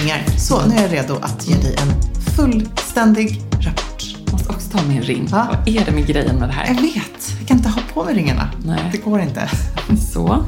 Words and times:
Ringar. 0.00 0.22
Så, 0.38 0.66
nu 0.66 0.74
är 0.76 0.82
jag 0.82 0.92
redo 0.92 1.14
att 1.22 1.48
ge 1.48 1.54
dig 1.56 1.74
en 1.78 2.22
fullständig 2.36 3.40
rapport. 3.60 4.02
Jag 4.24 4.32
måste 4.32 4.48
också 4.52 4.70
ta 4.70 4.82
min 4.88 5.02
ring. 5.02 5.26
Va? 5.26 5.48
Vad 5.66 5.68
är 5.76 5.84
det 5.84 5.92
med 5.92 6.06
grejen 6.06 6.36
med 6.36 6.48
det 6.48 6.54
Jag 6.66 6.74
här? 6.74 6.82
vet, 6.82 7.34
jag 7.38 7.48
kan 7.48 7.56
inte 7.56 7.68
ha 7.68 7.80
på 7.94 8.04
mig 8.04 8.14
ringarna. 8.14 8.50
Nej. 8.64 8.88
Det 8.92 8.98
går 8.98 9.20
inte. 9.20 9.50
Så. 10.12 10.44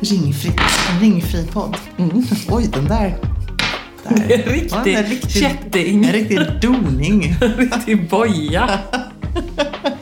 Ringfritt. 0.00 0.60
En 0.94 1.00
ringfri 1.00 1.46
podd. 1.52 1.76
Oj, 2.48 2.68
den 2.72 2.84
där. 2.84 3.16
där. 4.08 4.16
Mm. 4.16 4.22
En 4.30 4.52
riktig 4.52 4.70
Ja, 4.94 4.98
en 4.98 5.04
riktig 5.06 5.30
kätting. 5.30 6.04
En 6.04 6.12
riktig 6.12 6.40
doning. 6.62 7.36
Riktig 7.58 8.08
boja. 8.10 8.70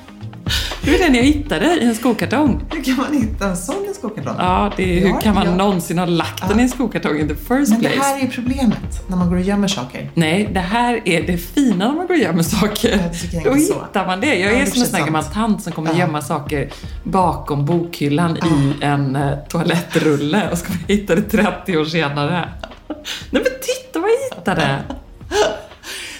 Det 0.86 0.94
är 0.94 0.98
den 0.98 1.14
jag 1.14 1.22
hittade 1.22 1.66
i 1.80 1.84
en 1.84 1.94
skokartong. 1.94 2.64
Hur 2.70 2.84
kan 2.84 2.96
man 2.96 3.12
hitta 3.22 3.46
en 3.48 3.56
sån 3.56 3.84
i 3.90 3.94
skokartong? 3.94 4.34
Ja, 4.38 4.72
det 4.76 4.82
är, 4.96 5.00
hur 5.00 5.08
Ja, 5.08 5.20
kan 5.20 5.34
man 5.34 5.46
ja. 5.46 5.54
någonsin 5.54 5.98
ha 5.98 6.06
lagt 6.06 6.48
den 6.48 6.60
i 6.60 6.62
en 6.62 6.68
skokartong 6.68 7.18
in 7.20 7.28
the 7.28 7.34
first 7.34 7.48
Men 7.70 7.80
det 7.82 7.88
place? 7.88 8.02
här 8.08 8.22
är 8.22 8.26
problemet 8.26 9.08
när 9.08 9.16
man 9.16 9.28
går 9.28 9.36
och 9.36 9.42
gömmer 9.42 9.68
saker. 9.68 10.10
Nej, 10.14 10.48
det 10.52 10.60
här 10.60 11.00
är 11.04 11.22
det 11.22 11.36
fina 11.38 11.88
när 11.88 11.94
man 11.94 12.06
går 12.06 12.14
och 12.14 12.20
gömmer 12.20 12.42
saker. 12.42 13.00
Då 13.44 13.54
hittar 13.54 14.06
man 14.06 14.20
det. 14.20 14.34
Jag 14.34 14.52
Ja, 14.52 14.56
är 14.56 14.64
det 14.64 14.70
som 14.70 14.80
en 14.82 14.86
sån 14.88 14.98
här 14.98 15.06
gammal 15.06 15.24
tant 15.24 15.62
som 15.62 15.72
kommer 15.72 15.90
Ja. 15.92 15.98
gömma 15.98 16.22
saker 16.22 16.70
bakom 17.04 17.64
bokhyllan 17.66 18.36
i 18.36 18.84
en 18.84 19.16
eh, 19.16 19.32
toalettrulle 19.48 20.50
och 20.52 20.58
ska 20.58 20.72
hitta 20.88 21.14
det 21.14 21.22
30 21.22 21.76
år 21.76 21.84
senare. 21.84 22.48
Nej 22.88 22.98
men 23.30 23.42
titta 23.42 24.00
vad 24.00 24.10
jag 24.10 24.36
hittade! 24.36 24.78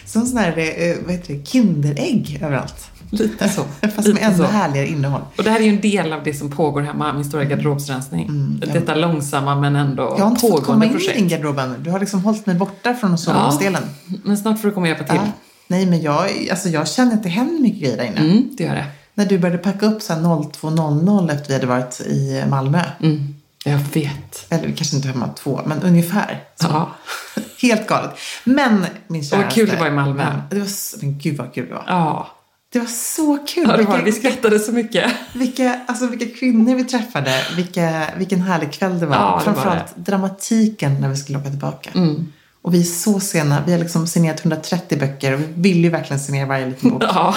Som 0.05 0.27
sån 0.27 0.39
här, 0.39 0.49
eh, 0.59 0.97
vad 1.05 1.13
heter 1.15 1.35
det, 1.35 1.47
Kinderägg 1.47 2.39
överallt. 2.43 2.91
Lite 3.11 3.49
så. 3.49 3.65
Fast 3.97 4.09
med 4.09 4.19
ännu 4.23 4.45
härligare 4.45 4.89
innehåll. 4.89 5.21
Och 5.39 5.45
det 5.45 5.51
här 5.51 5.61
är 5.61 5.65
ju 5.65 5.71
en 5.71 5.81
del 5.81 6.13
av 6.13 6.23
det 6.25 6.35
som 6.35 6.51
pågår 6.51 6.81
hemma, 6.83 7.13
min 7.13 7.25
stora 7.25 7.45
garderobsrensning. 7.45 8.61
Detta 8.73 8.95
långsamma 8.95 9.55
men 9.55 9.77
ändå 9.77 10.03
Mm, 10.07 10.19
Jag 10.19 10.25
har 10.25 10.31
inte 10.31 10.41
fått 10.41 10.51
komma 10.51 10.61
pågående 10.65 10.87
in 10.87 10.93
i 10.93 10.95
projekt. 10.95 11.19
din 11.19 11.29
garderob 11.29 11.59
ännu. 11.59 11.75
Du 11.79 11.91
har 11.91 12.01
liksom 12.01 12.21
hållit 12.25 12.47
mig 12.47 12.57
borta 12.57 12.95
från 12.95 13.19
sovdelen. 13.19 13.83
Men 14.25 14.37
snart 14.39 14.61
får 14.61 14.69
du 14.69 14.75
komma 14.75 14.85
och 14.85 14.89
hjälpa 14.89 15.05
till. 15.05 15.21
Ja. 15.25 15.33
Nej, 15.69 15.87
men 15.87 16.03
jag, 16.03 16.31
alltså 16.51 16.69
jag 16.69 16.89
känner 16.89 17.13
att 17.15 17.23
det 17.23 17.29
händer 17.29 17.63
mycket 17.63 17.81
grejer 17.81 17.97
där 17.97 18.05
inne. 18.05 18.21
Mm, 18.21 18.49
det 18.57 18.65
gör 18.65 18.75
det. 18.75 18.87
När 19.15 19.27
du 19.27 19.39
började 19.39 19.59
packa 19.63 19.87
upp 19.87 20.03
så 20.03 20.13
här 20.13 20.21
02.00 20.21 21.33
efter 21.33 21.49
vi 21.49 21.55
hade 21.55 21.67
varit 21.67 22.01
i 22.01 22.45
Malmö. 22.49 22.81
Mm, 23.03 23.35
jag 23.65 23.79
vet. 23.79 24.47
Eller 24.49 24.73
kanske 24.73 24.97
inte 24.97 25.09
hemma 25.09 25.29
två, 25.29 25.61
men 25.67 25.83
ungefär. 25.83 26.45
Så. 26.61 26.67
Ja. 26.71 26.89
Helt 27.63 27.87
galet. 27.89 28.11
Men 28.45 28.87
min 29.09 29.25
käraste. 29.25 29.37
vad 29.45 29.53
kul 29.55 29.69
det 29.69 29.77
var 29.77 29.87
i 29.87 29.91
Malmö. 29.91 30.23
Ja, 30.23 30.41
det 30.51 30.59
var, 30.59 30.69
men 31.01 31.19
gud 31.19 31.37
vad 31.37 31.55
kul 31.55 31.69
det 31.69 31.75
var. 31.75 31.85
Ja, 31.87 32.29
Det 32.73 32.79
var 32.79 32.87
så 32.87 33.39
kul. 33.47 33.65
ja 33.67 33.73
det 33.73 33.77
vilka, 33.79 34.03
vi 34.03 34.13
skrattade 34.13 34.59
så 34.59 34.73
mycket. 34.73 35.13
vilka, 35.35 35.81
alltså, 35.87 36.07
vilka 36.07 36.39
kvinnor 36.39 36.75
vi 36.75 36.85
träffade. 36.85 37.45
Vilka, 37.57 38.07
vilken 38.17 38.43
härlig 38.43 38.73
kväll 38.73 39.01
det 39.01 39.07
var. 39.07 39.17
Ja, 39.17 39.21
det 39.23 39.33
var 39.33 39.41
Framförallt 39.41 39.97
dramatiken 39.97 41.01
när 41.01 41.09
vi 41.09 41.17
skulle 41.17 41.39
åka 41.39 41.49
tillbaka. 41.51 41.91
Mm. 41.95 42.33
Och 42.63 42.75
vi 42.75 42.81
är 42.81 42.85
så 42.85 43.21
sena. 43.21 43.63
Vi 43.67 43.73
har 43.73 43.79
liksom 43.79 44.07
signerat 44.07 44.41
130 44.41 44.99
böcker 44.99 45.33
och 45.33 45.41
vi 45.41 45.47
vill 45.57 45.85
ju 45.85 45.91
verkligen 45.91 46.21
signera 46.21 46.47
varje 46.47 46.67
liten 46.67 46.91
bok. 46.91 47.03
Ja. 47.09 47.35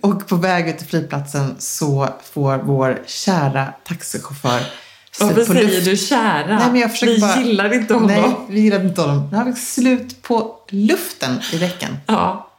Och 0.00 0.28
på 0.28 0.36
väg 0.36 0.68
ut 0.68 0.78
till 0.78 0.86
flygplatsen 0.86 1.54
så 1.58 2.08
får 2.32 2.58
vår 2.58 3.02
kära 3.06 3.66
taxichaufför 3.88 4.60
Varför 5.20 5.44
på 5.46 5.52
säger 5.52 5.68
luft. 5.68 5.84
du 5.84 5.96
kära? 5.96 6.58
Nej, 6.58 6.70
men 6.72 6.80
jag 6.80 6.90
vi 7.02 7.20
bara... 7.20 7.40
gillar 7.42 7.74
inte 7.74 7.94
honom. 7.94 8.08
Nej, 8.08 8.36
vi 8.48 8.60
gillar 8.60 8.84
inte 8.84 9.00
honom. 9.00 9.28
Nu 9.30 9.36
har 9.36 9.44
vi 9.44 9.52
slut 9.52 10.22
på 10.22 10.56
luften 10.68 11.40
i 11.52 11.58
däcken. 11.58 11.96
Ja. 12.06 12.49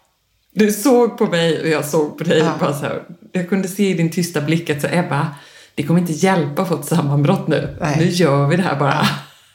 Du 0.54 0.72
såg 0.72 1.18
på 1.18 1.26
mig 1.26 1.62
och 1.62 1.68
jag 1.68 1.86
såg 1.86 2.18
på 2.18 2.24
dig. 2.24 2.40
Ja. 2.40 2.54
Bara 2.60 2.74
så 2.74 2.86
här, 2.86 3.04
jag 3.32 3.50
kunde 3.50 3.68
se 3.68 3.90
i 3.90 3.94
din 3.94 4.12
tysta 4.12 4.42
blick 4.42 4.70
att 4.70 4.82
så, 4.82 4.88
Ebba, 4.92 5.28
det 5.76 5.84
kommer 5.84 6.00
inte 6.00 6.14
hjälpa 6.14 6.62
att 6.62 6.68
få 6.68 6.76
ett 6.80 6.86
sammanbrott 6.86 7.48
nu. 7.48 7.78
Nej. 7.82 7.96
Nu 8.00 8.06
gör 8.06 8.48
vi 8.48 8.56
det 8.56 8.64
här 8.64 8.80
bara. 8.80 9.08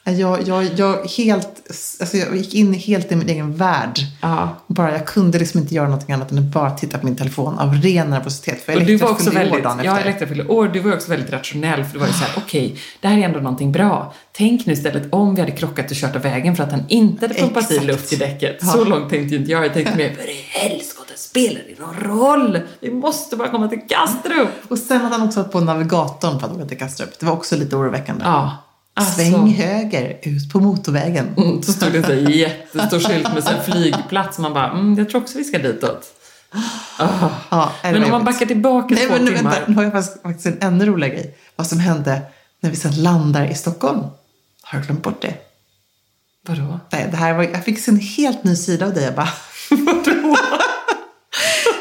Jag, 0.09 0.49
jag, 0.49 0.65
jag, 0.77 1.07
helt, 1.07 1.49
alltså 2.01 2.17
jag 2.17 2.37
gick 2.37 2.55
in 2.55 2.75
helt 2.75 3.13
i 3.13 3.17
min 3.17 3.29
egen 3.29 3.57
värld. 3.57 3.99
Bara, 4.67 4.93
jag 4.93 5.07
kunde 5.07 5.39
liksom 5.39 5.61
inte 5.61 5.75
göra 5.75 5.89
någonting 5.89 6.15
annat 6.15 6.33
än 6.33 6.39
att 6.39 6.45
bara 6.45 6.71
titta 6.71 6.99
på 6.99 7.07
min 7.07 7.17
telefon 7.17 7.59
av 7.59 7.75
ren 7.75 8.11
nervositet. 8.11 8.63
För 8.63 8.77
Och 8.77 8.85
du 8.85 8.97
var 8.97 9.11
också 9.11 9.31
år 9.31 9.35
väldigt, 9.35 9.65
dagen 9.65 9.81
ja, 9.85 10.27
fyllde 10.27 10.47
år. 10.47 10.69
Du 10.69 10.81
var 10.81 10.95
också 10.95 11.11
väldigt 11.11 11.33
rationell 11.33 11.85
för 11.85 11.93
du 11.93 11.99
var 11.99 12.07
ju 12.07 12.13
såhär, 12.13 12.33
okej, 12.37 12.77
det 13.01 13.09
här 13.09 13.19
är 13.19 13.23
ändå 13.23 13.39
någonting 13.39 13.73
bra. 13.73 14.15
Tänk 14.33 14.67
nu 14.67 14.73
istället 14.73 15.13
om 15.13 15.35
vi 15.35 15.41
hade 15.41 15.53
krockat 15.53 15.91
och 15.91 15.97
kört 15.97 16.17
av 16.17 16.23
vägen 16.23 16.57
för 16.57 16.65
att 16.65 16.71
han 16.71 16.85
inte 16.89 17.27
hade 17.27 17.41
pumpat 17.41 17.71
i 17.71 17.81
luft 17.81 18.13
i 18.13 18.17
däcket. 18.17 18.57
Ja. 18.61 18.67
Så 18.67 18.85
långt 18.85 19.11
tänkte 19.11 19.35
ju 19.35 19.41
inte 19.41 19.53
jag. 19.53 19.65
Jag 19.65 19.75
tänkte 19.75 19.97
mer, 19.97 20.15
för 20.15 20.31
i 20.31 20.45
helskotta 20.49 21.13
spelar 21.17 21.61
det 21.69 21.81
någon 21.81 21.95
roll? 21.95 22.59
Vi 22.81 22.91
måste 22.91 23.37
bara 23.37 23.49
komma 23.49 23.69
till 23.69 23.81
Kastrup. 23.89 24.49
Och 24.69 24.79
sen 24.79 25.01
hade 25.01 25.17
han 25.17 25.29
också 25.29 25.41
varit 25.43 25.53
på 25.53 25.61
navigatorn 25.61 26.41
för 26.41 26.47
att 26.47 26.57
åka 26.57 26.65
till 26.65 26.79
Kastrup. 26.79 27.19
Det 27.21 27.27
var 27.27 27.33
också 27.33 27.57
lite 27.57 27.77
oroväckande. 27.77 28.25
Ja. 28.25 28.66
Alltså, 28.99 29.15
Sväng 29.15 29.55
höger 29.55 30.19
ut 30.23 30.53
på 30.53 30.61
motorvägen. 30.61 31.35
Mm, 31.37 31.63
så 31.63 31.73
stod 31.73 31.93
det 31.93 32.09
en 32.09 32.31
jättestor 32.31 32.99
skylt 32.99 33.35
med 33.35 33.45
här 33.45 33.63
flygplats. 33.63 34.39
Man 34.39 34.55
bara, 34.55 34.71
mm, 34.71 34.99
jag 34.99 35.11
tror 35.11 35.21
också 35.21 35.39
vi 35.39 35.45
ska 35.45 35.59
ditåt. 35.59 36.13
Ah. 36.99 37.29
Ja, 37.51 37.73
Men 37.83 38.05
om 38.05 38.11
man 38.11 38.25
backar 38.25 38.47
tillbaka 38.47 38.95
Nej, 38.95 39.07
två 39.07 39.13
men 39.13 39.25
nu, 39.25 39.37
timmar. 39.37 39.51
vänta, 39.51 39.71
nu 39.71 39.75
har 39.77 39.85
jag 39.85 39.93
faktiskt, 40.23 40.47
en 40.47 40.59
ännu 40.61 40.87
roligare 40.87 41.15
grej. 41.15 41.37
Vad 41.57 41.67
som 41.67 41.79
hände 41.79 42.23
när 42.61 42.71
vi 42.71 42.77
sen 42.77 43.03
landar 43.03 43.47
i 43.51 43.55
Stockholm. 43.55 44.01
Har 44.63 44.79
du 44.79 44.87
glömt 44.87 45.03
bort 45.03 45.23
det? 45.23 45.35
Vadå? 46.47 46.81
Nej, 46.93 47.09
det 47.11 47.17
här 47.17 47.35
var, 47.35 47.43
jag 47.43 47.65
fick 47.65 47.79
se 47.79 47.91
en 47.91 48.01
helt 48.01 48.45
ny 48.45 48.57
sida 48.57 48.87
av 48.87 48.95
dig. 48.95 49.05
Jag 49.05 49.15
bara, 49.15 49.33
vadå? 49.71 50.37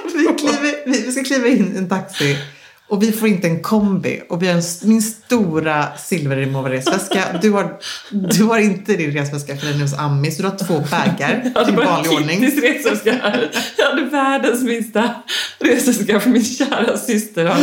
vi, 0.13 0.25
kliver, 0.39 1.03
vi 1.05 1.11
ska 1.11 1.23
kliva 1.23 1.47
in 1.47 1.75
i 1.75 1.77
en 1.77 1.89
taxi 1.89 2.37
och 2.87 3.03
vi 3.03 3.11
får 3.11 3.27
inte 3.27 3.47
en 3.47 3.59
kombi. 3.59 4.21
Och 4.29 4.43
vi 4.43 4.47
har 4.47 4.53
en, 4.55 4.63
min 4.83 5.01
stora 5.01 5.97
silverremover 5.97 6.69
resväska. 6.69 7.23
Du 7.41 7.51
har, 7.51 7.77
du 8.11 8.43
har 8.43 8.59
inte 8.59 8.95
din 8.95 9.11
resväska 9.11 9.57
för 9.57 9.67
den 9.67 9.75
är 9.75 9.81
hos 9.81 9.93
Ami, 9.93 10.31
så 10.31 10.41
du 10.41 10.47
har 10.47 10.57
två 10.57 10.73
bagar 10.73 11.41
Jag 11.55 11.65
hade 11.65 11.81
i 11.81 11.85
vanlig 11.85 12.11
ordning. 12.11 12.39
Kittys 12.39 12.63
resväska 12.63 13.11
här. 13.11 13.51
Jag 13.77 13.85
hade 13.85 14.01
världens 14.01 14.63
minsta 14.63 15.15
resväska 15.59 16.19
för 16.19 16.29
min 16.29 16.43
kära 16.43 16.97
syster. 16.97 17.53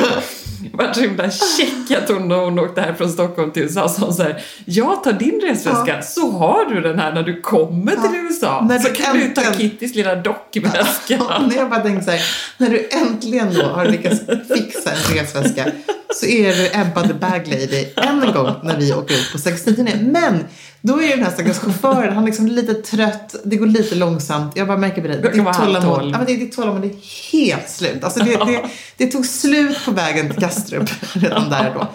varit 0.73 0.97
så 0.97 1.01
himla 1.03 1.31
check 1.31 1.99
att 1.99 2.09
hon, 2.09 2.31
hon 2.31 2.59
åkte 2.59 2.81
här 2.81 2.93
från 2.95 3.11
Stockholm 3.11 3.51
till 3.51 3.63
USA 3.63 3.89
sa 3.89 4.13
så 4.13 4.23
här, 4.23 4.43
jag 4.65 5.05
tar 5.05 5.13
din 5.13 5.41
resväska 5.41 6.03
så 6.03 6.31
har 6.31 6.65
du 6.75 6.81
den 6.81 6.99
här 6.99 7.13
när 7.15 7.23
du 7.23 7.41
kommer 7.41 7.93
till 7.93 8.21
USA. 8.21 8.67
När 8.69 8.79
så 8.79 8.89
du 8.89 8.95
kan 8.95 9.19
du 9.19 9.29
ta 9.29 9.41
äntligen- 9.43 9.71
Kittys 9.71 9.95
lilla 9.95 10.15
dockväska. 10.15 11.19
När 11.49 11.57
jag 11.57 11.71
bara 11.71 11.81
tänkte 11.81 12.05
så 12.05 12.11
här, 12.11 12.21
när 12.57 12.71
du 12.71 12.89
äntligen 12.91 13.55
då 13.55 13.63
har 13.63 13.85
lyckats 13.87 14.21
fixa 14.55 14.91
en 14.91 15.17
resväska 15.17 15.67
så 16.15 16.27
är 16.27 16.55
du 16.57 16.67
Ebba 16.81 17.03
the 17.03 17.15
bag 17.15 17.47
lady 17.49 17.87
än 17.97 18.23
en 18.23 18.33
gång 18.33 18.55
när 18.63 18.77
vi 18.77 18.93
åker 18.95 19.15
ut 19.15 19.33
på 19.33 19.39
69 19.39 19.97
Men 20.03 20.45
då 20.85 21.03
är 21.03 21.09
den 21.09 21.25
här 21.25 21.31
stackars 21.31 21.59
chauffören, 21.59 22.15
han 22.15 22.23
är 22.23 22.27
liksom 22.27 22.47
lite 22.47 22.75
trött, 22.75 23.35
det 23.45 23.57
går 23.57 23.67
lite 23.67 23.95
långsamt. 23.95 24.57
Jag 24.57 24.67
bara 24.67 24.79
märker 24.79 25.03
på 25.03 25.09
var 25.09 25.15
ditt 25.15 25.55
tålamod, 25.55 26.11
ja, 26.13 26.19
men 26.19 26.27
det, 26.27 26.37
ditt 26.37 26.57
tålamod 26.57 26.85
är 26.85 26.93
helt 27.33 27.71
slut. 27.71 28.05
Alltså 28.05 28.25
det, 28.25 28.37
det, 28.37 28.65
det 28.97 29.07
tog 29.07 29.27
slut 29.27 29.85
på 29.85 29.91
vägen 29.91 30.31
till 30.31 30.41
Kastrup 30.41 30.91
redan 31.13 31.51
där 31.51 31.75
då. 31.75 31.89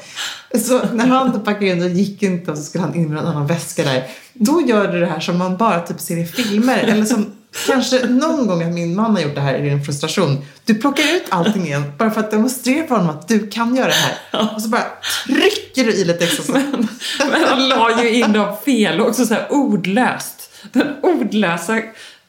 Så 0.60 0.81
när 0.94 1.07
han 1.07 1.44
packade 1.44 1.68
in, 1.68 1.80
då 1.80 1.88
gick 1.88 2.24
inte 2.24 2.51
och 2.51 2.57
så 2.57 2.63
skulle 2.63 2.84
han 2.84 2.95
in 2.95 3.10
med 3.10 3.19
en 3.19 3.28
annan 3.28 3.48
väska 3.48 3.84
där. 3.84 4.07
Då 4.34 4.62
gör 4.62 4.88
du 4.88 5.00
det 5.00 5.06
här 5.06 5.19
som 5.19 5.38
man 5.38 5.57
bara 5.57 5.81
typ 5.81 6.00
ser 6.00 6.18
i 6.18 6.25
filmer. 6.25 6.78
Eller 6.78 7.06
som 7.06 7.37
kanske 7.67 8.07
någon 8.07 8.47
gång 8.47 8.63
att 8.63 8.73
min 8.73 8.95
man 8.95 9.15
har 9.15 9.21
gjort 9.21 9.35
det 9.35 9.41
här 9.41 9.55
i 9.55 9.69
din 9.69 9.83
frustration. 9.83 10.45
Du 10.65 10.75
plockar 10.75 11.03
ut 11.03 11.23
allting 11.29 11.65
igen 11.65 11.83
bara 11.97 12.11
för 12.11 12.19
att 12.19 12.31
demonstrera 12.31 12.88
för 12.88 12.95
honom 12.95 13.09
att 13.09 13.27
du 13.27 13.47
kan 13.47 13.75
göra 13.75 13.88
det 13.88 13.94
här. 13.94 14.55
Och 14.55 14.61
så 14.61 14.69
bara 14.69 14.85
trycker 15.25 15.83
du 15.83 15.91
i 15.91 16.05
lite 16.05 16.23
extra. 16.23 16.44
Så. 16.44 16.51
Men 16.51 17.44
han 17.45 17.69
la 17.69 18.03
ju 18.03 18.09
in 18.09 18.33
dem 18.33 18.57
fel 18.65 19.01
och 19.01 19.07
också 19.07 19.25
så 19.25 19.33
här 19.33 19.47
ordlöst. 19.49 20.51
Den 20.71 20.95
ordlösa 21.01 21.81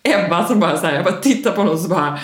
Ebba 0.03 0.47
som 0.47 0.61
bara 0.61 0.81
så 0.81 0.87
här, 0.87 0.95
jag 0.95 1.05
bara 1.05 1.21
tittar 1.21 1.51
på 1.51 1.61
honom 1.61 1.75
och 1.75 1.81
så 1.81 1.89
bara 1.89 2.19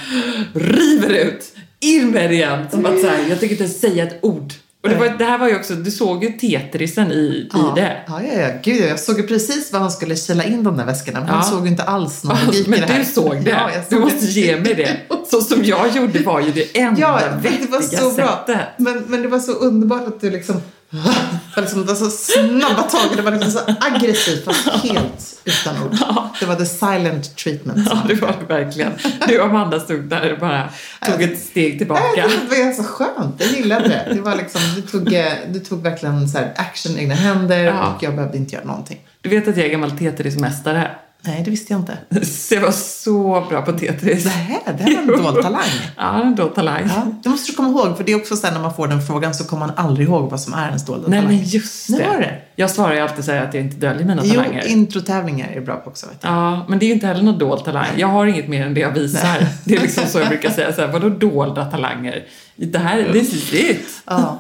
river 0.55 1.11
ut. 1.11 1.57
In 1.81 2.11
med 2.11 2.31
det 2.31 2.35
igen. 2.35 2.67
Som 2.71 2.87
att 2.87 3.01
så 3.01 3.09
här, 3.09 3.29
jag 3.29 3.41
tänker 3.41 3.63
inte 3.63 3.69
säga 3.69 4.05
ett 4.05 4.19
ord. 4.23 4.53
Och 4.85 4.91
det, 4.91 4.97
var, 4.97 5.09
det 5.19 5.25
här 5.25 5.39
var 5.39 5.49
ju 5.49 5.57
också, 5.57 5.75
du 5.75 5.91
såg 5.91 6.25
ju 6.25 6.31
Tetrisen 6.33 7.13
i, 7.13 7.15
i 7.55 7.59
det. 7.75 7.97
Ja, 8.07 8.21
ja, 8.23 8.41
ja. 8.41 8.49
Gud, 8.63 8.81
jag 8.91 9.01
såg 9.01 9.17
ju 9.21 9.27
precis 9.27 9.73
vad 9.73 9.81
han 9.83 9.91
skulle 9.91 10.17
kila 10.17 10.45
in 10.45 10.63
de 10.63 10.77
där 10.77 10.85
väskorna. 10.85 11.21
Men 11.21 11.29
han 11.29 11.39
Ja. 11.39 11.51
såg 11.51 11.65
ju 11.65 11.71
inte 11.71 11.83
alls 11.83 12.25
någon 12.25 12.37
logik 12.47 12.67
i 12.67 12.71
Men 12.71 12.81
det 12.81 12.87
här. 12.87 12.99
du 12.99 13.05
såg 13.05 13.45
det. 13.45 13.51
Ja, 13.51 13.71
jag 13.75 13.83
du 13.89 13.95
såg 13.97 14.01
måste 14.05 14.27
det. 14.27 14.33
ge 14.33 14.61
mig 14.61 14.75
det. 14.75 14.97
Så 15.31 15.41
som 15.41 15.65
jag 15.65 15.97
gjorde 15.97 16.19
var 16.19 16.41
ju 16.41 16.53
det 16.53 16.79
enda 16.81 17.01
Ja, 17.01 17.21
det 17.43 17.71
var 17.71 17.81
så 17.81 18.11
bra. 18.17 18.45
sättet. 18.47 18.67
Men, 18.77 19.05
men 19.07 19.23
det 19.23 19.29
var 19.29 19.39
så 19.39 19.53
underbart 19.53 20.07
att 20.09 20.21
du 20.21 20.31
liksom... 20.31 20.57
Det 21.03 21.57
var, 21.57 21.63
liksom, 21.63 21.81
det 21.81 21.87
var 21.89 21.95
så 21.95 22.11
snabba 22.11 22.83
tag. 22.83 23.17
Det 23.17 23.23
var 23.23 23.31
liksom 23.33 23.51
så 23.51 23.61
aggressivt 23.81 24.45
fast 24.45 24.69
helt 24.69 25.41
utan 25.45 25.83
ord. 25.83 25.97
Det 26.41 26.47
var 26.47 26.55
the 26.55 26.67
silent 26.67 27.37
treatment. 27.37 27.89
Ja, 27.91 27.99
det 28.09 28.15
var 28.15 28.35
det 28.49 28.55
verkligen. 28.55 28.93
Du 29.29 29.39
och 29.41 29.47
Amanda 29.47 29.81
stod 29.81 30.01
där 30.05 30.33
och 30.33 30.39
bara 30.39 30.69
tog 31.07 31.23
ett 31.23 31.39
steg 31.39 31.79
tillbaka. 31.79 32.03
Det 32.51 32.65
var 32.65 32.73
så 32.73 32.83
skönt. 32.85 33.35
Jag 33.39 33.49
gillade 33.51 33.89
det. 33.89 34.15
det 34.15 34.21
var 34.21 34.37
liksom, 34.37 34.61
du, 34.77 34.83
tog, 34.83 35.13
eh, 35.15 35.27
du 35.49 35.61
tog 35.61 35.83
verkligen 35.83 36.29
så 36.29 36.39
action 36.57 36.93
i 36.99 37.01
egna 37.01 37.15
händer 37.15 37.65
Ja. 37.65 37.95
och 37.97 38.03
jag 38.03 38.15
behövde 38.17 38.37
inte 38.39 38.55
göra 38.55 38.65
någonting. 38.65 39.01
Du 39.21 39.29
vet 39.29 39.49
att 39.49 39.57
jag 39.57 39.67
är 39.67 39.71
gammal 39.71 39.91
Tetris-mästare? 39.91 40.91
Nej, 41.27 41.43
det 41.45 41.51
visste 41.51 41.73
jag 41.73 41.81
inte. 41.81 41.99
Så 42.27 42.55
jag 42.55 42.61
var 42.63 42.71
så 42.71 43.47
bra 43.49 43.63
på 43.63 43.73
Tetris. 43.73 44.25
Det 44.25 44.31
här, 44.31 44.61
det 44.79 44.83
här 44.83 45.07
var 45.07 45.15
en 45.17 45.23
dold 45.23 45.43
talang. 45.43 45.63
Ja, 45.97 46.23
en 46.23 46.35
dold 46.35 46.55
talang. 46.55 46.83
Ja, 46.97 47.07
det 47.23 47.29
måste 47.29 47.53
du 47.53 47.57
komma 47.57 47.69
ihåg, 47.69 47.97
för 47.97 48.05
det 48.05 48.13
är 48.13 48.17
också 48.17 48.37
så 48.37 48.47
här, 48.47 48.55
när 48.55 48.61
man 48.61 48.75
får 48.75 48.89
den 48.89 49.03
frågan 49.03 49.35
så 49.35 49.45
kommer 49.45 49.67
man 49.67 49.77
aldrig 49.77 50.09
ihåg 50.09 50.31
vad 50.31 50.41
som 50.41 50.55
är 50.55 50.67
ens 50.69 50.85
dolda 50.85 51.09
Nej, 51.09 51.21
talang. 51.21 51.37
men 51.37 51.45
just 51.45 51.89
Nu 51.89 51.97
det. 51.99 52.07
var 52.09 52.19
det. 52.19 52.41
Jag 52.57 52.71
svarar 52.71 52.95
ju 52.95 53.01
alltid 53.01 53.25
så 53.25 53.33
här 53.33 53.45
att 53.49 53.55
jag 53.55 53.63
inte 53.65 53.77
döljer 53.77 54.05
mina 54.07 54.23
Jo, 54.25 54.35
talanger. 54.35 54.67
introtävlingar 54.67 55.49
är 55.49 55.61
bra 55.61 55.77
på 55.77 55.91
också. 55.91 56.07
Vet 56.07 56.21
du. 56.23 56.29
Ja, 56.29 56.67
men 56.69 56.79
det 56.79 56.85
är 56.85 56.89
ju 56.89 56.95
inte 56.95 57.07
heller 57.07 57.23
någon 57.23 57.39
dold 57.39 57.65
talang. 57.65 57.87
Jag 57.97 58.09
har 58.09 58.27
inget 58.27 58.49
mer 58.49 58.67
än 58.67 58.75
det 58.75 58.81
jag 58.81 58.93
visar. 58.93 59.47
Det 59.65 59.75
är 59.77 59.81
liksom 59.81 60.07
så 60.07 60.19
jag 60.19 60.29
brukar 60.29 60.51
säga. 60.51 60.73
Så 60.73 60.81
här, 60.81 60.89
vadå 60.93 61.09
dolda 61.09 61.65
talanger? 61.65 62.25
Det 62.57 62.79
här, 62.79 63.13
this 63.13 63.33
is 63.35 63.55
it. 63.55 63.81
Ja. 64.07 64.39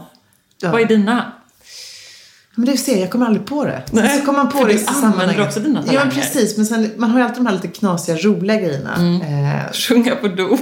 Ja. 0.62 0.70
Vad 0.72 0.80
är 0.80 0.84
dina? 0.86 1.32
Men 2.56 2.66
du 2.66 2.76
ser, 2.76 3.00
jag 3.00 3.10
kommer 3.10 3.26
aldrig 3.26 3.46
på 3.46 3.64
det. 3.64 3.82
Nej, 3.90 4.18
så 4.18 4.24
kommer 4.26 4.38
man 4.38 4.52
på 4.52 4.58
för 4.58 4.66
det 4.66 4.72
i 4.74 4.78
sammanhanget. 4.78 5.46
också 5.46 5.60
dina 5.60 5.80
Ja, 5.86 5.92
men 5.92 5.94
talanger. 5.96 6.10
precis. 6.20 6.56
Men 6.56 6.66
sen, 6.66 6.90
man 6.96 7.10
har 7.10 7.18
ju 7.18 7.24
alltid 7.24 7.38
de 7.42 7.46
här 7.46 7.54
lite 7.54 7.68
knasiga, 7.68 8.16
roliga 8.16 8.56
grejerna. 8.60 8.94
Mm. 8.96 9.22
Eh, 9.22 9.72
Sjunga 9.72 10.14
på 10.16 10.28
dop. 10.28 10.60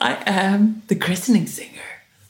I 0.00 0.30
am 0.30 0.82
the 0.88 0.94
christening 0.94 1.46
singer. 1.46 1.70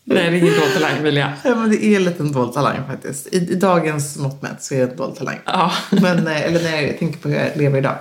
Nej, 0.04 0.30
det 0.30 0.36
är 0.36 0.40
ingen 0.40 0.60
dold 0.60 0.72
talang, 0.74 1.02
vill 1.02 1.16
jag. 1.16 1.30
ja, 1.44 1.54
men 1.54 1.70
det 1.70 1.84
är 1.84 2.20
en 2.20 2.32
dold 2.32 2.52
talang 2.54 2.76
faktiskt. 2.88 3.26
I, 3.34 3.36
I 3.36 3.54
dagens 3.54 4.16
mått 4.16 4.42
mätt 4.42 4.62
så 4.62 4.74
är 4.74 4.78
det 4.78 4.90
en 4.92 4.96
dold 4.96 5.16
talang. 5.16 5.38
Ja. 5.44 5.72
Men, 5.90 6.26
eh, 6.26 6.42
eller 6.42 6.62
när 6.62 6.80
jag 6.82 6.98
tänker 6.98 7.18
på 7.18 7.28
hur 7.28 7.36
jag 7.36 7.56
lever 7.56 7.78
idag. 7.78 7.96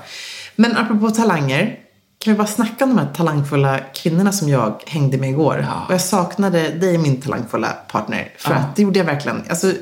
Men 0.55 0.77
apropå 0.77 1.09
talanger. 1.09 1.79
Kan 2.19 2.33
vi 2.33 2.37
bara 2.37 2.47
snacka 2.47 2.83
om 2.83 2.89
de 2.95 2.99
här 2.99 3.13
talangfulla 3.13 3.79
kvinnorna 3.93 4.31
som 4.31 4.49
jag 4.49 4.81
hängde 4.87 5.17
med 5.17 5.29
igår? 5.29 5.65
Ja. 5.69 5.85
Och 5.87 5.93
jag 5.93 6.01
saknade 6.01 6.69
dig, 6.69 6.97
min 6.97 7.21
talangfulla 7.21 7.67
partner. 7.91 8.33
För 8.37 8.51
Ja. 8.51 8.57
att 8.57 8.75
det 8.75 8.81
gjorde 8.81 8.99
jag 8.99 9.05
verkligen. 9.05 9.43
Alltså, 9.49 9.73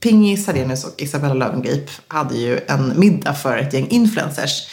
Pingi 0.00 0.36
Sarenius 0.36 0.84
och 0.84 0.94
Isabella 1.02 1.34
Löwengrip 1.34 1.90
hade 2.08 2.34
ju 2.36 2.60
en 2.68 3.00
middag 3.00 3.34
för 3.34 3.58
ett 3.58 3.72
gäng 3.72 3.88
influencers. 3.88 4.68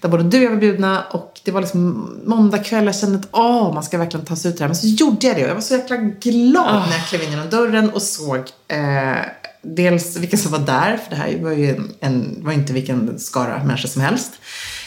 Där 0.00 0.08
både 0.08 0.22
du 0.24 0.38
och 0.38 0.44
jag 0.44 0.50
var 0.50 0.56
bjudna 0.56 1.04
och 1.10 1.40
det 1.44 1.50
var 1.50 1.60
liksom 1.60 2.10
måndag 2.26 2.58
kväll. 2.58 2.86
Jag 2.86 2.96
kände 2.96 3.18
att 3.18 3.28
åh, 3.32 3.74
man 3.74 3.82
ska 3.82 3.98
verkligen 3.98 4.26
ta 4.26 4.36
sig 4.36 4.50
ut 4.50 4.60
här. 4.60 4.66
Men 4.66 4.76
så 4.76 4.86
gjorde 4.86 5.26
jag 5.26 5.36
det 5.36 5.42
och 5.44 5.50
jag 5.50 5.54
var 5.54 5.62
så 5.62 5.74
jäkla 5.74 5.96
glad 5.96 6.82
när 6.88 6.96
jag 6.98 7.06
klev 7.08 7.22
in 7.22 7.30
genom 7.30 7.50
dörren 7.50 7.90
och 7.90 8.02
såg 8.02 8.36
eh, 8.68 9.16
dels 9.62 10.16
vilka 10.16 10.36
som 10.36 10.52
var 10.52 10.58
där. 10.58 10.96
För 10.96 11.10
det 11.10 11.16
här 11.16 11.38
var 11.42 11.50
ju 11.52 11.70
en, 11.76 11.92
en, 12.00 12.36
var 12.44 12.52
inte 12.52 12.72
vilken 12.72 13.18
skara 13.18 13.64
människor 13.64 13.88
som 13.88 14.02
helst. 14.02 14.32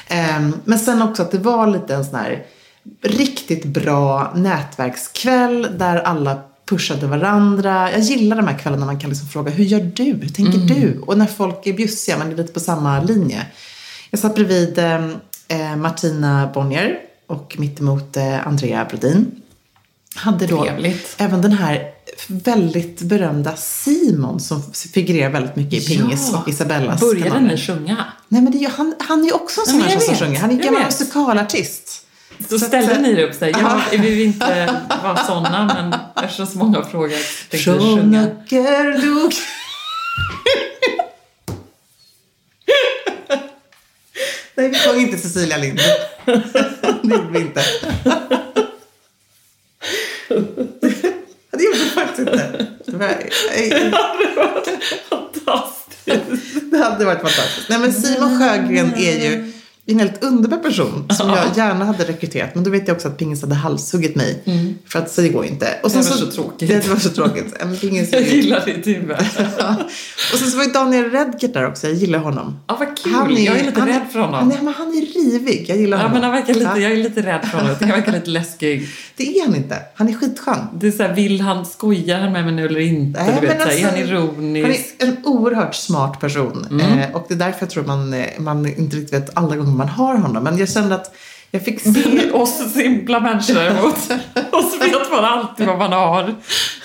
Eh, 0.10 0.50
men 0.64 0.80
sen 0.80 1.02
också 1.02 1.22
att 1.22 1.32
det 1.32 1.38
var 1.38 1.68
lite 1.68 1.96
en 1.96 2.06
sån 2.06 2.16
här 2.16 2.46
riktigt 3.02 3.66
bra 3.66 4.34
nätverkskväll 4.36 5.68
där 5.78 5.98
alla 5.98 6.42
pushade 6.70 7.08
varandra. 7.08 7.92
Jag 7.92 8.00
gillar 8.00 8.36
de 8.38 8.48
här 8.48 8.58
kvällarna 8.58 8.86
man 8.86 9.00
kan 9.00 9.10
liksom 9.10 9.28
fråga, 9.28 9.52
hur 9.52 9.64
gör 9.64 9.92
du? 9.94 10.04
Hur 10.04 10.30
tänker 10.30 10.60
du? 10.60 11.02
Och 11.02 11.18
när 11.18 11.26
folk 11.26 11.68
är 11.68 11.74
bjussiga, 11.74 12.18
man 12.18 12.32
är 12.32 12.36
lite 12.36 12.54
på 12.54 12.60
samma 12.60 13.02
linje. 13.02 13.46
Jag 14.10 14.20
satt 14.20 14.36
bredvid 14.36 14.78
eh, 14.78 15.10
eh, 15.48 15.76
Martina 15.76 16.52
Bonnier 16.54 17.00
och 17.28 17.56
mittemot 17.60 18.18
eh, 18.18 18.48
Andrea 18.48 18.86
Brodin. 18.86 19.42
Hade 20.16 20.48
då 20.48 20.64
Trevligt. 20.64 21.16
även 21.18 21.42
den 21.42 21.52
här 21.52 21.92
väldigt 22.28 23.02
berömda 23.02 23.56
Simon 23.56 24.40
som 24.40 24.74
figurerar 24.94 25.30
väldigt 25.30 25.56
mycket 25.56 25.74
i 25.84 25.88
Pingis 25.88 26.34
och 26.34 26.50
Isabellas 26.50 27.00
Började 27.02 27.30
kanaler. 27.30 27.48
ni 27.48 27.58
sjunga? 27.58 28.06
Nej 28.28 28.42
men 28.42 28.52
det, 28.52 28.72
han, 28.78 28.96
han 29.00 29.20
är 29.22 29.26
ju 29.26 29.32
också 29.32 29.62
en 29.62 29.68
sån 29.68 29.80
Ja, 29.80 29.86
här 29.86 29.94
jag 29.94 30.04
som 30.04 30.16
sjunger. 30.16 30.40
Han 30.40 30.50
är 30.50 30.56
Jag 30.56 30.64
gammal 30.64 30.84
musikalartist. 30.84 32.06
Så 32.50 32.60
Så 32.60 32.66
ställde 32.66 32.96
att, 32.96 33.02
ni 33.02 33.12
er 33.12 33.24
upp 33.28 33.36
så 33.36 33.46
här, 33.46 33.52
ja, 33.52 33.82
ja. 33.92 34.02
vi 34.02 34.10
vill 34.16 34.26
inte 34.26 34.76
vara 35.04 35.18
sådana, 35.26 35.66
men 35.66 36.00
eftersom 36.24 36.48
så 36.48 36.58
många 36.58 36.84
frågar 36.86 37.18
tänkte 37.50 37.72
vi 37.72 37.80
sjunga. 37.80 38.28
Nej, 44.56 44.70
vi 44.70 44.76
sjöng 44.76 45.02
inte 45.02 45.18
Cecilia 45.18 45.58
Lind. 45.58 45.80
Det 46.26 47.16
gjorde 47.16 47.30
vi 47.32 47.40
inte. 47.40 47.62
Det 51.52 51.64
Det 52.86 52.94
Fantastiskt. 55.10 56.72
Det 56.72 56.78
hade 56.78 57.06
varit 57.06 57.22
fantastiskt. 57.22 57.70
Nej, 57.70 57.80
men 57.80 57.94
Simon 57.94 58.40
Sjögren 58.40 58.94
är 58.94 59.24
ju 59.24 59.52
en 59.94 60.00
helt 60.00 60.24
underbar 60.24 60.58
person 60.58 61.08
som 61.10 61.30
jag 61.30 61.46
gärna 61.58 61.86
hade 61.86 62.04
rekryterat. 62.04 62.56
Men 62.56 62.64
då 62.64 62.70
vet 62.70 62.88
jag 62.88 62.96
också 62.96 63.08
att 63.08 63.18
Pingis 63.18 63.42
hade 63.42 63.56
halshuggit 63.56 64.16
mig. 64.16 64.44
För 64.86 65.00
att, 65.00 65.12
så 65.12 65.22
det 65.22 65.30
går 65.30 65.46
inte. 65.46 65.66
Och 65.84 65.90
Mm. 65.90 66.02
Det 66.02 66.08
sen 66.10 66.20
var 66.20 66.32
så 66.32 66.32
tråkigt. 66.32 66.70
Det 66.70 66.88
var 66.88 66.96
så 66.96 67.10
tråkigt. 67.10 67.56
Men 67.66 67.78
Pingis, 67.78 68.14
Jag 68.14 68.22
gillar 68.22 68.66
ditt 68.66 68.88
huvud. 68.88 69.18
Ja. 69.60 69.76
Och 70.34 70.40
sen 70.40 70.48
så 70.52 70.58
var 70.58 70.64
ju 70.64 70.72
Daniel 70.72 71.12
Redgert 71.12 71.54
där 71.54 71.68
också. 71.68 71.88
Jag 71.88 71.96
gillar 71.96 72.20
honom. 72.20 72.60
Ja, 72.68 72.76
vad 72.80 72.98
kul. 73.28 73.40
Jag 73.46 73.60
är 73.60 73.64
lite 73.66 73.82
rädd 73.86 74.02
för 74.12 74.20
honom. 74.20 74.36
Han 74.36 74.52
är, 74.52 74.62
men 74.62 74.74
han 74.74 74.88
är 74.88 75.02
rivig. 75.32 75.66
Jag 75.70 75.78
gillar 75.78 75.98
Ja, 75.98 76.04
honom. 76.04 76.14
men 76.14 76.24
han 76.24 76.32
verkar 76.32 76.54
lite, 76.54 76.66
Ja, 76.66 76.78
jag 76.78 76.92
är 76.92 76.96
lite 76.98 77.22
rädd 77.22 77.46
för 77.52 77.58
honom. 77.58 77.76
Han 77.80 77.90
verkar 77.90 78.12
lite 78.12 78.30
läskig. 78.30 78.88
Det 79.16 79.38
är 79.40 79.46
han 79.46 79.56
inte. 79.56 79.78
Han 79.96 80.10
är 80.10 80.14
skitskön. 80.14 80.58
Det 80.74 80.88
är 80.88 80.92
så 80.92 81.04
här, 81.04 81.14
vill 81.16 81.42
han 81.42 81.66
skoja 81.66 82.18
han 82.20 82.32
med 82.32 82.46
mig 82.46 82.54
nu 82.54 82.66
eller 82.66 82.80
inte? 82.80 83.24
Nej, 83.24 83.38
du 83.42 83.48
vet, 83.48 83.58
men 83.58 83.68
så 83.68 83.74
här, 83.74 83.78
är 83.80 83.84
han 83.84 83.94
alltså, 83.94 84.14
ironisk? 84.14 84.96
Han 85.00 85.10
är 85.10 85.12
en 85.14 85.26
oerhört 85.26 85.76
smart 85.76 86.20
person. 86.20 86.68
Mm. 86.72 87.00
Eh, 87.00 87.12
och 87.16 87.26
det 87.28 87.34
är 87.34 87.38
därför 87.38 87.58
jag 87.60 87.70
tror 87.70 87.84
man, 87.84 88.14
eh, 88.14 88.26
man 88.40 88.66
inte 88.66 88.96
riktigt 88.98 89.14
vet 89.14 89.38
alla 89.38 89.56
gånger 89.56 89.72
man 89.80 89.90
har 89.90 90.16
honom. 90.16 90.44
Men 90.44 90.58
jag 90.58 90.70
kände 90.70 90.96
att 90.96 91.16
jag 91.52 91.62
fick 91.62 91.82
se... 91.82 92.32
Oss 92.32 92.74
simpla 92.74 93.20
människor 93.20 93.54
däremot. 93.54 93.96
Oss 94.52 94.82
vet 94.82 95.12
man 95.12 95.26
alltid 95.26 95.68
vad 95.68 95.78
man 95.78 95.92
har. 95.92 96.36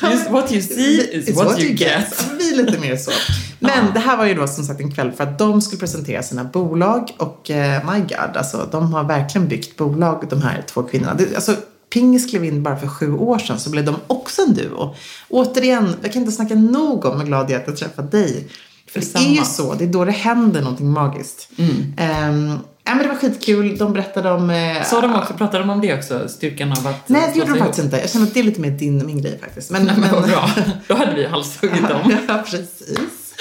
Just 0.02 0.30
what 0.30 0.52
you 0.52 0.62
see 0.62 1.10
is 1.12 1.28
It's 1.28 1.44
what, 1.44 1.60
you 1.60 1.72
get. 1.72 2.26
Vi 2.38 2.52
är 2.52 2.56
lite 2.56 2.78
mer 2.78 2.96
så. 2.96 3.10
Men 3.58 3.94
det 3.94 4.00
här 4.00 4.16
var 4.16 4.26
ju 4.26 4.34
då 4.34 4.46
som 4.46 4.64
sagt 4.64 4.80
en 4.80 4.94
kväll 4.94 5.12
för 5.12 5.24
att 5.24 5.38
de 5.38 5.62
skulle 5.62 5.80
presentera 5.80 6.22
sina 6.22 6.44
bolag 6.44 7.10
och 7.18 7.50
eh, 7.50 7.92
my 7.92 8.00
god, 8.00 8.36
alltså 8.36 8.68
de 8.72 8.92
har 8.92 9.04
verkligen 9.04 9.48
byggt 9.48 9.76
bolag 9.76 10.26
de 10.30 10.42
här 10.42 10.64
två 10.66 10.82
kvinnorna. 10.82 11.14
Det, 11.14 11.34
alltså, 11.34 11.56
Pingis 11.92 12.30
klev 12.30 12.44
in 12.44 12.62
bara 12.62 12.76
för 12.76 12.86
sju 12.86 13.12
år 13.12 13.38
sedan 13.38 13.60
så 13.60 13.70
blev 13.70 13.84
de 13.84 13.96
också 14.06 14.42
en 14.42 14.54
duo. 14.54 14.94
Återigen, 15.28 15.96
jag 16.02 16.12
kan 16.12 16.22
inte 16.22 16.34
snacka 16.34 16.54
nog 16.54 17.04
om 17.04 17.20
hur 17.20 17.26
glad 17.26 17.50
jag 17.50 17.52
är 17.52 17.60
att 17.60 17.66
jag 17.66 17.76
träffat 17.76 18.10
dig. 18.10 18.48
För 18.86 19.00
det 19.00 19.18
är 19.18 19.34
ju 19.34 19.44
så, 19.44 19.74
det 19.74 19.84
är 19.84 19.88
då 19.88 20.04
det 20.04 20.12
händer 20.12 20.60
någonting 20.60 20.90
magiskt. 20.90 21.48
Mm. 21.58 21.94
Ehm, 21.96 22.58
ja, 22.84 22.94
men 22.94 22.98
det 22.98 23.08
var 23.08 23.14
skitkul, 23.16 23.78
de 23.78 23.92
berättade 23.92 24.30
om... 24.30 24.50
Eh, 24.50 24.82
Så 24.84 25.00
de 25.00 25.14
också, 25.14 25.34
pratade 25.34 25.58
de 25.64 25.70
om 25.70 25.80
det 25.80 25.94
också? 25.98 26.28
Styrkan 26.28 26.72
av 26.72 26.86
att 26.86 27.08
Nej, 27.08 27.30
det 27.32 27.38
gjorde 27.38 27.52
de 27.52 27.58
faktiskt 27.58 27.84
inte. 27.84 27.96
Jag 28.00 28.10
känner 28.10 28.26
att 28.26 28.34
det 28.34 28.40
är 28.40 28.44
lite 28.44 28.60
mer 28.60 28.70
din 28.70 29.06
min 29.06 29.22
grej 29.22 29.38
faktiskt. 29.42 29.70
Men, 29.70 29.82
ihop? 29.88 29.98
Men 29.98 30.10
vad 30.12 30.22
bra. 30.28 30.50
Då 30.88 30.94
hade 30.94 31.14
vi 31.14 31.26
halshuggit 31.26 31.82
dem. 31.88 32.16
Ja, 32.28 32.42
precis. 32.50 33.34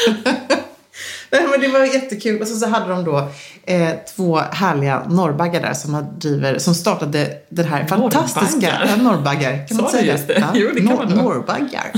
Nej, 1.33 1.47
men 1.51 1.61
det 1.61 1.67
var 1.67 1.85
jättekul. 1.85 2.41
Och 2.41 2.47
så, 2.47 2.55
så 2.55 2.67
hade 2.69 2.89
de 2.89 3.03
då 3.03 3.29
eh, 3.65 3.89
två 4.15 4.37
härliga 4.51 5.03
norrbaggar 5.09 5.61
där 5.61 5.73
som, 5.73 6.05
driver, 6.19 6.59
som 6.59 6.75
startade 6.75 7.37
den 7.49 7.65
här 7.65 7.85
fantastiska... 7.87 8.47
Norrbaggar? 8.51 8.87
Ja, 8.97 9.03
norrbaggar. 9.03 9.67
Kan 9.67 9.77
man 9.77 9.85
Sa 9.85 9.91
du 9.91 9.97
säga 9.97 10.11
just 10.13 10.27
det? 10.27 10.45
Jo, 10.53 10.69
det 10.73 10.81
kan 10.87 10.95
man. 10.95 11.09
Norrbaggar. 11.09 11.91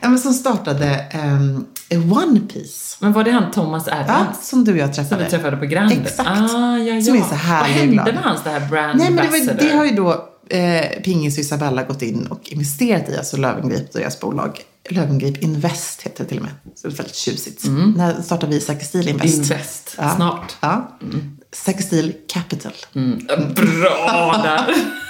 Ja, 0.00 0.08
men 0.08 0.18
som 0.18 0.32
startade 0.32 1.04
um, 1.14 1.66
One 2.12 2.40
Piece. 2.52 2.96
Men 3.00 3.12
var 3.12 3.24
det 3.24 3.30
han 3.30 3.50
Thomas 3.50 3.84
Ja, 3.86 3.92
Ernst? 3.92 4.44
som 4.44 4.64
du 4.64 4.72
och 4.72 4.78
jag 4.78 4.94
Som 4.94 5.04
träffade. 5.04 5.24
vi 5.24 5.30
träffade 5.30 5.56
på 5.56 5.66
Grand? 5.66 5.92
Exakt. 5.92 6.28
Ah, 6.28 6.76
ja, 6.78 6.78
ja. 6.78 7.02
Som 7.02 7.16
är 7.16 7.20
så 7.22 7.34
härlig 7.34 7.68
Vad 7.74 7.80
hände 7.80 7.92
glad. 7.92 8.14
med 8.14 8.24
hans 8.24 8.42
det 8.44 8.50
här 8.50 8.68
brand 8.68 8.98
Nej, 8.98 9.10
men 9.10 9.16
det, 9.24 9.46
var, 9.46 9.54
det 9.54 9.76
har 9.76 9.84
ju 9.84 9.90
då 9.90 10.28
eh, 10.50 11.02
Pingis 11.02 11.34
och 11.38 11.40
Isabella 11.40 11.82
gått 11.82 12.02
in 12.02 12.26
och 12.26 12.40
investerat 12.44 13.08
i, 13.08 13.16
alltså 13.16 13.36
Löwengrip, 13.36 13.92
deras 13.92 14.20
bolag. 14.20 14.60
Löwengrip 14.88 15.42
Invest 15.42 16.02
heter 16.02 16.24
det 16.24 16.28
till 16.28 16.38
och 16.38 16.44
med. 16.44 16.52
Så 16.74 16.88
det 16.88 16.94
är 16.94 16.96
väldigt 16.96 17.16
tjusigt. 17.16 17.64
När 17.96 18.22
startar 18.22 18.48
vi 18.48 18.60
Sakestil 18.60 19.08
Invest? 19.08 19.34
Invest. 19.36 19.94
Ja. 19.98 20.14
Snart. 20.16 20.56
Ja. 20.60 20.98
Sakestil 21.52 22.14
Capital. 22.28 22.72
Mm. 22.94 23.18
Bra 23.54 24.40
där! 24.42 24.74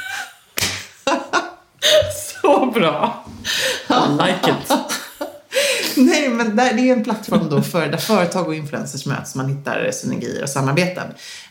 Så 2.42 2.66
bra! 2.74 3.24
I 3.88 4.12
like 4.12 4.50
it. 4.50 4.72
Nej, 5.96 6.28
men 6.28 6.56
där, 6.56 6.74
det 6.74 6.80
är 6.80 6.92
en 6.92 7.04
plattform 7.04 7.48
då 7.50 7.62
för 7.62 7.86
där 7.86 7.98
företag 7.98 8.46
och 8.46 8.54
influencers 8.54 9.06
möts. 9.06 9.34
Man 9.34 9.48
hittar 9.48 9.90
synergier 9.92 10.42
och 10.42 10.48
samarbeten. 10.48 11.06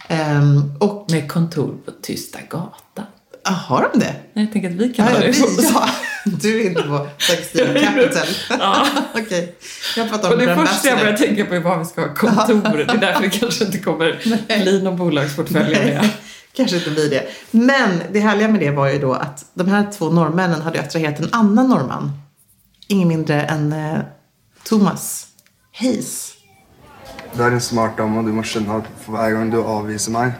Ehm, 0.07 0.71
och 0.79 1.05
Med 1.11 1.31
kontor 1.31 1.77
på 1.85 1.91
Tysta 2.01 2.39
gatan. 2.49 3.05
Ah, 3.43 3.51
har 3.53 3.89
de 3.93 3.99
det? 3.99 4.15
Jag 4.33 4.51
tänker 4.53 4.69
att 4.69 4.75
vi 4.75 4.93
kan 4.93 5.05
Ja, 5.05 5.11
ha 5.11 5.19
ja, 5.19 5.25
det. 5.25 5.31
vi, 5.31 5.69
ja, 5.73 5.89
du 6.25 6.61
är 6.61 6.65
inte 6.69 6.81
på 6.81 7.07
Sakestil 7.17 7.79
Capital. 7.85 8.27
Ja. 8.59 8.87
Okej. 9.15 9.55
Jag 9.95 10.09
pratar 10.09 10.27
om 10.27 10.33
Och 10.33 10.45
det 10.45 10.55
första 10.55 10.87
jag 10.87 10.93
ambassador. 10.93 10.97
börjar 10.97 11.17
tänka 11.17 11.45
på 11.45 11.55
är 11.55 11.59
var 11.59 11.77
vi 11.79 11.85
ska 11.85 12.01
ha 12.01 12.13
kontor. 12.15 12.77
Det 12.77 12.93
är 12.93 12.97
därför 12.97 13.21
det 13.21 13.29
kanske 13.29 13.65
inte 13.65 13.77
kommer 13.77 14.19
bli 14.63 14.81
någon 14.81 14.97
bolagsportfölj 14.97 15.75
av 15.75 15.85
det. 15.85 16.01
Nej, 16.01 16.15
kanske 16.53 16.77
inte 16.77 16.89
blir 16.91 17.09
det. 17.09 17.23
Men 17.51 18.01
det 18.11 18.19
härliga 18.19 18.47
med 18.47 18.59
det 18.59 18.71
var 18.71 18.87
ju 18.89 18.99
då 18.99 19.13
att 19.13 19.45
de 19.53 19.67
här 19.67 19.87
två 19.97 20.09
norrmännen 20.09 20.61
hade 20.61 20.79
attraherat 20.79 21.19
en 21.19 21.29
annan 21.31 21.69
norrman. 21.69 22.11
Ingen 22.87 23.07
mindre 23.07 23.41
än 23.41 23.73
eh, 23.73 23.99
Thomas 24.63 25.27
Hayes. 25.79 26.33
Du 27.37 27.43
er 27.43 27.51
en 27.51 27.61
smart 27.61 27.97
dame, 27.97 28.17
og 28.19 28.25
du 28.25 28.31
må 28.33 28.41
skjønne 28.43 28.79
at 28.81 28.87
for 29.03 29.13
hver 29.13 29.35
gang 29.35 29.51
du 29.53 29.59
avviser 29.61 30.11
meg, 30.15 30.31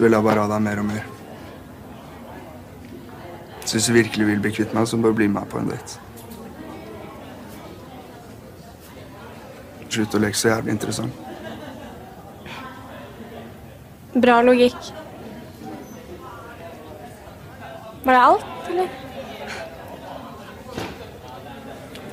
så 0.00 0.04
vil 0.04 0.14
jeg 0.16 0.24
bare 0.24 0.40
ha 0.40 0.48
deg 0.48 0.62
mer 0.64 0.78
og 0.80 0.84
mer. 0.88 1.08
Så 3.66 3.74
hvis 3.74 3.86
du 3.86 3.92
virkelig 3.92 4.26
vil 4.26 4.38
bli 4.40 4.52
kvitt 4.56 4.72
meg, 4.72 4.86
så 4.88 4.96
bare 4.96 5.12
bli 5.18 5.26
med 5.28 5.44
på 5.52 5.58
en 5.60 5.68
date. 5.68 6.00
Slutt 9.90 10.16
å 10.16 10.22
leke 10.24 10.40
så 10.40 10.54
jævlig 10.54 10.72
interessant. 10.72 11.12
Bra 14.16 14.38
logik. 14.40 14.90
Var 18.08 18.16
det 18.16 18.24
allt, 18.24 18.72
eller? 18.72 18.98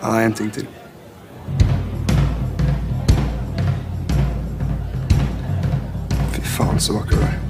Ja, 0.02 0.12
det 0.12 0.14
er 0.20 0.26
en 0.26 0.40
ting 0.44 0.54
til. 0.60 0.68
Fy 6.36 6.50
faen, 6.58 6.80
så 6.84 7.00
vakker 7.00 7.16
du 7.16 7.30
er. 7.32 7.47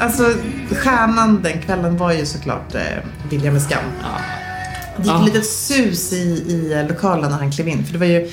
Alltså 0.00 0.22
stjärnan 0.70 1.42
den 1.42 1.62
kvällen 1.62 1.96
var 1.96 2.12
ju 2.12 2.26
såklart 2.26 2.74
eh, 2.74 2.80
William 3.30 3.60
Skam. 3.60 3.78
Det 4.96 5.02
gick 5.02 5.12
Ja. 5.12 5.22
lite 5.24 5.42
sus 5.42 6.12
i, 6.12 6.16
i 6.48 6.86
lokalen 6.88 7.30
när 7.30 7.38
han 7.38 7.52
klev 7.52 7.68
in. 7.68 7.84
För 7.86 7.92
det 7.92 7.98
var 7.98 8.06
ju 8.06 8.30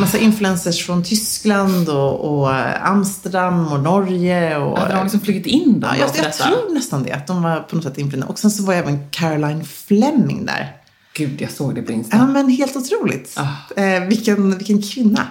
massa 0.00 0.18
influencers 0.18 0.86
från 0.86 1.02
Tyskland 1.04 1.88
och, 1.88 2.20
och 2.40 2.54
Amsterdam 2.88 3.72
och 3.72 3.80
Norge. 3.80 4.56
Och, 4.56 4.78
Hade 4.78 4.94
de 4.94 5.02
liksom 5.02 5.20
flugit 5.20 5.46
in 5.46 5.80
dem 5.80 5.90
Ja, 6.00 6.06
då 6.06 6.12
jag, 6.18 6.26
jag 6.26 6.32
tror 6.32 6.74
nästan 6.74 7.02
det. 7.02 7.12
Att 7.12 7.26
de 7.26 7.42
var 7.42 7.60
på 7.60 7.76
något 7.76 7.84
sätt 7.84 7.98
inbjudna. 7.98 8.26
Och 8.26 8.38
sen 8.38 8.50
så 8.50 8.62
var 8.62 8.74
även 8.74 9.08
Caroline 9.10 9.64
Fleming 9.64 10.46
där. 10.46 10.72
Gud, 11.16 11.40
jag 11.42 11.50
såg 11.50 11.74
det 11.74 11.82
på 11.82 11.92
Insta. 11.92 12.16
Ja, 12.16 12.26
men 12.26 12.48
helt 12.48 12.76
otroligt. 12.76 13.36
Ah. 13.36 13.80
Eh, 13.82 14.02
vilken, 14.04 14.56
vilken 14.58 14.82
kvinna. 14.82 15.26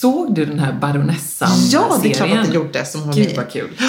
Såg 0.00 0.34
du 0.34 0.44
den 0.46 0.58
här 0.58 0.72
Baronessan-serien? 0.72 1.68
Ja, 1.90 1.98
det 2.02 2.10
är 2.10 2.14
klart 2.14 2.30
att 2.30 2.46
jag 2.46 2.54
gjort 2.54 2.72
det. 2.72 2.84
Som 2.84 3.00
hon 3.02 3.14
Gud 3.14 3.36
vad 3.36 3.50
kul. 3.52 3.68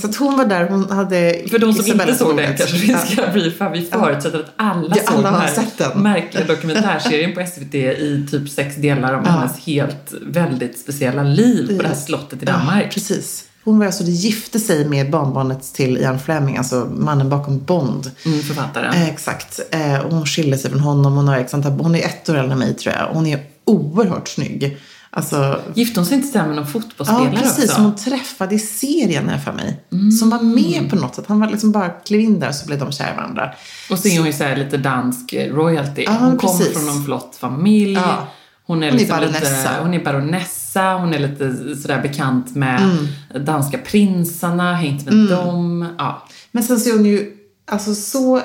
Så 0.00 0.06
att 0.06 0.16
hon 0.16 0.36
var 0.36 0.44
där, 0.46 0.68
hon 0.68 0.90
hade 0.90 1.42
För 1.50 1.58
de 1.58 1.72
som 1.74 1.84
Isabella 1.86 2.10
inte 2.12 2.24
såg 2.24 2.36
den 2.36 2.56
kanske 2.56 2.76
vi 2.76 2.92
Ja. 2.92 2.98
ska 2.98 3.26
briefa. 3.32 3.68
Vi 3.68 3.82
förutsätter 3.86 4.40
att 4.40 4.52
alla 4.56 4.96
Ja, 4.96 5.02
såg 5.06 5.14
alla 5.18 5.30
den 5.30 5.40
här 5.40 5.48
sett 5.48 5.78
den. 5.78 6.02
märkliga 6.02 6.44
dokumentärserien 6.44 7.34
på 7.34 7.40
SVT 7.46 7.74
i 7.74 8.26
typ 8.30 8.48
sex 8.50 8.76
delar 8.76 9.14
om 9.14 9.22
Ja. 9.24 9.30
hennes 9.30 9.58
helt 9.66 10.12
väldigt 10.26 10.78
speciella 10.78 11.22
liv 11.22 11.76
på 11.76 11.82
det 11.82 11.88
här 11.88 11.94
slottet 11.94 12.42
i 12.42 12.46
Danmark. 12.46 12.84
Ja, 12.84 12.88
precis. 12.94 13.44
Hon 13.64 13.78
var 13.78 13.86
alltså, 13.86 14.04
det 14.04 14.10
gifte 14.10 14.60
sig 14.60 14.84
med 14.88 15.10
barnbarnet 15.10 15.62
till 15.74 15.98
Ian 15.98 16.18
Fleming, 16.20 16.56
alltså 16.56 16.88
mannen 16.96 17.28
bakom 17.28 17.64
Bond. 17.64 18.10
Mm, 18.26 18.42
författaren. 18.42 18.94
Eh, 18.94 19.08
exakt. 19.08 19.60
Eh, 19.70 20.00
och 20.00 20.12
hon 20.12 20.26
skilde 20.26 20.58
sig 20.58 20.70
från 20.70 20.80
honom. 20.80 21.12
Hon, 21.16 21.28
har 21.28 21.46
antal, 21.52 21.72
hon 21.72 21.94
är 21.94 22.00
ett 22.04 22.28
år 22.28 22.34
äldre 22.36 22.52
än 22.52 22.58
mig 22.58 22.74
tror 22.74 22.94
jag. 22.94 23.06
Hon 23.14 23.26
är 23.26 23.38
oerhört 23.64 24.28
snygg. 24.28 24.78
Alltså, 25.16 25.60
Gifte 25.74 26.00
hon 26.00 26.06
sig 26.06 26.16
inte 26.16 26.28
sen 26.28 26.46
med 26.46 26.56
någon 26.56 26.66
fotbollsspelare 26.66 27.30
ja, 27.34 27.40
precis. 27.40 27.64
också? 27.64 27.74
Som 27.74 27.84
hon 27.84 27.96
träffade 27.96 28.54
i 28.54 28.58
serien 28.58 29.28
här 29.28 29.38
för 29.38 29.52
mig. 29.52 29.80
Mm. 29.92 30.10
Som 30.12 30.30
var 30.30 30.40
med 30.40 30.90
på 30.90 30.96
något 30.96 31.14
sätt. 31.14 31.24
Han 31.28 31.40
var 31.40 31.50
liksom 31.50 31.72
bara 31.72 31.88
klev 31.88 32.20
in 32.20 32.40
där 32.40 32.48
och 32.48 32.54
så 32.54 32.66
blev 32.66 32.78
de 32.78 32.92
kära 32.92 33.12
i 33.12 33.16
varandra. 33.16 33.50
Och 33.90 33.98
så 33.98 34.08
är 34.08 34.18
hon 34.18 34.26
ju 34.26 34.32
så 34.32 34.44
här 34.44 34.56
lite 34.56 34.76
dansk 34.76 35.34
royalty. 35.50 36.02
Ja, 36.06 36.12
hon 36.20 36.38
kommer 36.38 36.58
precis. 36.58 36.72
från 36.74 36.86
någon 36.86 37.04
flott 37.04 37.36
familj. 37.40 37.92
Ja. 37.92 38.26
Hon 38.66 38.82
är, 38.82 38.86
Hon 38.90 38.94
är 38.94 38.98
liksom 38.98 39.20
lite, 39.20 39.32
baronessa. 39.32 39.70
hon 39.82 39.94
är 39.94 40.04
baronessa, 40.04 40.82
hon 40.94 41.14
är 41.14 41.18
lite 41.18 41.76
sådär 41.76 42.02
bekant 42.02 42.54
med 42.54 42.80
Mm. 42.82 43.44
danska 43.44 43.78
prinsarna, 43.78 44.74
hängt 44.74 45.04
med 45.04 45.14
dem. 45.28 45.88
Ja. 45.98 46.22
Men 46.52 46.62
sen 46.64 46.80
så 46.80 46.88
är 46.90 46.92
hon 46.94 47.06
ju 47.06 47.32
alltså 47.70 47.94
så 47.94 48.40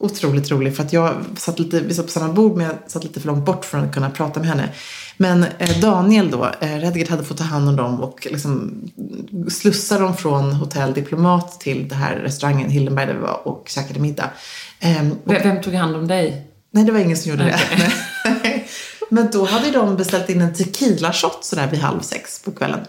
otroligt 0.00 0.50
rolig 0.50 0.76
för 0.76 0.82
att 0.82 0.92
jag 0.92 1.14
satt 1.36 1.58
lite, 1.58 1.80
vi 1.80 1.94
satt 1.94 2.06
på 2.06 2.12
samma 2.12 2.32
bord 2.32 2.56
men 2.56 2.66
jag 2.66 2.74
satt 2.86 3.04
lite 3.04 3.20
för 3.20 3.26
långt 3.26 3.44
bort 3.46 3.64
från 3.64 3.84
att 3.84 3.94
kunna 3.94 4.10
prata 4.10 4.40
med 4.40 4.48
henne. 4.48 4.68
Men 5.16 5.44
eh, 5.58 5.78
Daniel 5.80 6.30
då, 6.30 6.44
eh, 6.60 6.68
Redgert 6.78 7.08
hade 7.08 7.24
fått 7.24 7.38
ta 7.38 7.44
hand 7.44 7.68
om 7.68 7.76
dem 7.76 8.00
och 8.00 8.26
liksom 8.30 8.82
slussa 9.50 9.98
dem 9.98 10.16
från 10.16 10.52
hotell 10.52 10.92
Diplomat 10.94 11.60
till 11.60 11.88
det 11.88 11.94
här 11.94 12.16
restaurangen 12.16 12.70
Hildenberg 12.70 13.06
där 13.06 13.14
vi 13.14 13.20
var 13.20 13.48
och 13.48 13.64
käkade 13.68 14.00
middag. 14.00 14.30
Ehm, 14.80 15.12
och, 15.24 15.32
Vem, 15.32 15.62
tog 15.62 15.74
hand 15.74 15.96
om 15.96 16.08
dig? 16.08 16.46
nej, 16.70 16.84
det 16.84 16.92
var 16.92 17.00
ingen 17.00 17.16
som 17.16 17.30
gjorde 17.30 17.44
det. 17.44 17.60
Nej. 18.42 18.68
Men 19.10 19.28
då 19.32 19.44
hade 19.44 19.70
de 19.70 19.96
beställt 19.96 20.30
in 20.30 20.40
en 20.40 20.54
tequila 20.54 21.12
shot 21.12 21.38
sådär 21.44 21.68
vid 21.70 21.80
halv 21.80 22.00
sex 22.00 22.42
på 22.44 22.52
kvällen. 22.52 22.80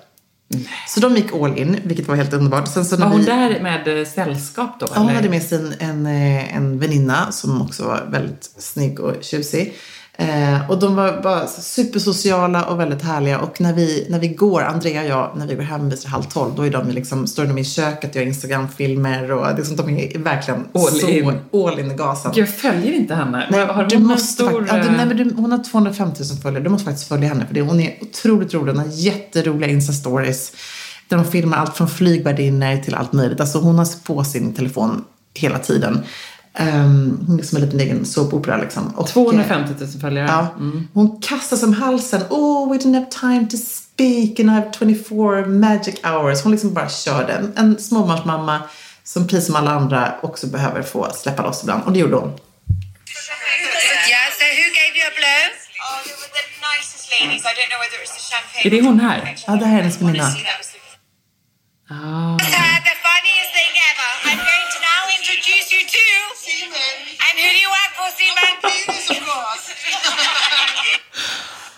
Så 0.88 1.00
de 1.00 1.16
gick 1.16 1.34
all 1.34 1.58
in, 1.58 1.80
vilket 1.84 2.08
var 2.08 2.16
helt 2.16 2.34
underbart. 2.34 2.68
Sen 2.68 2.86
så 2.86 2.98
Var 2.98 3.08
hon 3.08 3.20
vi- 3.20 3.26
där 3.26 3.60
med 3.62 4.00
eh, 4.00 4.06
sällskap 4.06 4.80
då? 4.80 4.86
Ja, 4.90 4.94
hon 4.96 5.06
eller? 5.08 5.16
hade 5.16 5.30
med 5.30 5.44
sig 5.44 5.58
en, 5.58 5.74
en, 5.80 6.06
en 6.06 6.80
väninna 6.80 7.32
som 7.32 7.62
också 7.62 7.84
var 7.84 8.06
väldigt 8.12 8.44
snygg 8.58 9.00
och 9.00 9.14
tjusig. 9.22 9.74
Eh, 10.18 10.70
och 10.70 10.80
de 10.80 10.96
var 10.96 11.22
bara 11.22 11.48
supersociala 11.48 12.66
och 12.66 12.80
väldigt 12.80 13.02
härliga. 13.02 13.40
Och 13.40 13.62
när 13.62 13.74
vi, 13.74 14.08
när 14.10 14.20
vi 14.20 14.28
går, 14.28 14.62
Andrea 14.62 15.02
och 15.02 15.08
jag, 15.08 15.32
när 15.36 15.48
vi 15.48 15.56
går 15.56 15.64
hem 15.64 15.90
vid 15.90 16.06
halv 16.06 16.24
tolv, 16.24 16.56
då 16.56 16.62
är 16.66 16.70
de 16.70 16.90
liksom, 16.90 17.28
står 17.28 17.46
de 17.46 17.58
i 17.58 17.64
köket 17.66 18.10
och 18.10 18.16
gör 18.16 18.24
Instagram-filmer. 18.24 19.32
Och 19.32 19.56
det 19.56 19.62
är 19.62 19.64
som, 19.64 19.76
de 19.76 19.90
är 19.90 20.18
verkligen 20.18 20.66
All 20.74 20.82
så 20.82 21.08
in. 21.08 21.40
all 21.54 21.80
in 21.80 21.92
i 21.92 21.96
gasen. 21.96 22.32
Jag 22.36 22.50
följer 22.50 22.94
inte 22.94 23.16
henne. 23.16 23.48
Nej, 23.52 23.66
har 23.66 23.88
hon 23.94 24.06
måste 24.06 24.34
stor... 24.34 24.68
ja, 24.68 24.74
du, 24.74 24.80
eh, 24.80 24.92
nej, 24.98 25.06
men 25.06 25.18
du, 25.18 25.34
hon 25.36 25.52
har 25.52 25.64
250 25.64 26.24
000 26.32 26.42
följare. 26.42 26.64
Du 26.64 26.70
måste 26.70 26.86
faktiskt 26.86 27.08
följa 27.08 27.30
henne. 27.30 27.46
För 27.46 27.54
det, 27.54 27.62
hon 27.62 27.80
är 27.80 27.98
otroligt 28.02 28.54
rolig. 28.54 28.72
Hon 28.72 28.80
har 28.82 28.92
jätteroliga 28.92 29.70
Insta-stories. 29.70 30.54
Där 31.08 31.18
hon 31.18 31.26
filmar 31.26 31.58
allt 31.58 31.78
från 31.78 31.90
flygvärdinnor 31.90 32.84
till 32.84 32.96
allt 32.96 33.14
möjligt. 33.14 33.40
Alltså 33.40 33.60
hon 33.60 33.78
har 33.78 34.04
på 34.04 34.24
sin 34.24 34.54
telefon 34.54 35.04
hela 35.34 35.60
tiden. 35.60 36.04
Um, 36.60 37.26
hon 37.28 37.40
är 37.40 37.44
som 37.44 37.56
en 37.58 37.66
liten 37.66 37.80
egen 37.80 38.06
såpopera 38.06 38.58
liksom. 38.58 38.88
Och, 38.88 39.08
250 39.08 39.74
000 39.80 39.90
följare. 40.02 40.28
Ja. 40.28 40.48
Hon 40.94 41.22
kastar 41.22 41.58
sig 41.58 41.68
om 41.68 41.74
halsen. 41.74 42.22
Oh, 42.30 42.72
we 42.72 42.78
didn't 42.78 42.94
have 42.94 43.10
time 43.10 43.48
to 43.50 43.58
speak 43.58 44.40
and 44.40 44.50
I 44.50 44.54
have 44.54 44.72
24 44.80 45.46
magic 45.46 45.96
hours. 46.04 46.44
Hon 46.44 46.52
liksom 46.52 46.74
bara 46.74 46.90
körde. 46.90 47.34
En, 47.34 47.54
en 47.58 47.80
småbarnsmamma 47.80 48.62
som 49.04 49.28
precis 49.28 49.46
som 49.46 49.56
alla 49.56 49.72
andra 49.72 50.16
också 50.22 50.48
behöver 50.48 50.82
få 50.82 51.14
släppa 51.14 51.44
loss 51.44 51.64
ibland. 51.64 51.84
Och 51.84 51.92
det 51.92 52.00
gjorde 52.00 52.16
hon. 52.16 52.30
Yeah, 52.30 54.28
so 54.40 54.46
who 54.60 54.68
gave 54.80 54.94
you 55.00 55.06
a 55.12 55.14
blow? 55.20 55.44
Oh, 55.86 55.98
they 56.06 56.16
were 56.22 56.32
the 56.40 56.46
nicest 56.70 57.06
ladies. 57.14 57.44
I 57.50 57.54
don't 57.58 57.70
know 57.74 57.80
whether 57.84 58.00
it's 58.04 58.16
the 58.20 58.26
champagne. 58.34 58.68
Är 58.68 58.72
det 58.72 58.82
hon 58.88 59.00
här? 59.00 59.36
Ja, 59.48 59.54
det 59.56 59.66
här 59.66 59.78
är 59.78 59.82
hennes 59.82 60.02
väninna. 60.02 60.32
Ah. 61.90 62.34
Uh, 62.34 62.38
the 62.90 62.96
funniest 63.08 63.52
thing 63.58 63.74
ever. 63.90 64.10
I'm 64.30 64.40
going 64.50 64.68
to 64.74 64.80
now 64.90 65.02
introduce 65.18 65.68
you 65.76 65.82
to. 65.96 66.06
And 67.26 67.34
who 67.42 67.48
do 67.56 67.60
you 67.66 67.70
work 67.78 67.92
for, 67.98 68.08
Seaman? 68.18 68.54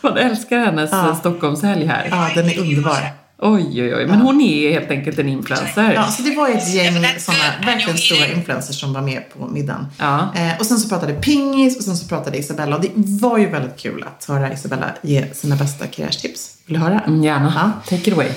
Man 0.01 0.17
älskar 0.17 0.59
hennes 0.59 0.91
Ja. 0.91 1.07
ja. 1.07 1.15
Stockholmshelg 1.15 1.85
här. 1.85 2.07
Ja, 2.11 2.29
den 2.35 2.49
är 2.49 2.59
underbar. 2.59 3.11
Oj, 3.39 3.83
oj, 3.83 3.95
oj. 3.95 4.07
Men 4.07 4.21
hon 4.21 4.41
är 4.41 4.71
helt 4.71 4.91
enkelt 4.91 5.19
en 5.19 5.29
influencer. 5.29 5.93
Ja, 5.93 6.07
så 6.07 6.21
det 6.21 6.35
var 6.35 6.49
ett 6.49 6.73
gäng 6.73 6.93
sådana 7.19 7.43
verkligen 7.65 7.97
stora 7.97 8.27
influencers 8.27 8.79
som 8.79 8.93
var 8.93 9.01
med 9.01 9.23
på 9.33 9.47
middagen. 9.47 9.87
Ja. 9.99 10.33
Eh, 10.35 10.59
och 10.59 10.65
sen 10.65 10.77
så 10.77 10.89
pratade 10.89 11.13
Pingis 11.13 11.77
och 11.77 11.83
sen 11.83 11.97
så 11.97 12.07
pratade 12.07 12.37
Isabella. 12.37 12.75
Och 12.75 12.81
det 12.81 12.91
var 12.95 13.37
ju 13.37 13.49
väldigt 13.49 13.77
kul 13.79 14.03
att 14.07 14.25
höra 14.25 14.53
Isabella 14.53 14.85
ge 15.01 15.33
sina 15.33 15.55
bästa 15.55 15.87
karriärstips. 15.87 16.49
Vill 16.65 16.73
du 16.79 16.83
höra? 16.85 16.99
Mm, 16.99 17.23
Gärna. 17.23 17.53
Ja. 17.55 17.97
Take 17.97 18.09
it 18.09 18.13
away. 18.13 18.29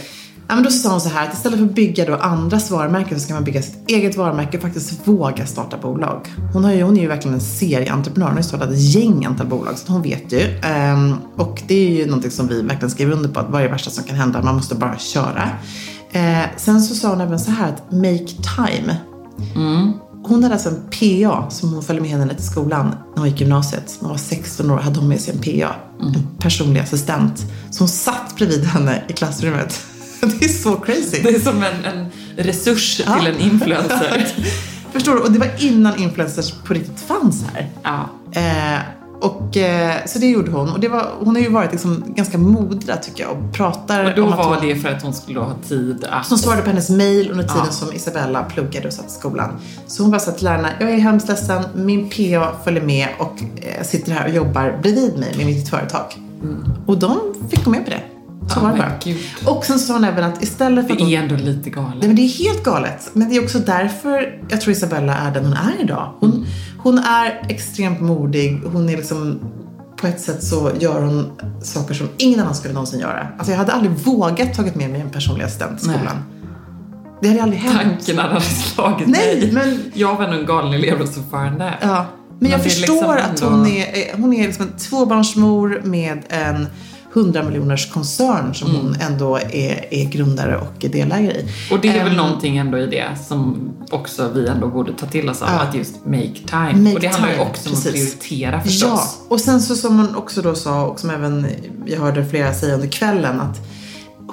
Ja, 0.51 0.55
men 0.55 0.65
då 0.65 0.71
sa 0.71 0.91
hon 0.91 1.01
så 1.01 1.09
här 1.09 1.29
att 1.29 1.35
istället 1.35 1.59
för 1.59 1.67
att 1.67 1.75
bygga 1.75 2.05
då 2.05 2.15
andras 2.15 2.71
varumärken 2.71 3.21
så 3.21 3.25
ska 3.25 3.35
man 3.35 3.45
bygga 3.45 3.63
sitt 3.63 3.91
eget 3.91 4.17
varumärke 4.17 4.57
och 4.57 4.63
faktiskt 4.63 5.09
våga 5.09 5.47
starta 5.47 5.79
bolag. 5.79 6.29
Hon, 6.53 6.65
har 6.65 6.73
ju, 6.73 6.83
hon 6.83 6.97
är 6.97 7.01
ju 7.01 7.09
verkligen 7.09 7.35
en 7.35 7.41
serieentreprenör. 7.41 8.27
Hon 8.27 8.37
har 8.37 8.43
ju 8.43 8.49
startat 8.49 8.71
ett 8.71 8.81
gäng 8.81 9.25
antal 9.25 9.47
bolag 9.47 9.79
så 9.79 9.93
hon 9.93 10.03
vet 10.03 10.33
ju. 10.33 10.61
Ehm, 10.63 11.15
och 11.37 11.63
det 11.67 11.75
är 11.75 11.91
ju 11.91 12.07
någonting 12.07 12.31
som 12.31 12.49
vi 12.49 12.63
verkligen 12.63 12.91
skriver 12.91 13.13
under 13.13 13.29
på 13.29 13.41
att 13.41 13.51
vad 13.51 13.61
är 13.61 13.65
det 13.65 13.73
värsta 13.73 13.91
som 13.91 14.05
kan 14.05 14.17
hända? 14.17 14.43
Man 14.43 14.55
måste 14.55 14.75
bara 14.75 14.99
köra. 14.99 15.51
Eh, 16.13 16.43
sen 16.57 16.83
så 16.83 16.95
sa 16.95 17.09
hon 17.09 17.21
även 17.21 17.39
så 17.39 17.51
här 17.51 17.69
att 17.69 17.93
make 17.93 18.27
time. 18.57 18.97
Hon 20.25 20.43
hade 20.43 20.55
alltså 20.55 20.69
en 20.69 20.83
PA 20.91 21.51
som 21.51 21.73
hon 21.73 21.83
följde 21.83 22.03
med 22.03 22.11
henne 22.11 22.35
till 22.35 22.47
skolan 22.47 22.87
när 22.87 23.19
hon 23.19 23.29
gick 23.29 23.41
gymnasiet. 23.41 23.99
När 24.01 24.09
hon 24.09 24.11
var 24.11 24.19
16 24.19 24.71
år 24.71 24.79
hade 24.79 24.99
hon 24.99 25.09
med 25.09 25.21
sig 25.21 25.35
en 25.35 25.41
PA. 25.41 25.75
En 26.01 26.27
personlig 26.39 26.81
assistent. 26.81 27.47
Som 27.71 27.89
satt 27.89 28.37
bredvid 28.37 28.65
henne 28.65 29.03
i 29.09 29.13
klassrummet. 29.13 29.81
Det 30.41 30.45
är 30.45 30.49
så 30.49 30.77
crazy. 30.77 31.23
Det 31.23 31.29
är 31.29 31.41
som 31.41 31.63
en, 31.63 31.85
en 31.85 32.07
resurs 32.37 33.01
Ja. 33.07 33.19
till 33.19 33.27
en 33.27 33.41
influencer. 33.41 34.27
Förstår 34.93 35.15
du? 35.15 35.21
Och 35.21 35.33
det 35.33 35.39
var 35.39 35.51
innan 35.59 35.97
influencers 35.99 36.53
på 36.53 36.75
riktigt 36.75 37.01
fanns 37.01 37.45
här. 37.55 37.69
ja. 37.83 38.09
Eh, 38.41 38.81
och, 39.23 39.57
eh, 39.57 39.95
så 40.07 40.19
det 40.19 40.27
gjorde 40.27 40.51
hon. 40.51 40.71
Och 40.71 40.81
det 40.81 40.89
var, 40.89 41.11
hon 41.21 41.35
har 41.37 41.43
ju 41.43 41.49
varit 41.51 41.71
liksom 41.73 42.05
ganska 42.17 42.39
modig 42.39 43.03
tycker 43.03 43.23
jag. 43.25 43.33
Och 43.33 43.53
pratar 43.53 44.05
Och 44.05 44.17
då 44.17 44.23
om 44.25 44.33
att 44.33 44.39
var 44.39 44.45
hon, 44.57 44.67
det 44.69 44.77
för 44.77 44.89
att 44.89 45.03
hon 45.03 45.15
skulle 45.15 45.41
ha 45.41 45.55
tid 45.69 46.05
att... 46.11 46.29
Hon 46.29 46.39
svarade 46.39 46.63
på 46.63 46.69
hennes 46.71 46.91
mail 46.91 47.31
under 47.31 47.45
tiden 47.45 47.63
Ja. 47.67 47.73
som 47.73 47.93
Isabella 47.93 48.43
pluggade 48.45 48.87
och 48.89 48.95
satt 48.95 49.07
i 49.07 49.11
skolan. 49.11 49.51
Så 49.87 50.03
hon 50.03 50.11
bara 50.11 50.21
sa 50.21 50.31
till 50.31 50.45
lärarna, 50.45 50.69
jag 50.81 50.91
är 50.91 50.97
hemskt 50.99 51.29
ledsen, 51.29 51.63
min 51.75 52.09
PA 52.11 52.53
följer 52.65 52.83
med 52.83 53.09
och 53.19 53.35
eh, 53.63 53.85
sitter 53.85 54.13
här 54.13 54.29
och 54.29 54.35
jobbar 54.35 54.79
bredvid 54.83 55.19
mig 55.19 55.35
med 55.37 55.47
mitt 55.47 55.69
företag. 55.69 56.05
Och 56.87 56.99
de 56.99 57.35
fick 57.51 57.65
gå 57.65 57.71
med 57.71 57.85
på 57.85 57.91
det. 57.91 58.01
Bara. 58.63 58.93
gud. 59.05 59.19
Och 59.47 59.65
sen 59.65 59.79
sa 59.79 59.93
hon 59.93 60.05
även 60.05 60.25
att 60.25 60.43
istället 60.43 60.87
för 60.87 60.93
att 60.93 60.99
Det 60.99 61.17
är 61.17 61.23
ändå 61.23 61.35
lite 61.37 61.61
Nej, 61.61 61.71
galet. 61.71 62.07
men 62.07 62.17
det 62.17 62.23
är 62.23 62.29
helt 62.29 62.63
galet. 62.65 63.11
Men 63.13 63.29
det 63.29 63.37
är 63.37 63.43
också 63.43 63.59
därför 63.59 64.39
jag 64.49 64.61
tror 64.61 64.73
Isabella 64.73 65.15
är 65.17 65.31
den 65.35 65.45
hon 65.45 65.53
är 65.53 65.81
idag. 65.83 66.13
Hon, 66.21 66.47
hon 66.79 66.99
är 66.99 67.43
extremt 67.49 68.01
modig. 68.01 68.61
Hon 68.73 68.89
är 68.89 68.97
liksom, 68.97 69.41
på 70.01 70.07
ett 70.07 70.21
sätt 70.21 70.45
så 70.45 70.71
gör 70.79 71.03
hon 71.03 71.31
saker 71.63 71.95
som 71.95 72.09
ingen 72.17 72.41
annan 72.41 72.55
skulle 72.55 72.75
någonsin 72.75 73.01
göra. 73.01 73.27
Alltså 73.39 73.51
jag 73.53 73.59
hade 73.59 73.73
aldrig 73.73 73.93
vågat 73.93 74.55
tagit 74.55 74.75
med 74.75 74.91
mig 74.91 75.01
en 75.01 75.11
personlig 75.11 75.45
assistent 75.45 75.83
Nej. 75.83 75.97
skolan. 75.97 76.17
Det 77.23 77.29
hade 77.29 77.43
aldrig 77.43 77.61
hänt. 77.61 77.77
Tanken 77.83 78.19
hade 78.19 78.41
slagit 78.41 79.09
Nej, 79.09 79.37
mig. 79.37 79.53
men- 79.53 79.81
Jag 79.95 80.17
var 80.17 80.27
nog 80.29 80.41
en 80.41 80.47
galen 80.47 80.73
elevrådsordförande. 80.75 81.75
Ja. 81.83 82.07
Men 82.39 82.51
jag 82.51 82.59
Men 82.59 82.67
är 82.67 82.71
förstår 82.71 83.15
liksom 83.15 83.49
att 83.51 83.53
hon 83.53 83.67
är, 83.67 84.17
hon 84.17 84.33
är 84.35 84.47
liksom 84.47 84.67
en 84.67 84.73
tvåbarnsmor 84.79 85.81
med 85.85 86.19
en 86.29 86.67
100 87.15 87.43
miljoners 87.43 87.93
koncern 87.93 88.55
som 88.55 88.71
Mm. 88.71 88.81
hon 88.83 88.97
ändå 89.01 89.37
är, 89.37 89.95
är 89.95 90.05
grundare 90.11 90.57
och 90.57 90.73
delägare 90.91 91.33
i. 91.41 91.49
Och 91.71 91.81
det 91.81 91.89
är 91.89 92.05
väl 92.05 92.13
Ehm, 92.13 92.17
någonting 92.17 92.57
ändå 92.57 92.79
i 92.79 92.87
det 92.87 93.09
som 93.29 93.71
också 93.91 94.31
vi 94.35 94.47
ändå 94.49 94.69
borde 94.69 94.93
ta 94.93 95.07
till 95.07 95.29
oss 95.29 95.43
av. 95.43 95.49
Ja. 95.53 95.61
Att 95.61 95.75
just 95.75 96.07
make 96.07 96.35
time. 96.47 96.73
Make 96.73 96.95
och 96.95 97.01
det 97.01 97.07
handlar 97.07 97.33
ju 97.33 97.39
också 97.41 97.69
om 97.71 97.75
att 97.77 97.85
precis. 97.85 97.93
prioritera 98.19 98.61
förstås. 98.61 98.91
Ja, 98.91 99.27
och 99.29 99.41
sen 99.41 99.61
så 99.61 99.77
som 99.77 99.97
hon 99.99 100.15
också 100.17 100.43
då 100.43 100.55
sa 100.55 100.87
och 100.87 101.01
som 101.01 101.11
även 101.11 101.47
jag 101.87 102.01
hörde 102.01 102.25
flera 102.27 102.55
säga 102.55 102.75
under 102.75 102.89
kvällen 102.89 103.41
att 103.41 103.59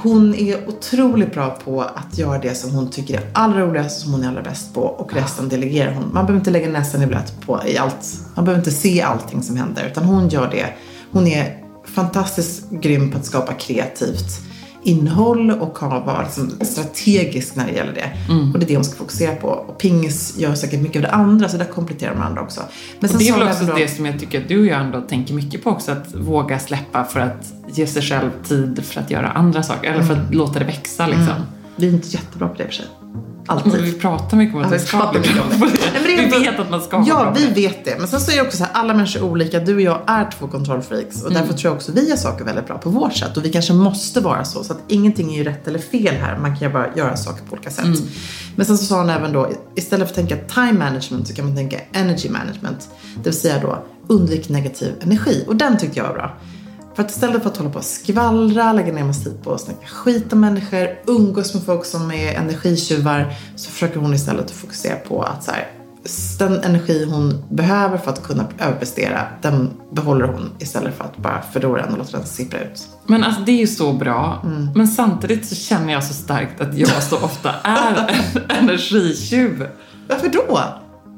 hon 0.03 0.35
är 0.35 0.69
otroligt 0.69 1.33
bra 1.33 1.49
på 1.65 1.81
att 1.81 2.17
göra 2.17 2.37
det 2.39 2.55
som 2.55 2.71
hon 2.71 2.89
tycker 2.89 3.13
är 3.17 3.23
allra 3.33 3.61
roligast 3.61 4.01
som 4.01 4.11
hon 4.11 4.23
är 4.23 4.27
allra 4.27 4.41
bäst 4.41 4.73
på 4.73 4.81
och 4.81 5.13
resten 5.13 5.49
delegerar 5.49 5.93
hon. 5.93 6.03
Man 6.03 6.13
behöver 6.25 6.35
inte 6.39 6.51
lägga 6.51 6.67
näsan 6.69 7.01
i 7.01 7.07
blöt 7.07 7.41
på 7.45 7.61
i 7.67 7.77
allt. 7.77 8.19
Man 8.35 8.45
behöver 8.45 8.59
inte 8.61 8.71
se 8.71 9.01
allting 9.01 9.43
som 9.43 9.57
händer 9.57 9.85
utan 9.91 10.03
hon 10.03 10.29
gör 10.29 10.49
det. 10.51 10.65
Hon 11.11 11.27
är 11.27 11.66
fantastiskt 12.01 12.69
grym 12.71 13.11
på 13.11 13.17
att 13.17 13.25
skapa 13.25 13.53
kreativt 13.53 14.41
innehåll 14.83 15.51
och 15.51 15.77
ha, 15.79 15.99
vara 15.99 16.21
liksom 16.23 16.51
strategisk 16.61 17.55
när 17.55 17.65
det 17.67 17.71
gäller 17.73 17.93
det. 17.93 18.11
Och 18.53 18.59
det 18.59 18.65
är 18.65 18.67
det 18.67 18.75
hon 18.75 18.83
ska 18.85 18.95
fokusera 18.97 19.35
på. 19.35 19.47
Och 19.47 19.77
Pingis 19.77 20.37
gör 20.37 20.55
säkert 20.55 20.81
mycket 20.81 20.95
av 20.95 21.01
det 21.01 21.11
andra 21.11 21.49
så 21.49 21.57
där 21.57 21.65
kompletterar 21.65 22.13
de 22.15 22.21
andra 22.21 22.41
också. 22.41 22.61
Men 22.99 23.09
Och 23.09 23.17
det 23.17 23.29
är 23.29 23.33
väl 23.39 23.47
också 23.47 23.63
då- 23.65 23.73
det 23.75 23.87
som 23.87 24.05
jag 24.05 24.19
tycker 24.19 24.41
att 24.41 24.47
du 24.47 24.59
och 24.59 24.65
jag 24.65 24.81
ändå 24.81 25.01
tänker 25.01 25.33
mycket 25.33 25.63
på 25.63 25.69
också. 25.69 25.91
Att 25.91 26.15
våga 26.15 26.59
släppa 26.59 27.03
för 27.03 27.19
att 27.19 27.53
ge 27.73 27.87
sig 27.87 28.01
själv 28.01 28.29
tid 28.43 28.83
för 28.85 29.01
att 29.01 29.11
göra 29.11 29.29
andra 29.29 29.63
saker. 29.63 29.91
Eller 29.91 30.03
för 30.03 30.13
att 30.13 30.33
låta 30.33 30.59
det 30.59 30.65
växa 30.65 31.07
liksom. 31.07 31.33
Vi 31.75 31.87
är 31.87 31.91
inte 31.91 32.07
jättebra 32.07 32.47
på 32.47 32.55
det 32.57 32.63
i 32.63 32.67
och 32.67 32.69
för 32.69 32.75
sig. 32.75 32.85
Alltid. 33.47 33.81
vi 33.81 33.93
pratar 33.93 34.37
mycket 34.37 34.55
om 34.55 34.61
att 34.61 34.71
Ja, 34.71 34.77
vi 34.77 34.85
ska 34.85 35.11
bli 35.11 35.19
bra 35.33 35.43
på 35.59 35.65
det. 35.65 35.99
Vi 36.07 36.25
vet 36.43 36.59
att 36.59 36.69
man 36.69 36.81
ska 36.81 36.97
vara 36.97 37.07
Ja, 37.07 37.15
bra 37.23 37.33
vi 37.37 37.47
vet 37.67 37.85
det. 37.85 37.95
Men 37.99 38.07
sen 38.07 38.19
så 38.19 38.31
är 38.31 38.35
det 38.35 38.41
också 38.41 38.57
så 38.57 38.63
här, 38.63 38.73
alla 38.73 38.93
människor 38.93 39.19
är 39.19 39.23
olika. 39.23 39.59
Du 39.59 39.75
och 39.75 39.81
jag 39.81 40.01
är 40.07 40.31
två 40.39 40.47
kontrollfreaks. 40.47 41.21
Och 41.23 41.31
Mm. 41.31 41.41
därför 41.41 41.57
tror 41.57 41.69
jag 41.71 41.75
också 41.75 41.91
vi 41.91 42.09
gör 42.09 42.15
saker 42.15 42.45
väldigt 42.45 42.67
bra 42.67 42.77
på 42.77 42.89
vårt 42.89 43.13
sätt. 43.13 43.37
Och 43.37 43.45
vi 43.45 43.49
kanske 43.51 43.73
måste 43.73 44.19
vara 44.19 44.43
så. 44.45 44.63
Så 44.63 44.73
att 44.73 44.79
ingenting 44.87 45.33
är 45.33 45.37
ju 45.37 45.43
rätt 45.43 45.67
eller 45.67 45.79
fel 45.79 46.15
här. 46.15 46.37
Man 46.37 46.57
kan 46.57 46.67
ju 46.67 46.73
bara 46.73 46.87
göra 46.95 47.17
saker 47.17 47.45
på 47.45 47.53
olika 47.53 47.69
sätt. 47.71 47.85
Mm. 47.85 47.99
Men 48.55 48.65
sen 48.65 48.77
så 48.77 48.85
sa 48.85 48.97
hon 48.99 49.09
även 49.09 49.33
då, 49.33 49.49
istället 49.75 50.07
för 50.07 50.21
att 50.21 50.27
tänka 50.29 50.53
time 50.53 50.73
management 50.85 51.27
så 51.27 51.33
kan 51.33 51.45
man 51.45 51.55
tänka 51.55 51.77
energy 51.93 52.29
management. 52.29 52.89
Det 53.15 53.23
vill 53.29 53.39
säga 53.39 53.59
då, 53.61 53.83
undvik 54.07 54.49
negativ 54.49 54.93
energi. 55.01 55.43
Och 55.47 55.55
den 55.55 55.77
tyckte 55.77 55.99
jag 55.99 56.07
var 56.07 56.13
bra. 56.13 56.37
För 56.97 57.03
att 57.03 57.11
istället 57.11 57.43
för 57.43 57.49
att 57.49 57.57
hålla 57.57 57.69
på 57.69 57.77
och 57.77 57.85
skvallra, 57.85 58.73
lägga 58.73 58.93
ner 58.93 59.03
massa 59.03 59.23
tid 59.23 59.43
på 59.43 59.53
att 59.53 59.61
snacka 59.61 59.87
skit 59.87 60.33
om 60.33 60.39
människor, 60.39 60.87
umgås 61.07 61.53
med 61.53 61.63
folk 61.63 61.85
som 61.85 62.11
är 62.11 62.33
energitjuvar, 62.33 63.33
så 63.55 63.71
försöker 63.71 63.99
hon 63.99 64.13
istället 64.13 64.45
att 64.45 64.51
fokusera 64.51 64.95
på 64.95 65.23
att 65.23 65.43
så 65.43 65.51
här, 65.51 65.67
den 66.39 66.63
energi 66.63 67.05
hon 67.11 67.43
behöver 67.49 67.97
för 67.97 68.11
att 68.11 68.23
kunna 68.23 68.47
överprestera, 68.59 69.27
den 69.41 69.69
behåller 69.91 70.25
hon 70.25 70.49
istället 70.59 70.97
för 70.97 71.03
att 71.03 71.17
bara 71.17 71.41
förlora 71.41 71.81
den 71.81 71.91
och 71.91 71.97
låta 71.97 72.17
den 72.17 72.27
sippra 72.27 72.59
ut. 72.59 72.87
Men 73.05 73.23
alltså 73.23 73.41
det 73.41 73.51
är 73.51 73.59
ju 73.59 73.67
så 73.67 73.93
bra. 73.93 74.41
Mm. 74.43 74.69
Men 74.75 74.87
samtidigt 74.87 75.45
så 75.45 75.55
känner 75.55 75.93
jag 75.93 76.03
så 76.03 76.13
starkt 76.13 76.61
att 76.61 76.77
jag 76.77 77.03
så 77.03 77.15
ofta 77.15 77.53
är 77.63 78.23
en 78.49 78.57
energitjuv. 78.57 79.67
Varför 80.09 80.29
då? 80.29 80.59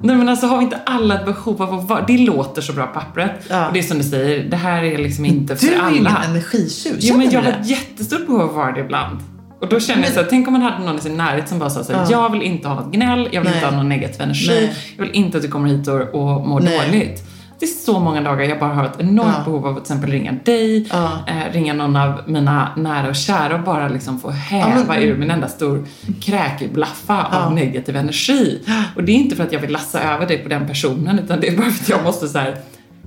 Nej 0.02 0.16
men 0.16 0.30
alltså 0.30 0.48
har 0.48 0.58
vi 0.58 0.64
inte 0.64 0.80
alla 0.86 1.20
ett 1.20 1.26
behov 1.26 1.62
av 1.62 1.74
att 1.74 1.90
vara... 1.90 2.06
Det 2.08 2.18
låter 2.18 2.62
så 2.62 2.74
bra 2.74 2.86
pappret. 2.88 3.32
Ja. 3.50 3.68
Och 3.68 3.74
det 3.74 3.80
är 3.80 3.84
som 3.84 3.98
du 3.98 4.04
säger, 4.04 4.44
det 4.50 4.58
här 4.58 4.84
är 4.84 4.98
liksom 4.98 5.26
inte 5.26 5.54
Du 5.54 5.60
för 5.60 5.68
är 5.76 5.80
alla. 5.80 5.90
ju 5.92 5.98
ingen 5.98 6.16
energitjuv, 6.30 6.96
Jo 7.00 7.18
men 7.18 7.28
du 7.28 7.34
jag 7.36 7.42
har 7.42 7.50
ett 7.52 7.68
jättestort 7.70 8.26
behov 8.28 8.42
av 8.42 8.50
att 8.50 8.56
vara 8.56 8.72
det 8.72 8.80
ibland. 8.80 9.20
Och 9.62 9.70
då 9.70 9.80
känner 9.80 10.04
jag 10.04 10.14
så 10.14 10.24
tänk 10.30 10.48
om 10.48 10.54
man 10.54 10.62
hade 10.62 10.86
någon 10.86 10.96
i 10.96 11.00
sin 11.02 11.18
närhet 11.18 11.50
som 11.50 11.60
bara 11.60 11.70
sa 11.70 11.84
så 11.84 11.94
här, 11.94 12.08
jag 12.12 12.32
vill 12.32 12.42
inte 12.42 12.68
ha 12.68 12.76
något 12.76 12.94
gnäll, 12.94 13.30
jag 13.32 13.42
vill 13.42 13.50
Nej. 13.50 13.54
inte 13.60 13.68
ha 13.70 13.78
någon 13.78 13.90
negativ 13.90 14.22
energi, 14.22 14.48
Nej. 14.48 14.76
jag 14.98 15.06
vill 15.06 15.14
inte 15.16 15.38
att 15.38 15.44
du 15.44 15.50
kommer 15.50 15.70
hit 15.70 15.88
och, 15.88 16.02
och 16.02 16.48
mår 16.48 16.60
Nej. 16.60 16.80
dåligt. 16.92 17.24
Det 17.60 17.66
är 17.66 17.86
så 17.86 18.00
många 18.00 18.22
dagar 18.22 18.46
jag 18.46 18.60
bara 18.60 18.74
har 18.74 18.86
ett 18.86 19.00
enormt 19.00 19.34
Ja. 19.38 19.44
behov 19.46 19.68
av 19.68 19.78
att 19.78 19.86
till 19.86 19.94
exempel 19.94 20.12
ringa 20.12 20.32
dig, 20.46 20.88
Ja. 20.92 21.12
eh, 21.28 21.54
ringa 21.54 21.74
någon 21.74 21.96
av 21.96 22.22
mina 22.28 22.72
nära 22.78 23.10
och 23.10 23.16
kära 23.16 23.56
och 23.56 23.62
bara 23.64 23.88
liksom 23.88 24.20
få 24.20 24.30
häva 24.30 24.70
Ja, 24.78 24.84
men- 24.88 25.04
ur 25.04 25.18
min 25.18 25.32
enda 25.32 25.48
stor 25.48 25.86
kräkblaffa 26.22 27.24
av 27.24 27.54
negativ 27.54 27.96
energi. 27.96 28.60
Och 28.96 29.04
det 29.04 29.12
är 29.12 29.16
inte 29.16 29.36
för 29.36 29.44
att 29.44 29.54
jag 29.54 29.60
vill 29.60 29.72
lassa 29.72 30.00
över 30.14 30.28
dig 30.28 30.38
på 30.38 30.50
den 30.50 30.68
personen 30.68 31.20
utan 31.20 31.40
det 31.40 31.48
är 31.48 31.58
bara 31.58 31.72
för 31.72 31.84
att 31.84 31.90
jag 31.90 32.04
måste 32.04 32.28
så 32.28 32.38
här, 32.38 32.58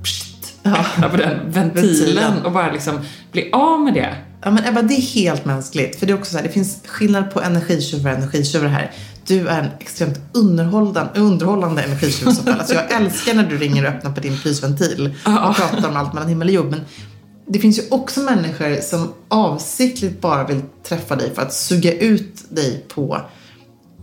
pst, 0.03 0.55
öppna 0.65 1.09
på 1.09 1.17
den 1.17 1.39
ventilen, 1.47 1.87
Ventilen. 1.87 2.43
och 2.45 2.53
bara 2.53 2.73
liksom 2.73 3.01
bli 3.33 3.51
av 3.53 3.81
med 3.81 3.95
det. 3.95 4.15
Ja 4.45 4.51
men 4.51 4.65
Ebba, 4.67 4.83
det 4.83 4.95
är 4.95 5.01
helt 5.15 5.45
mänskligt. 5.45 5.99
För 5.99 6.07
det 6.07 6.13
är 6.13 6.19
också 6.19 6.31
så 6.31 6.37
här, 6.37 6.45
det 6.45 6.53
finns 6.53 6.83
skillnad 6.87 7.31
på 7.35 7.41
energitjuvar 7.43 8.11
och 8.11 8.17
energitjuvar 8.17 8.69
här. 8.69 8.91
Du 9.27 9.49
är 9.49 9.61
en 9.61 9.69
extremt 9.81 10.21
underhållande, 10.33 11.11
underhållande 11.15 11.83
energitjuv. 11.83 12.29
Alltså 12.29 12.75
jag 12.75 12.93
älskar 12.93 13.35
när 13.35 13.49
du 13.51 13.59
ringer 13.59 13.85
och 13.87 13.91
öppnar 13.95 14.13
på 14.13 14.21
din 14.21 14.39
pysventil 14.39 15.15
och 15.49 15.57
pratar 15.57 15.89
om 15.89 15.97
allt 15.97 16.13
mellan 16.13 16.29
himmel 16.29 16.49
och 16.49 16.55
jord. 16.55 16.71
Men 16.71 16.81
det 17.49 17.59
finns 17.59 17.79
ju 17.79 17.83
också 17.91 18.21
människor 18.21 18.81
som 18.81 19.13
avsiktligt 19.29 20.21
bara 20.21 20.45
vill 20.47 20.61
träffa 20.89 21.17
dig 21.17 21.35
för 21.35 21.43
att 21.43 21.53
suga 21.53 21.93
ut 21.99 22.45
dig 22.49 22.87
på 22.95 23.21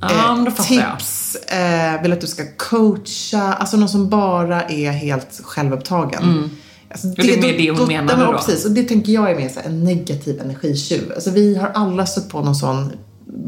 Ja, 0.01 0.43
då 0.45 0.51
fattar 0.51 0.75
jag. 0.75 0.99
tips, 0.99 1.35
eh, 1.35 2.01
vill 2.01 2.13
att 2.13 2.21
du 2.21 2.27
ska 2.27 2.43
coacha, 2.57 3.53
alltså 3.53 3.77
någon 3.77 3.89
som 3.89 4.09
bara 4.09 4.63
är 4.63 4.91
helt 4.91 5.41
självupptagen. 5.43 6.49
Alltså, 6.91 7.07
Och 7.07 7.15
det 7.15 7.33
är 7.33 7.41
mer 7.41 7.57
det 7.57 7.71
hon 7.79 7.87
menade 7.87 8.11
ja, 8.11 8.17
men 8.17 8.31
då. 8.31 8.37
Precis, 8.37 8.65
och 8.65 8.71
det 8.71 8.83
tänker 8.83 9.11
jag 9.11 9.31
är 9.31 9.35
mer 9.35 9.49
så 9.49 9.59
en 9.65 9.83
negativ 9.83 10.41
energitjuv. 10.41 11.11
Alltså, 11.15 11.31
vi 11.31 11.55
har 11.55 11.67
alla 11.73 12.05
stött 12.05 12.29
på 12.29 12.41
någon 12.41 12.55
sån 12.55 12.91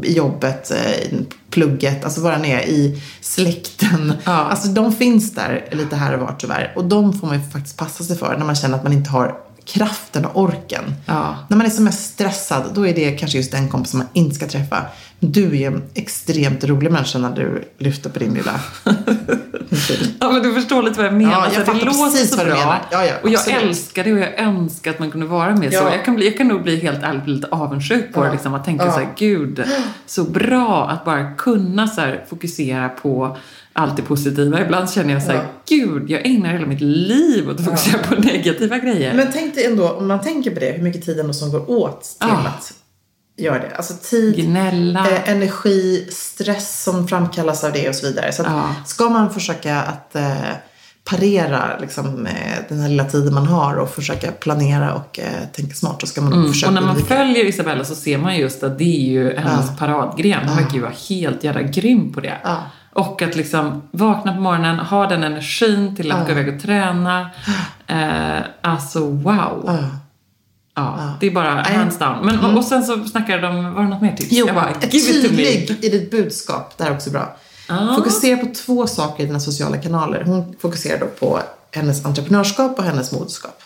jobbet, 0.04 0.72
eh, 0.72 0.92
i 0.92 1.26
plugget, 1.50 2.04
alltså 2.04 2.22
vad 2.22 2.32
det 2.32 2.36
än 2.36 2.46
är, 2.46 2.62
i 2.62 3.02
släkten. 3.22 4.14
Ja. 4.24 4.32
Alltså 4.32 4.68
de 4.68 4.94
finns 4.94 5.36
där 5.36 5.70
lite 5.72 5.96
här 5.96 6.14
och 6.14 6.20
var 6.20 6.36
tyvärr. 6.40 6.74
Och 6.76 6.86
de 6.86 7.14
får 7.14 7.28
man 7.28 7.40
ju 7.40 7.50
faktiskt 7.50 7.78
passa 7.78 8.04
sig 8.04 8.18
för 8.18 8.38
när 8.38 8.46
man 8.46 8.56
känner 8.56 8.78
att 8.78 8.84
man 8.84 8.94
inte 8.94 9.10
har 9.10 9.38
kraften 9.66 10.26
och 10.26 10.42
orken. 10.42 10.84
Ja. 11.06 11.36
När 11.50 11.58
man 11.58 11.66
är 11.66 11.70
som 11.70 11.84
mest 11.84 12.14
stressad, 12.14 12.72
då 12.74 12.88
är 12.88 12.96
det 12.96 13.12
kanske 13.12 13.38
just 13.38 13.52
den 13.52 13.70
kompis 13.70 13.92
som 13.92 13.98
man 13.98 14.08
inte 14.14 14.36
ska 14.36 14.48
träffa. 14.48 14.86
Du 15.20 15.62
är 15.62 15.68
en 15.68 15.84
extremt 15.94 16.64
rolig 16.64 16.92
människa 16.92 17.20
när 17.20 17.36
du 17.36 17.64
lyfter 17.78 18.10
på 18.10 18.20
din 18.20 18.34
lilla 18.34 18.60
Ja, 20.20 20.32
men 20.32 20.44
du 20.44 20.54
förstår 20.54 20.84
lite 20.84 20.98
vad 20.98 21.06
jag 21.08 21.14
menar. 21.14 21.32
Ja, 21.32 21.44
jag 21.44 21.54
Så 21.54 21.60
det 21.60 21.66
fattar 21.66 21.86
låter 21.86 22.04
precis 22.04 22.30
så 22.30 22.38
vad 22.38 22.46
du 22.46 22.52
menar. 22.52 22.82
Ja, 22.92 23.06
ja, 23.06 23.14
och 23.24 23.30
jag 23.30 23.36
absolut. 23.40 23.62
älskar 23.62 24.04
det 24.04 24.14
och 24.14 24.20
jag 24.20 24.40
önskar 24.40 24.92
att 24.92 25.00
man 25.00 25.12
kunde 25.12 25.26
vara 25.26 25.56
med 25.56 25.70
så. 25.74 25.78
Ja. 25.78 25.96
Jag 25.96 26.06
kan, 26.06 26.16
bli, 26.16 26.26
jag 26.26 26.38
kan 26.38 26.48
nog 26.48 26.64
bli 26.64 26.80
helt 26.80 27.04
ärligt 27.04 27.28
lite 27.28 27.48
avundsjuk 27.52 28.14
på 28.14 28.24
det. 28.24 28.32
Liksom, 28.32 28.54
att 28.54 28.66
tänka 28.66 28.86
Ja. 28.86 28.92
så 28.92 29.00
här, 29.00 29.10
gud, 29.18 29.64
så 30.06 30.24
bra 30.24 30.90
att 30.90 31.06
bara 31.06 31.34
kunna 31.34 31.88
så 31.88 32.02
här, 32.02 32.26
fokusera 32.30 32.90
på 32.90 33.38
allt 33.74 33.96
det 33.98 34.02
positiva. 34.04 34.62
Ibland 34.62 34.90
känner 34.92 35.14
jag 35.14 35.24
så 35.24 35.32
här, 35.32 35.46
gud, 35.70 36.10
jag 36.10 36.26
ägnar 36.26 36.50
hela 36.54 36.66
mitt 36.66 36.82
liv 36.82 37.50
åt 37.50 37.60
att 37.60 37.66
fokusera 37.66 37.98
på 38.04 38.16
negativa 38.16 38.78
grejer. 38.78 39.14
Men 39.14 39.28
tänk 39.34 39.56
dig 39.56 39.66
ändå, 39.66 39.90
om 39.90 40.08
man 40.08 40.22
tänker 40.22 40.52
på 40.52 40.60
det, 40.60 40.72
hur 40.72 40.84
mycket 40.84 41.06
tid 41.06 41.20
ändå 41.20 41.34
som 41.34 41.52
går 41.52 41.70
åt 41.70 42.02
till 42.04 42.16
Ja. 42.30 42.48
att 42.48 42.74
göra 43.38 43.60
det. 43.60 43.76
Alltså 43.76 43.94
tid, 44.02 44.40
eh, 44.58 45.30
energi, 45.32 46.08
stress 46.12 46.84
som 46.84 47.08
framkallas 47.08 47.64
av 47.64 47.72
det 47.74 47.90
och 47.90 47.96
så 47.96 48.06
vidare. 48.08 48.32
Så 48.32 48.42
att 48.42 48.48
Ja. 48.52 48.76
ska 48.86 49.10
man 49.10 49.34
försöka 49.34 49.82
att 49.82 50.16
eh, 50.16 50.36
parera 51.04 51.78
liksom, 51.82 52.26
eh, 52.26 52.34
den 52.70 52.80
här 52.80 52.90
lilla 52.90 53.06
tiden 53.06 53.34
man 53.34 53.46
har 53.48 53.76
och 53.76 53.90
försöka 53.90 54.32
planera 54.32 54.94
och 54.94 55.20
eh, 55.20 55.26
tänka 55.54 55.76
smart, 55.76 56.00
då 56.00 56.08
ska 56.08 56.22
man 56.22 56.32
nog 56.42 56.50
försöka 56.54 56.68
Och 56.70 56.74
när 56.74 56.82
man 56.82 56.90
undvika. 56.90 57.16
följer 57.16 57.46
Isabella 57.46 57.84
så 57.84 57.96
ser 57.96 58.18
man 58.18 58.38
just 58.38 58.64
att 58.64 58.78
det 58.78 58.84
är 59.08 59.12
ju 59.12 59.36
hennes 59.38 59.78
paradgren. 59.80 60.48
Hon 60.48 60.58
verkar 60.58 60.74
ju 60.74 60.82
vara 60.82 60.94
helt 61.10 61.44
jävla 61.44 61.62
grym 61.62 62.14
på 62.14 62.20
det. 62.22 62.38
Ja. 62.44 62.58
Och 62.94 63.22
att 63.22 63.36
liksom 63.36 63.82
vakna 63.92 64.36
på 64.36 64.42
morgonen, 64.42 64.80
ha 64.80 65.08
den 65.08 65.24
energin 65.24 65.96
till 65.96 66.12
att 66.12 66.26
gå 66.26 66.32
iväg 66.32 66.56
och 66.56 66.62
träna. 66.62 67.30
Eh, 67.88 68.40
alltså 68.62 69.00
wow. 69.06 69.64
Ja. 69.68 69.78
Ja, 70.76 71.14
det 71.20 71.28
är 71.28 71.32
bara 71.32 71.50
hands 71.50 72.00
down. 72.00 72.26
Men, 72.26 72.58
Och 72.58 72.64
sen 72.66 72.84
så 72.84 73.06
snackade 73.06 73.42
de, 73.42 73.74
var 73.74 73.84
det 73.84 73.90
något 73.90 74.02
mer 74.02 74.16
tips? 74.16 74.30
Jo, 74.32 74.46
Jag 74.48 74.56
bara, 74.56 74.74
tydlig 74.74 75.78
i 75.82 75.90
ditt 75.90 76.12
budskap. 76.12 76.74
Det 76.78 76.84
här 76.84 76.92
är 76.92 76.96
också 76.96 77.10
bra. 77.10 77.36
Ah. 77.68 77.96
Fokusera 77.96 78.38
på 78.38 78.46
två 78.66 78.88
saker 78.88 79.24
i 79.24 79.28
dina 79.28 79.40
sociala 79.40 79.78
kanaler. 79.78 80.24
Hon 80.24 80.56
fokuserar 80.60 81.00
då 81.00 81.06
på 81.06 81.40
hennes 81.72 82.06
entreprenörskap 82.06 82.80
och 82.80 82.84
hennes 82.84 83.12
moderskap. 83.12 83.62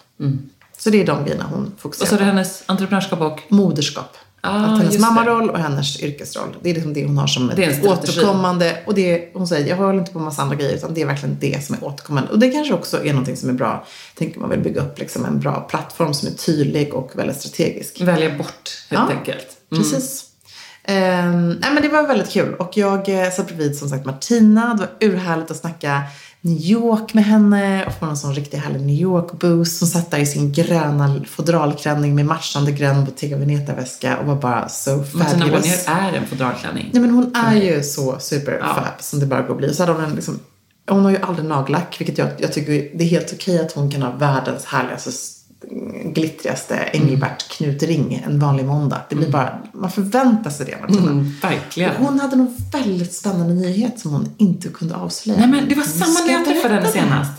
Så 0.77 0.89
det 0.89 1.01
är 1.01 1.05
de 1.05 1.23
grejerna 1.23 1.43
hon 1.43 1.59
Mm. 1.59 1.71
Och 1.75 1.81
fokuserar 1.81 2.07
så 2.09 2.15
är 2.15 2.17
på. 2.17 2.23
det 2.23 2.29
hennes 2.29 2.63
entreprenörskap 2.65 3.21
och... 3.21 3.41
Moderskap. 3.49 4.17
Ah, 4.45 4.65
att 4.65 4.77
hennes 4.79 4.99
mammaroll 4.99 5.49
och 5.49 5.59
hennes 5.59 5.99
yrkesroll. 6.03 6.55
Det 6.61 6.69
är 6.69 6.73
liksom 6.73 6.93
det 6.93 7.05
hon 7.05 7.17
har 7.17 7.27
som 7.27 7.51
Det 7.55 7.65
är 7.65 7.87
återkommande. 7.89 8.77
Och 8.85 8.93
det, 8.93 9.29
hon 9.33 9.47
säger, 9.47 9.69
jag 9.69 9.75
håller 9.75 9.99
inte 9.99 10.11
på 10.11 10.19
med 10.19 10.25
massa 10.25 10.41
andra 10.41 10.55
grejer 10.55 10.75
utan 10.75 10.93
det 10.93 11.01
är 11.01 11.05
verkligen 11.05 11.37
det 11.39 11.65
som 11.65 11.75
är 11.75 11.83
återkommande. 11.83 12.31
Och 12.31 12.39
det 12.39 12.49
kanske 12.49 12.73
också 12.73 13.05
är 13.05 13.09
någonting 13.09 13.37
som 13.37 13.49
är 13.49 13.53
bra. 13.53 13.85
Tänker 14.15 14.39
man 14.39 14.49
vill 14.49 14.59
bygga 14.59 14.81
upp 14.81 14.99
liksom 14.99 15.25
en 15.25 15.39
bra 15.39 15.61
plattform 15.69 16.13
som 16.13 16.27
är 16.27 16.31
tydlig 16.33 16.93
och 16.93 17.11
väldigt 17.15 17.37
strategisk. 17.37 18.01
Välja 18.01 18.37
bort, 18.37 18.85
helt 18.89 19.09
Ja. 19.09 19.17
enkelt. 19.17 19.47
Mm. 19.71 19.83
Precis. 19.83 20.25
Ehm, 20.87 21.49
nej, 21.49 21.73
men 21.73 21.83
det 21.83 21.89
var 21.89 22.07
väldigt 22.07 22.29
kul. 22.29 22.53
Och 22.53 22.77
jag 22.77 23.09
eh, 23.09 23.31
satt 23.31 23.47
bredvid 23.47 23.77
som 23.77 23.89
sagt 23.89 24.05
Martina. 24.05 24.73
Det 24.73 24.79
var 24.79 25.09
urhärligt 25.13 25.51
att 25.51 25.57
snacka 25.57 26.01
New 26.45 26.61
York 26.61 27.13
med 27.13 27.25
henne 27.25 27.85
och 27.85 27.93
få 27.93 28.05
en 28.05 28.17
sån 28.17 28.33
riktigt 28.35 28.59
härlig 28.59 28.81
New 28.81 28.95
York-boost. 28.95 29.79
Hon 29.79 29.89
satt 29.89 30.11
där 30.11 30.17
i 30.17 30.25
sin 30.25 30.51
gröna 30.51 31.21
fodralklänning 31.27 32.15
med 32.15 32.25
matchande 32.25 32.71
grön 32.71 33.05
Bottega 33.05 33.37
Veneta-väska 33.37 34.17
och 34.17 34.25
var 34.25 34.35
bara 34.35 34.69
så 34.69 34.95
Martina 34.97 35.25
fabulous. 35.25 35.85
Bonnier 35.85 36.11
är 36.11 36.13
en 36.17 36.27
fodralklänning. 36.27 36.89
Nej 36.93 37.01
men 37.01 37.11
hon 37.11 37.35
är 37.35 37.55
ju 37.55 37.83
så 37.83 38.19
super 38.19 38.57
Ja. 38.61 38.83
som 38.99 39.19
det 39.19 39.25
bara 39.25 39.41
går 39.41 39.51
att 39.51 39.57
bli. 39.57 39.73
Så 39.73 39.83
hade 39.83 39.93
hon 39.93 40.03
en 40.03 40.15
liksom, 40.15 40.39
hon 40.89 41.03
har 41.03 41.11
ju 41.11 41.17
aldrig 41.17 41.47
nagellack 41.47 41.95
vilket 41.99 42.17
jag, 42.17 42.27
jag 42.37 42.53
tycker 42.53 42.71
det 42.71 43.03
är 43.03 43.07
helt 43.07 43.33
okej 43.33 43.59
att 43.59 43.71
hon 43.71 43.91
kan 43.91 44.01
ha 44.01 44.11
världens 44.11 44.65
härligaste 44.65 45.11
glittrigaste 46.15 46.75
Engelbert 46.93 47.49
knutring 47.49 48.23
en 48.25 48.39
vanlig 48.39 48.65
måndag. 48.65 49.01
Det 49.09 49.15
blir 49.15 49.31
bara, 49.31 49.59
man 49.73 49.91
förväntar 49.91 50.49
sig 50.51 50.65
det 50.65 50.81
Martina. 50.81 51.11
Mm, 51.11 51.31
verkligen. 51.41 51.95
Och 51.95 52.05
Hon 52.05 52.19
hade 52.19 52.35
någon 52.35 52.55
väldigt 52.71 53.13
spännande 53.13 53.53
nyhet 53.53 53.99
som 53.99 54.11
hon 54.11 54.29
inte 54.37 54.69
kunde 54.69 54.95
avslöja. 54.95 55.39
Nej 55.39 55.49
men 55.49 55.69
det 55.69 55.75
var 55.75 55.83
samma 55.83 56.25
när 56.27 56.33
jag 56.33 56.45
träffade 56.45 56.73
henne 56.75 56.87
senast. 56.91 57.31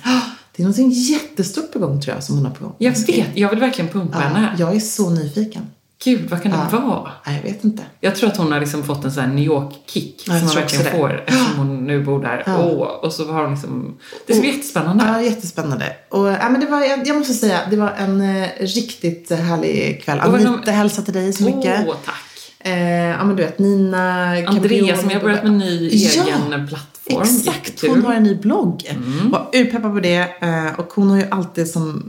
Det 0.57 0.63
är 0.63 0.65
någonting 0.65 0.91
jättestort 0.91 1.73
på 1.73 1.79
gång 1.79 2.01
tror 2.01 2.15
jag 2.15 2.25
som 2.25 2.37
hon 2.37 2.47
har 2.47 2.53
på 2.53 2.65
gång. 2.65 2.75
Jag 2.79 3.07
vet, 3.07 3.27
jag 3.35 3.51
vill 3.51 3.59
verkligen 3.61 3.91
pumpa 3.91 4.19
Ja, 4.23 4.29
henne. 4.29 4.55
jag 4.59 4.77
är 4.77 4.81
så 4.81 5.11
nyfiken. 5.11 5.63
Gud, 6.05 6.31
vad 6.31 6.43
kan 6.43 6.53
det 6.53 6.59
Ja. 6.73 6.79
vara? 6.81 7.11
Nej, 7.27 7.41
jag 7.45 7.53
vet 7.53 7.65
inte. 7.65 7.83
Jag 8.01 8.17
tror 8.17 8.31
att 8.31 8.37
hon 8.37 8.53
har 8.53 8.61
liksom 8.61 8.83
fått 8.85 9.05
en 9.05 9.13
sån 9.13 9.23
här 9.25 9.31
New 9.31 9.45
York-kick 9.45 10.25
Ja, 10.27 10.33
jag 10.33 10.39
som 10.39 10.49
hon 10.49 10.53
tror 10.53 10.61
verkligen 10.63 10.85
det. 10.85 10.91
får 10.91 11.25
eftersom 11.27 11.57
hon 11.59 11.85
nu 11.87 12.05
bor 12.05 12.23
där. 12.23 12.43
Ja. 12.47 12.59
Åh, 12.59 12.87
och 12.87 13.13
så 13.13 13.33
har 13.33 13.43
hon 13.43 13.51
liksom... 13.53 13.97
Det 14.27 14.33
är 14.33 14.39
Och- 14.39 14.45
jättespännande. 14.45 15.05
Ja, 15.07 15.23
jättespännande. 15.23 15.97
Och, 16.11 16.29
ja, 16.29 16.49
men 16.49 16.61
det 16.61 16.67
var, 16.67 16.81
jag, 16.81 17.07
jag 17.07 17.17
måste 17.17 17.35
säga, 17.35 17.61
det 17.71 17.77
var 17.77 17.91
en 17.99 18.21
eh, 18.21 18.49
riktigt 18.61 19.31
härlig 19.31 20.03
kväll. 20.05 20.21
Anita 20.21 20.61
de- 20.65 20.71
hälsar 20.73 21.03
till 21.03 21.15
dig 21.15 21.33
så 21.33 21.43
mycket. 21.45 21.85
Åh, 21.89 21.95
tack. 22.05 22.15
Eh, 22.61 22.91
ja, 22.93 23.25
men 23.25 23.37
du 23.37 23.43
vet, 23.43 23.59
Nina 23.59 24.25
Andrea 24.47 24.97
som 24.97 25.11
har 25.11 25.21
börjat 25.21 25.43
med 25.43 25.53
en 25.53 25.59
ny 25.59 25.89
Ja, 25.93 26.11
egen 26.27 26.69
plattform. 26.69 27.23
Exakt, 27.23 27.47
Jättekul. 27.69 27.91
hon 27.91 28.03
har 28.05 28.15
en 28.15 28.23
ny 28.23 28.35
blogg. 28.35 28.87
Mm. 28.91 29.31
Var 29.31 29.49
urpeppad 29.53 29.93
på 29.95 30.01
det. 30.01 30.17
eh, 30.41 30.79
Och 30.81 30.93
hon 30.95 31.11
har 31.11 31.17
ju 31.17 31.27
alltid 31.31 31.71
som 31.71 32.03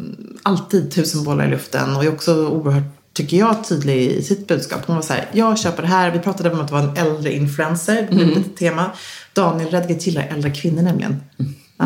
alltid 0.44 0.92
tusen 0.92 1.24
bollar 1.24 1.48
i 1.48 1.52
luften 1.52 1.96
och 1.96 2.04
är 2.06 2.10
också 2.14 2.48
oerhört 2.48 2.84
tycker 3.18 3.38
jag 3.38 3.64
tydlig 3.68 3.98
i 4.12 4.24
sitt 4.24 4.48
budskap. 4.48 4.80
Hon 4.86 4.96
var 4.96 5.04
så 5.04 5.14
här, 5.14 5.26
jag 5.32 5.60
köper 5.60 5.82
det 5.82 5.88
här. 5.88 6.12
Vi 6.12 6.20
pratade 6.20 6.52
om 6.52 6.60
att 6.62 6.72
vara 6.72 6.82
en 6.84 6.98
äldre 6.98 7.34
influencer. 7.34 7.96
Det 8.10 8.16
blev 8.16 8.28
Mm. 8.28 8.38
lite 8.38 8.50
tema. 8.50 8.92
Daniel 9.34 9.70
Redgert 9.70 10.08
gillar 10.08 10.22
äldre 10.24 10.52
kvinnor 10.52 10.82
nämligen. 10.82 11.22
Mm. 11.40 11.54
Ja, 11.80 11.86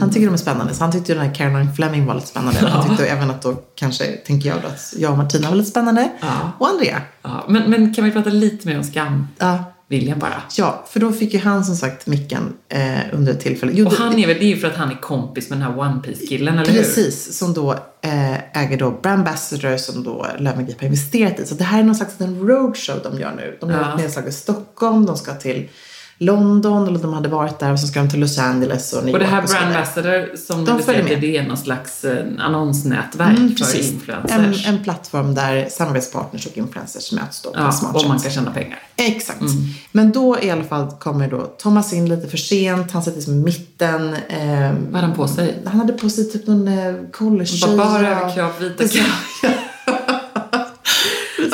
han 0.00 0.10
tycker 0.12 0.26
de 0.26 0.32
är 0.32 0.36
spännande. 0.38 0.74
Så 0.74 0.84
han 0.84 0.92
tyckte 0.92 1.12
ju 1.12 1.18
den 1.18 1.26
här 1.28 1.34
Caroline 1.34 1.74
Fleming 1.76 2.06
var 2.06 2.14
lite 2.14 2.26
spännande. 2.26 2.58
Han 2.68 2.88
tyckte 2.88 3.06
även 3.06 3.30
att 3.30 3.42
då 3.42 3.54
kanske, 3.74 4.04
tänker 4.04 4.48
jag 4.48 4.58
då, 4.62 4.68
att 4.68 4.94
jag 4.98 5.10
och 5.12 5.18
Martina 5.18 5.48
var 5.50 5.56
lite 5.56 5.70
spännande. 5.70 6.08
Ja. 6.20 6.52
Och 6.58 6.68
Andrea. 6.68 7.00
Ja, 7.22 7.44
men, 7.48 7.70
men 7.70 7.94
kan 7.94 8.04
vi 8.04 8.10
prata 8.10 8.30
lite 8.30 8.68
mer 8.68 8.76
om 8.78 8.84
skam? 8.84 9.28
Ja. 9.38 9.64
Viljan 9.98 10.18
bara. 10.18 10.42
Ja, 10.56 10.84
för 10.88 11.00
då 11.00 11.12
fick 11.12 11.34
ju 11.34 11.40
han 11.40 11.64
som 11.64 11.76
sagt 11.76 12.06
micken 12.06 12.52
eh, 12.68 12.98
under 13.12 13.32
ett 13.32 13.40
tillfälle. 13.40 13.72
Jo, 13.74 13.86
Och 13.86 13.92
han 13.92 14.18
är 14.18 14.26
väl, 14.26 14.36
det 14.38 14.44
är 14.44 14.48
ju 14.48 14.56
för 14.56 14.68
att 14.68 14.76
han 14.76 14.90
är 14.90 15.00
kompis 15.00 15.50
med 15.50 15.58
den 15.58 15.68
här 15.68 15.78
One 15.78 16.00
Piece-killen, 16.04 16.58
eller 16.58 16.72
hur? 16.72 16.78
Precis, 16.78 17.38
som 17.38 17.54
då 17.54 17.72
eh, 18.02 18.58
äger 18.62 18.78
då 18.78 18.90
Brand 18.90 19.18
Ambassador 19.18 19.76
som 19.76 20.04
då 20.04 20.26
Löwengrip 20.38 20.80
har 20.80 20.86
investerat 20.86 21.40
i. 21.40 21.46
Så 21.46 21.54
det 21.54 21.64
här 21.64 21.78
är 21.80 21.82
någon 21.84 21.94
slags 21.94 22.20
en 22.20 22.48
roadshow 22.48 23.00
de 23.02 23.20
gör 23.20 23.32
nu. 23.36 23.56
De 23.60 23.70
har 23.70 23.80
Ja. 23.80 23.94
ett 23.94 24.00
nedslag 24.00 24.28
i 24.28 24.32
Stockholm, 24.32 25.06
de 25.06 25.16
ska 25.16 25.34
till 25.34 25.68
London, 26.18 26.88
eller 26.88 26.98
de 26.98 27.12
hade 27.14 27.28
varit 27.28 27.58
där 27.58 27.72
och 27.72 27.80
så 27.80 27.86
ska 27.86 28.00
de 28.00 28.10
till 28.10 28.20
Los 28.20 28.38
Angeles 28.38 28.92
och 28.92 29.04
New 29.04 29.14
Och 29.14 29.18
det 29.20 29.24
York 29.24 29.34
här 29.34 29.46
Brand. 29.46 29.66
Ambassador 29.66 30.36
som 30.36 30.64
De 30.64 30.76
du 30.86 31.02
med. 31.02 31.20
det 31.20 31.36
är 31.36 31.46
någon 31.48 31.56
slags 31.56 32.04
eh, 32.04 32.24
annonsnätverk 32.38 33.38
Mm, 33.38 33.48
för 33.48 33.56
precis. 33.56 33.88
En, 33.88 33.94
influencers. 33.94 34.68
en 34.68 34.84
plattform 34.84 35.34
där 35.34 35.68
samarbetspartners 35.70 36.46
och 36.46 36.58
influencers 36.58 37.12
möts 37.12 37.42
då 37.42 37.50
på 37.52 37.58
ja, 37.60 37.72
smart 37.72 37.96
och 37.96 38.08
man 38.08 38.18
kan 38.18 38.30
tjäna 38.30 38.50
pengar. 38.50 38.78
Exakt. 38.96 39.40
Mm. 39.40 39.52
Men 39.92 40.12
då 40.12 40.38
i 40.42 40.50
alla 40.50 40.64
fall 40.64 40.90
kommer 40.90 41.30
då 41.30 41.42
Thomas 41.58 41.92
in 41.92 42.08
lite 42.08 42.28
för 42.28 42.36
sent. 42.36 42.90
Han 42.92 43.02
sitter 43.02 43.16
liksom 43.16 43.34
i 43.34 43.36
mitten. 43.44 44.14
Eh, 44.28 44.72
Vad 44.90 44.94
hade 44.94 45.06
han 45.06 45.12
på 45.16 45.28
sig? 45.28 45.54
han 45.64 45.78
hade 45.80 45.92
på 45.92 46.10
sig 46.10 46.30
typ 46.30 46.46
någon 46.46 46.68
eh, 46.68 46.94
collegetröja. 47.12 47.76
Bara, 47.76 48.08
överkropp, 48.08 48.60
vita 48.60 48.88
kläder. 48.88 49.58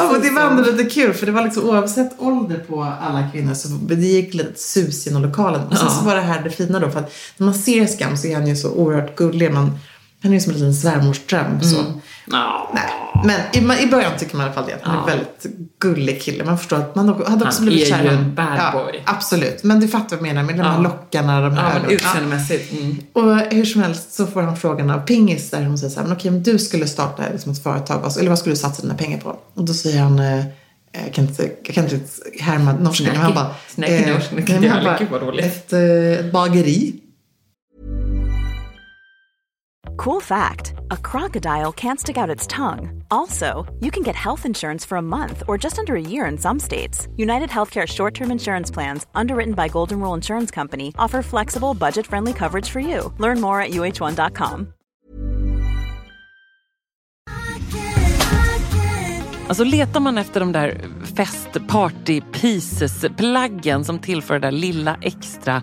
Ja, 0.04 0.12
men 0.12 0.22
det 0.22 0.30
var 0.30 0.42
ändå 0.42 0.62
lite 0.62 0.84
kul 0.90 1.12
för 1.14 1.26
det 1.26 1.32
var 1.32 1.42
liksom 1.44 1.64
oavsett 1.70 2.10
ålder 2.18 2.58
på 2.68 2.82
alla 2.82 3.28
kvinnor 3.32 3.54
så 3.54 3.68
det 3.68 3.94
gick 3.94 4.34
lite 4.34 4.58
sus 4.60 5.06
genom 5.06 5.22
lokalen. 5.22 5.60
Och 5.66 5.76
sen 5.76 5.86
Ja. 5.90 5.94
så 5.98 6.04
var 6.04 6.14
det 6.14 6.20
här 6.20 6.42
det 6.44 6.50
fina 6.50 6.78
då 6.80 6.90
för 6.90 7.00
att 7.00 7.12
när 7.36 7.44
man 7.44 7.54
ser 7.54 7.86
Skam 7.86 8.16
så 8.16 8.26
är 8.26 8.34
han 8.34 8.46
ju 8.46 8.56
så 8.56 8.70
oerhört 8.72 9.16
gullig. 9.16 9.52
Man 9.52 9.78
Han 10.22 10.32
är 10.32 10.34
ju 10.36 10.40
som 10.40 10.52
en 10.52 10.58
liten 10.58 10.74
svärmorsdröm. 10.74 11.60
Så. 11.62 11.76
Ja. 12.26 12.70
Nej. 12.74 12.84
Men 13.24 13.76
i, 13.78 13.82
i 13.82 13.86
början 13.86 14.12
tycker 14.18 14.36
man 14.36 14.46
i 14.46 14.48
alla 14.48 14.54
fall 14.54 14.64
det. 14.66 14.74
att 14.74 14.82
Han 14.82 14.94
är 14.94 14.98
Ja. 14.98 15.02
en 15.02 15.18
väldigt 15.18 15.46
gullig 15.78 16.22
kille. 16.22 16.44
Man 16.44 16.58
förstår 16.58 16.76
att 16.76 16.94
man 16.94 17.08
hade 17.08 17.44
också 17.44 17.58
Han 17.62 17.66
blivit 17.66 17.86
är 17.86 17.90
kär 17.90 18.02
ju 18.02 18.08
i 18.08 18.08
en 18.12 18.16
honom. 18.16 18.34
bad 18.34 18.56
ja, 18.58 18.72
boy. 18.72 19.02
Absolut. 19.06 19.62
Men 19.64 19.80
du 19.80 19.88
fattar 19.88 20.16
vad 20.16 20.28
jag 20.28 20.34
menar 20.34 20.42
med 20.46 20.56
de 20.56 20.62
här 20.62 20.74
Ja. 20.74 20.80
lockarna, 20.80 21.40
de 21.40 21.54
här 21.56 21.80
Ja, 21.84 21.90
utseendemässigt. 21.90 22.72
Mm. 22.72 22.96
Och 23.12 23.36
hur 23.36 23.64
som 23.64 23.82
helst 23.82 24.12
så 24.12 24.26
får 24.26 24.42
han 24.42 24.56
frågan 24.56 24.90
av 24.90 24.98
Pingis 25.00 25.50
där 25.50 25.64
hon 25.64 25.78
säger 25.78 25.90
så 25.90 26.00
här, 26.00 26.06
men 26.06 26.16
okej 26.16 26.30
om 26.30 26.42
du 26.42 26.58
skulle 26.58 26.86
starta 26.86 27.22
liksom 27.32 27.52
ett 27.52 27.62
företag, 27.62 28.00
vad- 28.02 28.18
eller 28.18 28.28
vad 28.28 28.38
skulle 28.38 28.52
du 28.52 28.58
satsa 28.60 28.82
dina 28.82 28.94
pengar 28.94 29.18
på? 29.18 29.36
Och 29.54 29.64
då 29.64 29.74
säger 29.74 30.00
han, 30.02 30.18
eh, 30.18 30.44
jag 31.04 31.12
kan 31.14 31.24
inte, 31.24 31.50
jag 31.64 31.74
kan 31.74 31.84
inte 31.84 32.00
härma 32.40 32.72
norska, 32.72 33.04
men 33.06 33.16
han 33.16 33.34
bara, 33.34 33.44
eh, 33.44 34.06
kan 34.06 34.26
men 34.34 34.62
jag 34.62 34.70
han 34.70 34.84
bara, 34.84 35.38
ett, 35.38 35.72
eh, 35.72 35.80
ett 36.26 36.32
bageri. 36.32 36.94
Cool 40.00 40.20
fact 40.20 40.72
a 40.90 40.96
crocodile 40.96 41.72
can't 41.72 42.00
stick 42.00 42.16
out 42.16 42.30
its 42.36 42.46
tongue. 42.46 43.02
Also, 43.10 43.66
you 43.80 43.90
can 43.90 44.02
get 44.02 44.16
health 44.16 44.46
insurance 44.46 44.86
for 44.88 44.96
a 44.96 45.02
month 45.02 45.42
or 45.46 45.58
just 45.58 45.78
under 45.78 45.94
a 45.94 46.00
year 46.00 46.24
in 46.24 46.38
some 46.38 46.58
states. 46.58 47.06
United 47.16 47.50
Healthcare 47.50 47.86
short 47.86 48.14
term 48.14 48.30
insurance 48.30 48.70
plans, 48.74 49.06
underwritten 49.14 49.54
by 49.54 49.68
Golden 49.68 50.00
Rule 50.00 50.14
Insurance 50.14 50.54
Company, 50.54 50.94
offer 50.98 51.22
flexible, 51.22 51.74
budget 51.74 52.06
friendly 52.06 52.32
coverage 52.32 52.70
for 52.70 52.80
you. 52.80 53.12
Learn 53.18 53.40
more 53.40 53.60
at 53.60 53.72
uh1.com. 53.72 54.72
Alltså 59.48 59.64
letar 59.64 60.00
man 60.00 60.18
efter 60.18 60.40
de 60.40 60.52
där 60.52 60.80
fest 61.16 61.68
party 61.68 62.20
pieces 62.20 63.04
plaggen 63.16 63.84
som 63.84 63.98
tillför 63.98 64.34
det 64.34 64.40
där 64.40 64.52
lilla 64.52 64.96
extra 65.02 65.62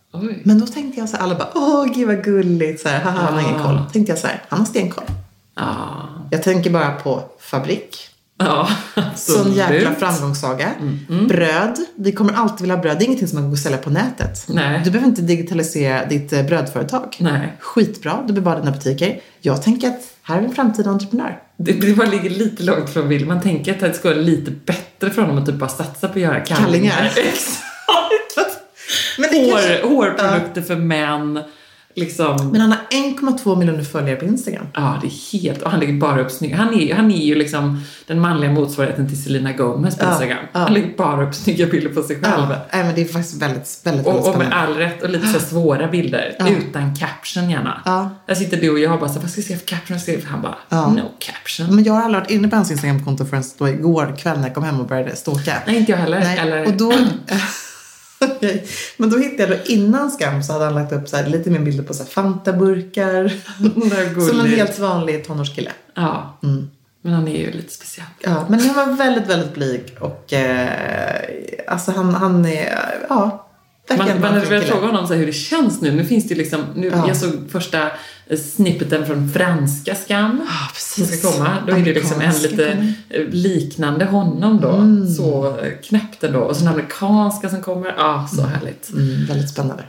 Oj. 0.13 0.41
Men 0.45 0.59
då 0.59 0.65
tänkte 0.67 0.99
jag 0.99 1.09
så 1.09 1.17
här, 1.17 1.23
alla 1.23 1.35
bara, 1.35 1.49
åh 1.55 1.85
gud 1.95 2.07
vad 2.07 2.23
gulligt, 2.23 2.81
så 2.81 2.89
här, 2.89 2.99
haha, 2.99 3.19
han 3.21 3.33
har 3.33 3.41
ingen 3.41 3.63
koll. 3.63 3.79
Tänkte 3.93 4.11
jag 4.11 4.19
så 4.19 4.27
här, 4.27 4.41
han 4.49 4.59
har 4.59 4.65
stenkoll. 4.65 5.03
Ja, 5.55 6.07
Jag 6.31 6.43
tänker 6.43 6.69
bara 6.69 6.91
på 6.91 7.23
fabrik. 7.39 7.97
ja 8.37 8.69
Sån 9.15 9.53
jäkla 9.53 9.93
framgångssaga. 9.95 10.69
Bröd. 11.27 11.75
Vi 11.95 12.11
kommer 12.11 12.33
alltid 12.33 12.61
vilja 12.61 12.75
ha 12.75 12.81
bröd. 12.81 12.97
Det 12.99 13.03
är 13.03 13.05
ingenting 13.05 13.27
som 13.27 13.39
man 13.39 13.49
går 13.49 13.53
att 13.55 13.61
sälja 13.63 13.77
på 13.77 13.89
nätet. 13.89 14.45
Nej. 14.47 14.81
Du 14.83 14.91
behöver 14.91 15.09
inte 15.09 15.21
digitalisera 15.21 16.05
ditt 16.05 16.33
eh, 16.33 16.43
brödföretag. 16.43 17.15
Nej. 17.19 17.57
Skitbra. 17.59 18.23
Du 18.27 18.33
behöver 18.33 18.41
bara 18.51 18.59
dina 18.59 18.71
butiker. 18.71 19.19
Jag 19.41 19.63
tänker 19.63 19.87
att 19.87 20.01
här 20.23 20.37
är 20.37 20.43
en 20.45 20.55
framtida 20.55 20.89
entreprenör. 20.89 21.39
Det, 21.57 21.71
det 21.71 21.93
bara 21.93 22.07
ligger 22.09 22.29
lite 22.29 22.63
långt 22.63 22.89
från 22.89 23.07
Will. 23.09 23.25
Man 23.25 23.41
tänker 23.41 23.73
att 23.73 23.79
det 23.79 23.93
skulle 23.93 24.13
vara 24.13 24.23
lite 24.23 24.51
bättre 24.51 25.09
för 25.09 25.21
honom 25.21 25.37
att 25.37 25.45
typ 25.45 25.55
bara 25.55 25.69
satsa 25.69 26.07
på 26.07 26.13
att 26.13 26.21
göra 26.21 26.39
kallingar. 26.39 26.65
Kallingar. 26.95 27.05
Exakt. 27.15 28.50
Men, 29.17 29.29
det 29.31 29.49
kanske- 29.51 29.81
Hår, 29.83 29.95
hårprodukter 29.95 30.61
för 30.61 30.75
män. 30.75 31.39
Liksom. 31.95 32.49
Men 32.51 32.61
han 32.61 32.71
har 32.71 32.79
1,2 32.91 33.55
miljoner 33.57 33.83
följare 33.83 34.15
på 34.15 34.25
Instagram. 34.25 34.65
Ja, 34.73 34.99
det 35.01 35.07
är 35.07 35.39
helt... 35.41 35.61
Och 35.61 35.71
han 35.71 35.79
lägger 35.79 35.93
bara 35.93 36.21
upp 36.21 36.31
snygga... 36.31 36.57
Han 36.57 36.79
är, 36.79 36.93
han 36.95 37.11
är 37.11 37.25
ju 37.25 37.35
liksom 37.35 37.83
den 38.07 38.19
manliga 38.19 38.51
motsvarigheten 38.51 39.07
till 39.07 39.23
Selena 39.23 39.51
Gomez 39.53 39.97
på 39.97 40.05
Ja, 40.05 40.11
Instagram. 40.11 40.37
ja. 40.53 40.59
Han 40.59 40.73
lägger 40.73 40.97
bara 40.97 41.27
upp 41.27 41.35
snygga 41.35 41.65
bilder 41.65 41.89
på 41.89 42.03
sig 42.03 42.15
själv. 42.15 42.45
Ja, 42.49 42.55
nej, 42.73 42.83
men 42.83 42.95
det 42.95 43.01
är 43.01 43.05
faktiskt 43.05 43.41
väldigt, 43.41 43.79
väldigt, 43.83 44.07
väldigt 44.07 44.27
Och, 44.27 44.33
och 44.33 44.37
med 44.37 44.47
spännande. 44.47 44.55
all 44.55 44.73
rätt 44.77 45.03
och 45.03 45.09
lite 45.09 45.27
så 45.27 45.39
svåra 45.39 45.87
bilder. 45.87 46.35
Ja. 46.39 46.45
Utan 46.49 46.95
caption 46.95 47.49
gärna. 47.49 47.81
Ja. 47.85 48.09
Där 48.27 48.35
sitter 48.35 48.57
du 48.57 48.69
och 48.69 48.79
jag 48.79 48.93
och 48.93 48.99
bara 48.99 49.09
så, 49.09 49.19
vad 49.19 49.29
ska 49.29 49.39
jag 49.39 49.43
skriva 49.45 49.59
för 49.59 49.67
caption? 49.67 49.99
Ska 49.99 50.11
jag 50.11 50.21
för? 50.21 50.29
Han 50.29 50.41
bara, 50.41 50.57
Ja. 50.69 50.87
no 50.91 51.11
caption. 51.19 51.75
Men 51.75 51.83
jag 51.83 51.93
har 51.93 52.01
aldrig 52.03 52.21
varit 52.21 52.31
inne 52.31 52.47
på 52.47 52.55
hans 52.55 52.71
Instagramkonto 52.71 53.25
förrän 53.25 53.43
då 53.57 53.69
igår 53.69 54.15
kväll 54.17 54.37
när 54.39 54.45
jag 54.47 54.55
kom 54.55 54.63
hem 54.63 54.79
och 54.79 54.87
började 54.87 55.15
stalka. 55.15 55.53
Nej, 55.67 55.77
inte 55.77 55.91
jag 55.91 55.99
heller. 55.99 56.19
Nej, 56.19 56.37
Eller, 56.39 56.65
Och 56.67 56.73
då, 56.73 56.93
Okej. 58.21 58.67
Men 58.97 59.09
då 59.09 59.17
hittade 59.17 59.43
jag 59.43 59.59
då 59.59 59.71
innan 59.71 60.11
Skam 60.11 60.43
så 60.43 60.53
hade 60.53 60.65
han 60.65 60.75
lagt 60.75 60.91
upp 60.91 61.09
så 61.09 61.17
här, 61.17 61.27
lite 61.27 61.49
mer 61.49 61.59
bilder 61.59 61.83
på 61.83 61.93
så 61.93 62.03
här 62.03 62.09
Fanta-burkar. 62.09 63.31
Som 64.29 64.39
en 64.39 64.45
helt 64.45 64.79
vanlig 64.79 65.25
tonårskille. 65.25 65.71
Ja. 65.93 66.37
Men 67.01 67.13
han 67.13 67.27
är 67.27 67.37
ju 67.37 67.51
lite 67.51 67.73
speciell. 67.73 68.07
Ja, 68.19 68.45
men 68.49 68.59
han 68.59 68.75
var 68.75 68.95
väldigt, 68.95 69.27
väldigt 69.27 69.53
blyg 69.53 69.95
och 69.99 70.33
eh, 70.33 70.69
alltså 71.67 71.91
han, 71.91 72.13
han 72.13 72.45
är, 72.45 72.79
ja, 73.09 73.50
Man, 73.97 74.07
man 74.21 74.33
en 74.33 74.41
hade 74.41 74.61
fråga 74.61 74.87
honom 74.87 75.07
så 75.07 75.13
hur 75.13 75.25
det 75.25 75.33
känns 75.33 75.81
nu. 75.81 75.91
Nu 75.91 76.05
finns 76.05 76.27
det 76.27 76.35
liksom, 76.35 76.61
nu, 76.75 76.87
Ja. 76.87 77.07
jag 77.07 77.17
såg 77.17 77.31
första 77.51 77.81
eh, 78.27 78.37
snippeten 78.37 79.05
från 79.05 79.29
franska 79.31 79.95
Skam. 79.95 80.41
Ja, 80.47 80.79
som 80.79 81.05
ska 81.05 81.31
komma. 81.31 81.57
Då 81.67 81.73
är 81.73 81.79
det 81.79 81.93
liksom 81.93 82.21
en 82.21 82.33
lite 82.41 82.93
eh, 83.09 83.25
liknande 83.29 84.05
honom 84.05 84.59
då. 84.61 84.69
Mm. 84.71 85.09
Så 85.13 85.57
knäppt 85.83 86.23
ändå. 86.23 86.39
Och 86.39 86.55
så 86.55 86.63
den 86.63 86.73
amerikanska 86.73 87.49
som 87.49 87.61
kommer. 87.61 87.93
Ja, 87.97 88.27
så 88.35 88.41
härligt. 88.41 88.91
Mm, 88.93 89.25
väldigt 89.25 89.49
spännande. 89.49 89.83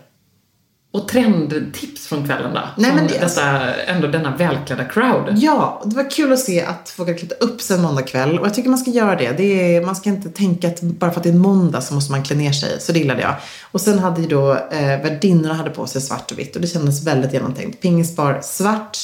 Och 0.93 1.09
trendtips 1.09 2.07
från 2.07 2.27
kvällen 2.27 2.55
då? 2.55 2.61
Nej, 2.77 2.91
Från 2.91 2.97
men 3.01 3.07
det- 3.09 3.21
alltså- 3.23 3.41
detta, 3.41 3.75
ändå 3.83 4.09
denna 4.09 4.37
välklädda 4.37 4.85
crowd. 4.85 5.35
Ja, 5.37 5.83
det 5.87 5.97
var 5.97 6.11
kul 6.11 6.33
att 6.33 6.39
se 6.39 6.63
att 6.63 6.93
folk 6.97 7.09
har 7.09 7.17
klätt 7.17 7.43
upp 7.43 7.61
sig 7.63 7.77
en 7.77 7.83
måndagkväll. 7.83 8.39
Och 8.39 8.47
jag 8.47 8.55
tycker 8.55 8.71
man 8.71 8.79
ska 8.79 8.91
göra 8.91 9.17
det. 9.17 9.33
det 9.33 9.77
är, 9.77 9.85
man 9.85 9.97
ska 9.97 10.11
inte 10.11 10.29
tänka 10.29 10.69
att 10.69 10.81
bara 10.83 11.11
för 11.11 11.21
att 11.21 11.25
det 11.25 11.29
är 11.29 11.33
en 11.33 11.39
måndag 11.39 11.81
så 11.81 11.95
måste 11.95 12.13
man 12.13 12.23
klä 12.23 12.37
ner 12.37 12.53
sig. 12.53 12.81
Så 12.81 12.93
det 12.93 12.99
gillade 12.99 13.21
jag. 13.23 13.35
Och 13.73 13.81
sen 13.81 13.99
hade 13.99 14.21
ju 14.21 14.27
då 14.29 14.53
eh, 14.53 14.81
värdinnorna 15.03 15.55
hade 15.55 15.71
på 15.71 15.87
sig 15.87 16.01
svart 16.03 16.31
och 16.33 16.39
vitt. 16.39 16.55
Och 16.57 16.63
det 16.63 16.69
kändes 16.69 17.07
väldigt 17.07 17.33
genomtänkt. 17.33 17.81
Pingisbar 17.83 18.41
svart. 18.43 18.99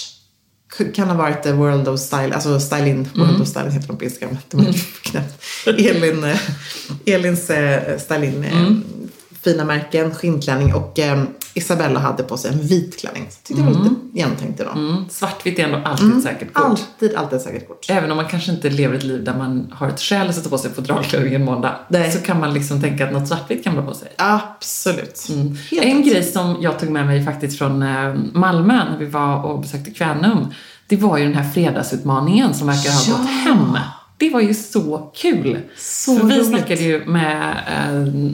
Kan 0.95 1.09
ha 1.09 1.17
varit 1.17 1.43
the 1.43 1.53
World 1.53 1.89
of 1.89 2.01
Style, 2.01 2.35
alltså 2.35 2.61
Stylin, 2.61 3.09
World 3.15 3.41
of 3.41 3.49
Style 3.49 3.71
heter 3.71 3.89
de 3.89 3.97
på 3.99 4.05
Instagram. 4.05 4.37
Knäppt. 5.03 5.43
Elin, 5.67 6.25
eh, 6.25 6.39
Elins 7.07 7.51
eh, 7.51 7.99
Stylin, 7.99 8.45
eh, 8.45 8.71
fina 9.49 9.65
märken, 9.65 10.15
skinnklänning 10.15 10.75
och 10.75 10.99
eh, 10.99 11.23
Isabella 11.55 12.01
hade 12.01 12.23
på 12.23 12.37
sig 12.37 12.53
en 12.53 12.61
vit 12.61 13.01
klänning. 13.01 13.27
Så 13.31 13.37
jag 13.39 13.45
tyckte 13.47 13.63
det 13.63 13.79
var 13.79 13.85
lite 13.85 13.95
genomtänkt 14.19 14.61
idag. 14.61 14.77
Mm. 14.77 15.05
Svartvitt 15.11 15.59
är 15.59 15.65
ändå 15.65 15.79
alltid 15.85 16.17
ett 16.17 16.23
säkert 16.23 16.53
kort. 16.53 16.65
Alltid, 16.65 17.15
alltid 17.15 17.37
ett 17.37 17.43
säkert 17.45 17.69
kort. 17.69 17.87
Även 17.91 18.11
om 18.11 18.17
man 18.17 18.27
kanske 18.27 18.53
inte 18.53 18.71
lever 18.71 18.95
ett 18.97 19.05
liv 19.05 19.25
där 19.25 19.35
man 19.39 19.73
har 19.75 19.89
ett 19.89 20.01
skäl 20.01 20.29
att 20.29 20.35
sätta 20.35 20.49
på 20.49 20.59
sig 20.59 20.71
fodralklänning 20.75 21.35
en 21.35 21.45
måndag. 21.45 21.77
Nej. 21.89 22.13
Så 22.13 22.19
kan 22.21 22.41
man 22.41 22.55
liksom 22.55 22.81
tänka 22.83 23.07
att 23.07 23.13
något 23.13 23.29
svartvitt 23.29 23.65
kan 23.65 23.77
ha 23.77 23.83
på 23.83 23.95
sig. 23.95 24.09
Absolut. 24.19 25.27
Helt 25.71 25.85
En 25.85 26.03
grej 26.03 26.23
som 26.23 26.57
jag 26.61 26.79
tog 26.79 26.91
med 26.91 27.07
mig 27.07 27.25
faktiskt 27.25 27.59
från 27.59 27.83
eh, 27.83 28.15
Malmö 28.33 28.75
när 28.91 28.99
vi 28.99 29.07
var 29.07 29.43
och 29.45 29.61
besökte 29.61 29.91
Kvänum. 29.91 30.47
Det 30.87 30.97
var 30.97 31.19
ju 31.19 31.25
den 31.25 31.35
här 31.35 31.51
fredagsutmaningen 31.51 32.55
som 32.55 32.67
verkar 32.67 32.91
ha 32.91 33.01
Ja. 33.09 33.17
gått 33.17 33.31
hem. 33.31 33.79
Det 34.19 34.31
var 34.31 34.41
ju 34.41 34.55
så 34.55 35.11
kul. 35.17 35.59
Så 35.77 36.23
vi 36.27 36.45
snackade 36.45 36.83
ju 36.83 37.05
med 37.05 37.57
eh, 37.77 37.93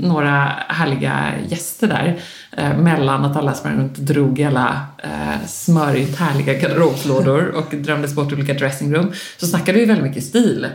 några 0.08 0.52
härliga 0.68 1.32
gäster 1.48 1.86
där. 1.86 2.20
Eh, 2.56 2.76
mellan 2.78 3.24
att 3.24 3.36
alla 3.36 3.54
sprang 3.54 3.78
runt 3.78 3.98
och 3.98 4.04
drog 4.04 4.42
alla 4.42 4.86
eh, 5.02 5.46
smörigt 5.46 6.18
härliga 6.18 6.54
garderobslådor 6.54 7.48
och 7.56 7.74
drömdes 7.76 8.14
bort 8.14 8.32
olika 8.32 8.54
dressingrum. 8.54 9.12
Så 9.36 9.46
snackade 9.46 9.78
vi 9.78 9.84
väldigt 9.84 10.04
mycket 10.06 10.24
stil. 10.24 10.66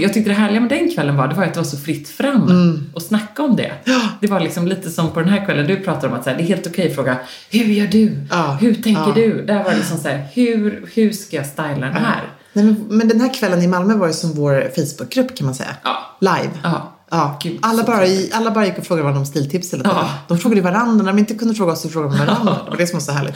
Jag 0.00 0.12
tyckte 0.14 0.30
det 0.30 0.34
härliga 0.34 0.60
med 0.60 0.70
den 0.70 0.90
kvällen 0.94 1.16
var, 1.16 1.28
det 1.28 1.34
var 1.34 1.44
att 1.44 1.54
det 1.54 1.60
var 1.60 1.64
så 1.64 1.76
fritt 1.78 2.08
fram 2.08 2.42
Mm. 2.42 2.90
och 2.94 3.02
snacka 3.02 3.42
om 3.42 3.56
det. 3.56 3.72
Det 4.20 4.26
var 4.26 4.40
liksom 4.40 4.66
lite 4.68 4.90
som 4.90 5.10
på 5.10 5.20
den 5.20 5.28
här 5.28 5.44
kvällen, 5.44 5.66
du 5.66 5.76
pratar 5.76 6.08
om 6.08 6.14
att 6.14 6.24
så 6.24 6.30
här, 6.30 6.36
det 6.36 6.42
är 6.42 6.46
helt 6.46 6.66
okej 6.66 6.88
att 6.88 6.94
fråga 6.94 7.16
Hur 7.50 7.64
gör 7.64 7.86
du? 7.86 8.12
Ja. 8.30 8.58
Hur 8.60 8.74
tänker 8.74 9.02
Ja. 9.06 9.12
du? 9.14 9.44
Där 9.46 9.62
var 9.64 9.70
det 9.70 9.76
liksom 9.76 9.98
så 9.98 10.08
här, 10.08 10.26
hur, 10.34 10.86
hur 10.94 11.10
ska 11.12 11.36
jag 11.36 11.46
styla 11.46 11.68
den 11.86 11.92
här? 11.92 12.20
Nej, 12.58 12.74
men, 12.74 12.98
men 12.98 13.08
den 13.08 13.20
här 13.20 13.34
kvällen 13.34 13.62
i 13.62 13.66
Malmö 13.66 13.94
var 13.94 14.06
ju 14.06 14.12
som 14.12 14.32
vår 14.32 14.70
Facebookgrupp 14.76 15.36
kan 15.36 15.44
man 15.44 15.54
säga. 15.54 15.76
Ja. 15.84 16.16
Live. 16.20 16.50
Ja. 16.62 16.92
Ja. 17.10 17.38
Gud, 17.42 17.58
alla, 17.62 17.82
bara, 17.82 18.06
i, 18.06 18.30
alla 18.34 18.50
bara 18.50 18.66
gick 18.66 18.78
och 18.78 18.86
frågade 18.86 19.02
varandra 19.02 19.20
om 19.20 19.26
stiltips 19.26 19.72
hela 19.72 19.84
tiden. 19.84 19.98
Ja. 19.98 20.08
De 20.28 20.38
frågade 20.38 20.60
varandra. 20.60 21.04
När 21.04 21.12
de 21.12 21.18
inte 21.18 21.34
kunde 21.34 21.54
fråga 21.54 21.72
oss 21.72 21.82
så 21.82 21.88
frågade 21.88 22.16
de 22.16 22.26
varandra. 22.26 22.56
Det 22.64 22.70
var 22.70 22.76
det 22.76 22.86
som 22.86 22.96
var 22.96 23.04
så 23.04 23.12
härligt. 23.12 23.34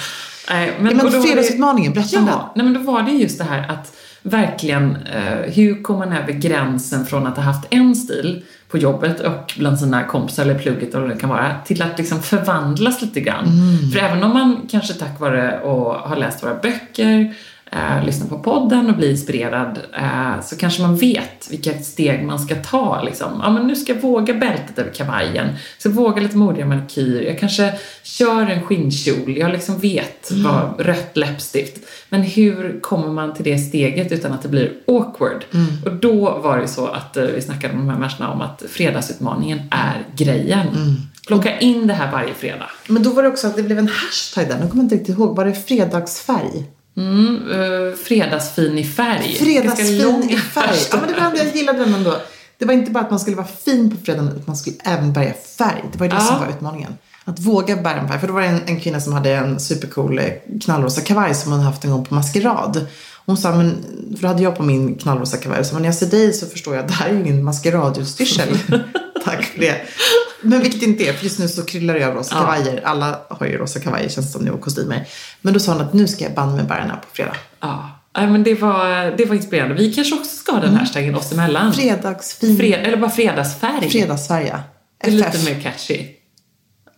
Nej, 0.50 0.76
men 0.80 0.98
då 0.98 1.04
var 1.04 1.22
fredagsutmaningen, 1.22 1.92
berätta 1.92 2.18
om 2.18 2.26
Ja, 2.26 2.52
nej, 2.56 2.64
men 2.64 2.74
då 2.74 2.92
var 2.92 3.02
det 3.02 3.10
just 3.10 3.38
det 3.38 3.44
här 3.44 3.68
att 3.68 3.92
verkligen, 4.22 4.96
eh, 4.96 5.52
hur 5.54 5.82
kommer 5.82 6.06
man 6.06 6.16
över 6.16 6.32
gränsen 6.32 7.06
från 7.06 7.26
att 7.26 7.36
ha 7.36 7.42
haft 7.42 7.66
en 7.70 7.94
stil 7.94 8.44
på 8.68 8.78
jobbet 8.78 9.20
och 9.20 9.52
bland 9.58 9.78
sina 9.78 10.04
kompisar 10.04 10.42
eller 10.42 10.58
plugget 10.58 10.94
eller 10.94 11.00
vad 11.00 11.10
det 11.10 11.20
kan 11.20 11.28
vara, 11.28 11.54
till 11.64 11.82
att 11.82 11.98
liksom 11.98 12.22
förvandlas 12.22 13.02
lite 13.02 13.20
grann. 13.20 13.46
För 13.92 14.00
även 14.00 14.22
om 14.22 14.32
man 14.32 14.68
kanske 14.70 14.94
tack 14.94 15.20
vare 15.20 15.56
att 15.56 16.08
ha 16.08 16.14
läst 16.14 16.42
våra 16.42 16.54
böcker, 16.54 17.34
eh, 17.72 18.04
lyssna 18.04 18.26
på 18.26 18.38
podden 18.38 18.90
och 18.90 18.96
bli 18.96 19.10
inspirerad 19.10 19.78
eh, 19.92 20.40
så 20.42 20.56
kanske 20.56 20.82
man 20.82 20.96
vet 20.96 21.50
vilka 21.50 21.78
steg 21.78 22.24
man 22.24 22.38
ska 22.38 22.54
ta. 22.54 23.02
Liksom. 23.02 23.40
Ja, 23.42 23.50
men 23.50 23.66
nu 23.66 23.76
ska 23.76 23.92
jag 23.92 24.00
våga 24.00 24.34
bältet 24.34 24.78
över 24.78 24.90
kavajen, 24.90 25.48
så 25.78 25.90
våga 25.90 26.22
lite 26.22 26.36
modigare 26.36 26.68
manikyr, 26.68 27.22
jag 27.22 27.38
kanske 27.38 27.74
kör 28.02 28.50
en 28.50 28.62
skinnkjol, 28.62 29.36
jag 29.36 29.52
liksom 29.52 29.78
vet 29.78 30.30
vad 30.30 30.80
rött 30.86 31.16
läppstift. 31.16 31.76
Men 32.08 32.22
hur 32.22 32.80
kommer 32.80 33.08
man 33.08 33.34
till 33.34 33.44
det 33.44 33.58
steget 33.58 34.12
utan 34.12 34.32
att 34.32 34.42
det 34.42 34.48
blir 34.48 34.72
awkward? 34.86 35.44
Och 35.84 35.92
då 35.92 36.38
var 36.38 36.58
det 36.58 36.68
så 36.68 36.86
att 36.86 37.16
eh, 37.16 37.24
vi 37.24 37.42
snackade 37.42 37.74
med 37.74 37.82
de 37.82 37.90
här 37.90 37.98
människorna 37.98 38.32
om 38.32 38.40
att 38.40 38.62
fredagsutmaningen 38.68 39.58
är 39.70 40.06
grejen. 40.16 40.66
Plocka 41.26 41.58
in 41.58 41.86
det 41.86 41.94
här 41.94 42.12
varje 42.12 42.34
fredag. 42.34 42.70
Men 42.88 43.02
då 43.02 43.10
var 43.10 43.22
det 43.22 43.28
också 43.28 43.46
att 43.46 43.56
det 43.56 43.62
blev 43.62 43.78
en 43.78 43.88
hashtag 43.88 44.48
där. 44.48 44.54
Nu 44.60 44.68
kommer 44.68 44.82
jag 44.82 44.84
inte 44.84 44.94
riktigt 44.94 45.18
ihåg. 45.18 45.36
Var 45.36 45.44
det 45.44 45.54
fredagsfärg? 45.54 46.66
Mm, 46.96 47.50
eh, 47.50 47.94
fredagsfin 47.96 48.78
i 48.78 48.84
färg. 48.84 49.36
Fredagsfin 49.40 50.30
i 50.30 50.36
färg. 50.36 50.78
Ja, 50.92 50.96
men 51.00 51.08
det 51.14 51.20
var, 51.20 51.32
jag 51.36 51.56
gillade 51.56 51.78
den 51.78 51.94
ändå. 51.94 52.16
Det 52.58 52.64
var 52.64 52.74
inte 52.74 52.90
bara 52.90 53.04
att 53.04 53.10
man 53.10 53.20
skulle 53.20 53.36
vara 53.36 53.46
fin 53.64 53.90
på 53.90 54.04
fredagen, 54.04 54.28
utan 54.28 54.42
man 54.46 54.56
skulle 54.56 54.76
även 54.84 55.12
bärga 55.12 55.34
färg. 55.58 55.84
Det 55.92 55.98
var 55.98 56.08
det 56.08 56.14
Ja. 56.14 56.20
som 56.20 56.40
var 56.40 56.48
utmaningen. 56.48 56.94
Att 57.24 57.38
våga 57.40 57.76
bära 57.76 58.00
en 58.00 58.08
färg. 58.08 58.20
För 58.20 58.26
då 58.26 58.32
var 58.32 58.40
det 58.40 58.46
en, 58.46 58.60
en 58.66 58.80
kvinna 58.80 59.00
som 59.00 59.12
hade 59.12 59.30
en 59.34 59.60
supercool 59.60 60.18
eh, 60.18 60.24
knallrosa 60.64 61.00
kavaj 61.00 61.34
som 61.34 61.52
hon 61.52 61.60
haft 61.60 61.84
en 61.84 61.90
gång 61.90 62.04
på 62.04 62.14
maskerad. 62.14 62.86
Hon 63.26 63.36
sa, 63.36 63.50
men, 63.56 63.84
för 64.16 64.22
då 64.22 64.28
hade 64.28 64.42
jag 64.42 64.56
på 64.56 64.62
min 64.62 64.94
knallrosa 64.94 65.36
kavaj, 65.36 65.64
så 65.64 65.78
när 65.78 65.84
jag 65.84 65.94
ser 65.94 66.06
dig 66.06 66.32
så 66.32 66.46
förstår 66.46 66.74
jag 66.74 66.82
att 66.82 66.88
det 66.88 66.94
här 66.94 67.08
är 67.08 67.14
ingen 67.14 67.44
maskeradutstyrsel. 67.44 68.58
Tack 69.24 69.44
för 69.44 69.58
det. 69.60 69.76
Men 70.42 70.60
vilket 70.60 70.82
inte 70.82 71.04
är, 71.08 71.12
för 71.12 71.24
just 71.24 71.38
nu 71.38 71.48
så 71.48 71.64
kryllar 71.64 71.94
det 71.94 72.04
av 72.04 72.14
rosa 72.14 72.34
Ja. 72.34 72.40
kavajer. 72.40 72.80
Alla 72.84 73.18
har 73.28 73.46
ju 73.46 73.58
rosa 73.58 73.80
kavajer 73.80 74.08
känns 74.08 74.26
det 74.26 74.32
som 74.32 74.44
nu 74.44 74.50
och 74.50 74.60
kostymer. 74.60 75.06
Men 75.40 75.54
då 75.54 75.60
sa 75.60 75.72
hon 75.72 75.80
att 75.82 75.92
nu 75.92 76.08
ska 76.08 76.24
jag 76.24 76.34
banne 76.34 76.56
med 76.56 76.66
bära 76.66 76.80
den 76.80 76.90
här 76.90 76.96
på 76.96 77.06
fredag. 77.12 77.36
Ja, 77.60 77.90
Nej, 78.16 78.26
men 78.26 78.42
det 78.42 78.54
var, 78.54 79.16
det 79.16 79.24
var 79.24 79.34
inspirerande. 79.34 79.74
Vi 79.74 79.92
kanske 79.94 80.14
också 80.14 80.36
ska 80.36 80.52
ha 80.52 80.60
den 80.60 80.74
hashtaggen 80.76 81.14
oss 81.14 81.32
emellan. 81.32 81.72
Fredagsfin 81.72 82.56
Fred, 82.58 82.86
eller 82.86 82.96
bara 82.96 83.10
fredagsfärg. 83.10 83.90
fredagsfärg. 83.90 84.52
Det 85.04 85.06
är 85.06 85.10
lite 85.12 85.44
mer 85.44 85.60
catchy. 85.60 86.06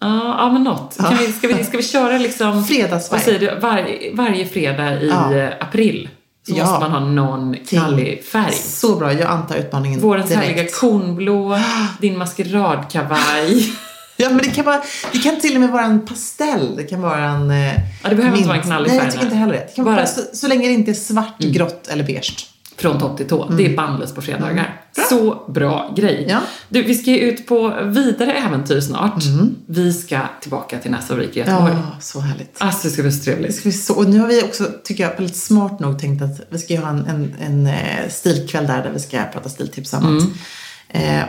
Ja, 0.01 0.37
ja 0.39 0.53
men 0.53 0.63
något. 0.65 0.97
Kan 0.97 1.17
vi, 1.19 1.33
ska, 1.33 1.49
vi, 1.49 1.65
ska 1.65 1.77
vi 1.77 1.83
köra 1.83 2.19
liksom... 2.19 2.65
Fredagsfärg. 2.69 3.19
Vad 3.19 3.25
säger 3.25 3.39
du? 3.41 3.61
Varje, 3.61 4.15
varje 4.15 4.47
fredag 4.47 5.03
i 5.03 5.09
Ja. 5.09 5.51
april 5.61 6.09
så 6.49 6.55
Ja. 6.57 6.65
måste 6.65 6.81
man 6.81 6.91
ha 6.91 7.01
någon 7.01 7.55
knallig 7.69 8.25
färg. 8.25 8.53
Så 8.53 8.97
bra, 8.97 9.13
jag 9.13 9.31
antar 9.31 9.57
utmaningen 9.57 10.01
Vårens 10.01 10.29
direkt. 10.29 10.47
härliga 10.47 10.69
kornblå, 10.81 11.59
din 12.01 12.19
maskeradkavaj. 12.19 13.73
Ja, 14.17 14.29
men 14.29 14.39
det 14.39 14.51
kan, 14.51 14.65
vara, 14.65 14.83
det 15.13 15.19
kan 15.19 15.41
till 15.41 15.55
och 15.55 15.61
med 15.61 15.71
vara 15.71 15.85
en 15.85 16.07
pastell. 16.07 16.77
Det 16.77 16.83
kan 16.85 17.03
vara 17.03 17.25
en... 17.25 17.51
eh, 17.51 17.67
Ja, 18.03 18.09
det 18.09 18.15
behöver 18.17 18.25
inte 18.27 18.31
mint. 18.37 18.47
vara 18.47 18.57
en 18.57 18.63
knallig 18.63 18.89
Nej, 18.91 18.99
färg, 18.99 19.07
jag 19.07 19.13
tycker 19.13 19.25
nej. 19.25 19.33
inte 19.33 19.37
heller 19.37 19.53
det. 19.53 19.67
det 19.69 19.77
kan 19.77 19.85
Bara- 19.85 19.95
vara, 19.95 20.07
så, 20.07 20.21
så 20.33 20.49
länge 20.49 20.69
det 20.69 20.75
inte 20.75 20.91
är 20.91 20.95
svart, 20.95 21.39
grått 21.39 21.87
eller 21.89 22.05
beige. 22.05 22.47
Från 22.77 23.01
topp 23.01 23.17
till 23.17 23.29
tå. 23.29 23.49
Det 23.49 23.67
är 23.67 23.77
bandlöst 23.77 24.15
på 24.15 24.23
fredagar. 24.23 24.81
Så 25.11 25.45
bra 25.49 25.93
grej. 25.97 26.17
Mm. 26.17 26.31
Ja. 26.31 26.41
Du, 26.69 26.83
vi 26.83 26.95
ska 26.95 27.11
ju 27.11 27.19
ut 27.19 27.47
på 27.47 27.75
vidare 27.85 28.33
äventyr 28.33 28.81
snart. 28.81 29.23
Vi 29.67 29.93
ska 29.93 30.21
tillbaka 30.41 30.79
till 30.79 30.91
nästa 30.91 31.07
fabrik 31.07 31.37
i 31.37 31.39
Göteborg. 31.39 31.73
Mm. 31.73 31.85
Ja, 31.93 32.01
så 32.01 32.21
härligt. 32.21 32.57
Alltså, 32.59 32.89
det 32.89 32.93
ska 32.93 33.03
bli 33.03 33.13
så 33.13 33.19
Det 33.19 33.25
trevligt. 33.25 33.55
ska 33.57 33.63
bli 33.63 33.73
så, 33.73 33.95
och 33.95 34.09
nu 34.11 34.19
har 34.19 34.29
vi 34.29 34.43
också, 34.43 34.65
tycker 34.85 35.05
jag, 35.05 35.17
väldigt 35.17 35.37
smart 35.37 35.81
nog 35.81 35.99
tänkt 35.99 36.23
att 36.23 36.41
vi 36.51 36.59
ska 36.59 36.75
ju 36.75 36.81
ha 36.81 36.89
en, 36.89 37.07
en, 37.07 37.35
en 37.41 37.67
eh, 37.67 38.09
stilkväll 38.11 38.67
där, 38.67 38.83
där 38.83 38.91
vi 38.91 39.01
ska 39.01 39.23
prata 39.33 39.49
stiltips 39.49 39.93
och 39.93 39.99
annat. 39.99 40.23
Eh, 40.23 40.29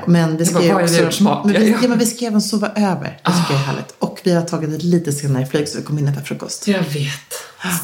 men 0.07 0.37
vi 0.37 0.45
ska 0.45 0.63
ju 0.63 0.73
också, 0.73 1.11
smart? 1.11 1.45
men 1.45 1.53
vi, 1.53 1.69
Ja, 1.69 1.75
ja. 1.75 1.79
ja, 1.81 1.87
men 1.87 1.99
vi 1.99 2.05
ska 2.05 2.25
även 2.25 2.41
sova 2.41 2.67
över. 2.75 3.19
Det 3.23 3.31
tycker 3.31 3.53
jag 3.53 3.59
är 3.59 3.65
härligt. 3.65 3.95
Och 3.99 4.21
vi 4.23 4.33
har 4.33 4.41
tagit 4.41 4.69
ett 4.69 4.83
lite 4.83 5.11
senare 5.11 5.45
flyg 5.45 5.67
så 5.67 5.77
vi 5.77 5.83
kommer 5.83 6.01
in 6.01 6.07
efter 6.07 6.21
frukost. 6.21 6.67
Jag 6.67 6.79
vet. 6.81 7.33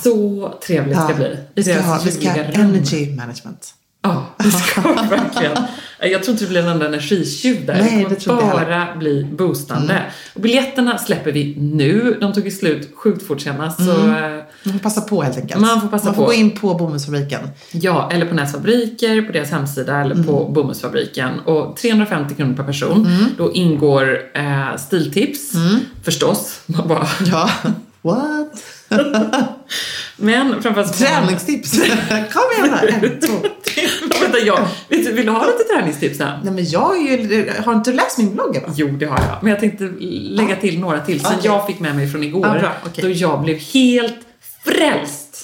Så 0.03 0.53
trevligt 0.65 0.97
ska 0.97 1.07
det 1.07 1.13
bli. 1.13 1.25
I 1.27 1.37
vi 1.55 1.63
ska 1.63 1.81
ha, 1.81 1.99
vi 2.05 2.11
ska 2.11 2.29
ha 2.29 2.37
energy 2.37 3.15
management. 3.15 3.73
Ja, 4.03 4.25
det 4.37 4.51
ska 4.51 4.81
vi 4.81 5.07
verkligen. 5.09 5.57
Jag 6.03 6.23
tror 6.23 6.31
inte 6.31 6.43
det 6.43 6.49
blir 6.49 6.61
en 6.61 6.67
enda 6.67 6.85
energitjuv 6.87 7.65
där. 7.65 7.73
Nej, 7.73 8.05
det 8.09 8.25
kommer 8.25 8.41
det 8.41 8.47
Mm. 8.47 8.57
bara 8.69 8.95
bli 8.95 9.23
boostande. 9.31 10.01
Och 10.33 10.41
biljetterna 10.41 10.97
släpper 10.97 11.31
vi 11.31 11.55
nu. 11.57 12.17
De 12.21 12.33
tog 12.33 12.45
ju 12.45 12.51
slut 12.51 12.91
sjukt 12.95 13.27
fort 13.27 13.41
senast. 13.41 13.77
Så, 13.85 13.91
eh, 13.91 14.41
Man 14.63 14.73
får 14.73 14.79
passa 14.79 15.01
på 15.01 15.21
helt 15.23 15.37
enkelt. 15.37 15.61
Man 15.61 15.81
får 15.81 15.87
passa 15.87 16.05
Man 16.05 16.15
får 16.15 16.21
på. 16.23 16.27
gå 16.27 16.33
in 16.33 16.51
på 16.51 16.73
bomullsfabriken. 16.73 17.39
ja, 17.71 18.09
eller 18.13 18.25
på 18.25 18.35
Näsfabriker, 18.35 19.21
på 19.21 19.31
deras 19.31 19.51
hemsida 19.51 19.97
eller 20.01 20.15
på 20.23 20.41
Mm. 20.41 20.53
Bomullsfabriken. 20.53 21.39
Och 21.39 21.77
350 21.77 22.35
kronor 22.35 22.53
per 22.55 22.63
person. 22.63 23.07
Då 23.37 23.53
ingår 23.53 24.19
eh, 24.33 24.77
stiltips, 24.77 25.51
förstås. 26.03 26.61
Man 26.65 26.87
bara, 26.87 27.07
Ja. 27.25 27.49
What? 28.03 28.53
men 30.21 30.61
framförallt... 30.61 30.97
Träningstips. 30.97 31.71
Kom 32.33 32.43
igen 32.57 32.73
här. 32.73 32.87
En, 32.87 33.19
två. 33.19 33.33
Vänta, 34.21 34.39
jag, 34.39 34.67
du, 34.89 35.11
vill 35.11 35.25
du 35.25 35.31
ha 35.31 35.45
lite 35.45 35.63
träningstips 35.73 36.19
här? 36.19 36.39
Nej 36.43 36.53
men 36.53 36.65
jag 36.69 36.97
är 36.97 37.17
ju, 37.17 37.51
har 37.65 37.73
inte 37.73 37.91
du 37.91 37.97
läst 37.97 38.17
min 38.17 38.33
blogg 38.33 38.55
Eva? 38.55 38.67
Jo, 38.75 38.87
det 38.87 39.05
har 39.05 39.19
jag. 39.19 39.37
Men 39.41 39.51
jag 39.51 39.59
tänkte 39.59 39.83
lägga 40.29 40.55
till 40.55 40.79
några 40.79 40.99
till 40.99 41.19
som 41.19 41.29
Okej. 41.37 41.45
jag 41.45 41.67
fick 41.67 41.79
med 41.79 41.95
mig 41.95 42.11
från 42.11 42.23
igår. 42.23 42.41
Bra. 42.41 42.71
Okej. 42.85 43.03
Då 43.03 43.09
jag 43.09 43.41
blev 43.41 43.57
helt 43.57 44.19
frälst. 44.65 45.37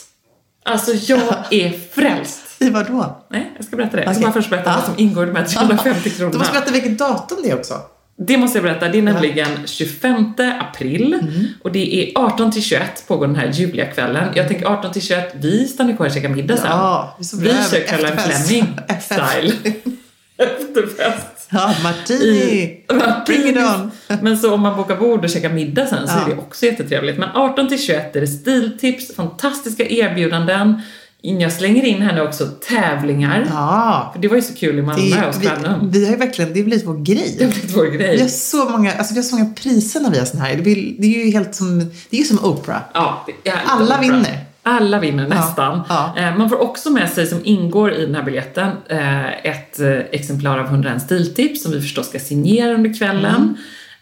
Alltså, 0.66 0.94
jag 0.94 1.34
är 1.52 1.94
frälst. 1.94 2.40
I 2.60 2.70
vadå? 2.70 3.26
Nej, 3.30 3.54
jag 3.56 3.66
ska 3.66 3.76
berätta 3.76 3.98
det. 3.98 4.04
Jag 4.04 4.16
ska 4.16 4.20
Okej. 4.20 4.26
bara 4.26 4.34
först 4.34 4.50
berätta 4.50 4.76
vad 4.76 4.84
som 4.86 4.94
ingår 4.98 5.24
i 5.24 5.28
de 5.28 5.36
här 5.36 5.46
350 5.46 6.02
Du 6.04 6.10
kronorna. 6.10 6.38
måste 6.38 6.54
berätta 6.54 6.72
vilket 6.72 6.98
datum 6.98 7.38
det 7.44 7.50
är 7.50 7.60
också. 7.60 7.74
Det 8.20 8.38
måste 8.38 8.58
jag 8.58 8.64
berätta. 8.64 8.88
Det 8.90 8.98
är 8.98 9.02
nämligen 9.02 9.48
25 9.66 10.34
april 10.60 11.14
Mm. 11.14 11.46
och 11.64 11.72
det 11.72 11.96
är 11.96 12.12
18 12.20 12.52
till 12.52 12.64
21 12.64 13.04
pågår 13.08 13.28
den 13.28 13.36
här 13.36 13.52
ljuvliga 13.52 13.86
kvällen. 13.86 14.30
Jag 14.36 14.48
tänker 14.48 14.66
18 14.66 14.94
till 14.94 15.02
21, 15.02 15.34
vi 15.40 15.68
stannar 15.68 15.96
kvar 15.96 16.06
och 16.06 16.12
käkar 16.14 16.30
middag 16.30 16.58
sen. 16.58 16.66
Ja, 16.70 17.16
vi 17.20 17.26
så 17.26 17.38
vi 17.38 17.48
kör 17.50 17.88
Caroline. 17.88 18.18
Fleming 18.18 18.80
Efterfest. 18.88 19.06
style. 19.34 19.54
Efterfest. 20.38 21.48
Ja, 21.52 21.76
Martini. 21.84 22.84
Bring 23.26 23.48
it 23.50 23.58
on. 23.58 23.92
Men 24.22 24.38
så 24.38 24.54
om 24.54 24.62
man 24.62 24.78
bokar 24.78 24.96
bord 24.96 25.24
och 25.24 25.30
käkar 25.30 25.50
middag 25.50 25.86
sen 25.86 26.08
så 26.08 26.14
Ja. 26.18 26.26
är 26.26 26.30
det 26.36 26.42
också 26.42 26.66
jättetrevligt. 26.66 27.18
Men 27.18 27.30
18 27.36 27.68
till 27.70 27.82
21 27.84 28.16
är 28.16 28.22
det 28.22 28.28
stiltips, 28.28 29.16
fantastiska 29.16 29.86
erbjudanden. 29.90 30.82
Jag 31.22 31.52
slänger 31.54 31.84
in 31.86 32.02
här 32.02 32.16
nu 32.16 32.22
också 32.22 32.46
tävlingar. 32.48 33.48
Ja. 33.50 34.10
För 34.14 34.22
det 34.22 34.28
var 34.28 34.36
ju 34.36 34.42
så 34.42 34.54
kul 34.54 34.80
i 34.80 34.82
Malmö 34.82 35.02
Det, 35.22 35.28
och 35.28 35.42
vi, 35.42 35.48
Stjärnum. 35.48 35.90
vi 35.92 36.06
har 36.06 36.12
ju 36.12 36.18
verkligen, 36.18 36.54
det 36.54 36.60
har 36.60 36.66
blivit 36.66 36.86
vår 36.88 36.94
Det 36.94 37.00
har 37.00 37.04
grej. 37.06 37.36
blivit 37.38 37.76
vår 37.76 37.84
Vi 37.84 37.90
har 38.08 38.14
grej. 38.16 38.30
så 38.30 38.70
många, 38.70 38.94
alltså 38.94 39.14
vi 39.14 39.20
har 39.20 39.24
så 39.24 39.36
många 39.36 39.54
priser 39.54 40.00
när 40.00 40.12
vi 40.12 40.20
har 40.20 40.26
sån 40.26 40.42
här. 40.42 40.56
Det, 40.56 40.62
blir, 40.62 40.96
det 41.00 41.08
är 41.08 41.26
ju 41.26 41.32
helt 41.32 41.56
som, 41.56 41.80
det 42.10 42.18
är 42.18 42.20
ju 42.20 42.24
som 42.26 42.46
Oprah. 42.46 42.82
Ja, 42.94 43.26
Alla 43.66 43.86
bra. 43.88 43.98
vinner. 44.02 44.44
Alla 44.64 45.00
vinner 45.00 45.28
nästan. 45.28 45.82
ja. 45.90 46.14
Eh, 46.18 46.38
Man 46.38 46.50
får 46.50 46.62
också 46.62 46.90
med 46.90 47.10
sig, 47.10 47.28
som 47.28 47.40
ingår 47.44 47.94
i 47.94 48.06
den 48.06 48.16
här 48.16 48.24
biljetten, 48.24 48.70
eh, 48.90 49.46
ett 49.46 49.80
eh, 49.80 49.90
exemplar 49.92 50.58
av 50.60 50.66
101 50.66 51.02
stiltips 51.02 51.64
som 51.64 51.72
vi 51.72 51.82
förstås 51.82 52.10
ska 52.10 52.20
signera 52.20 52.74
under 52.74 52.98
kvällen. 52.98 53.58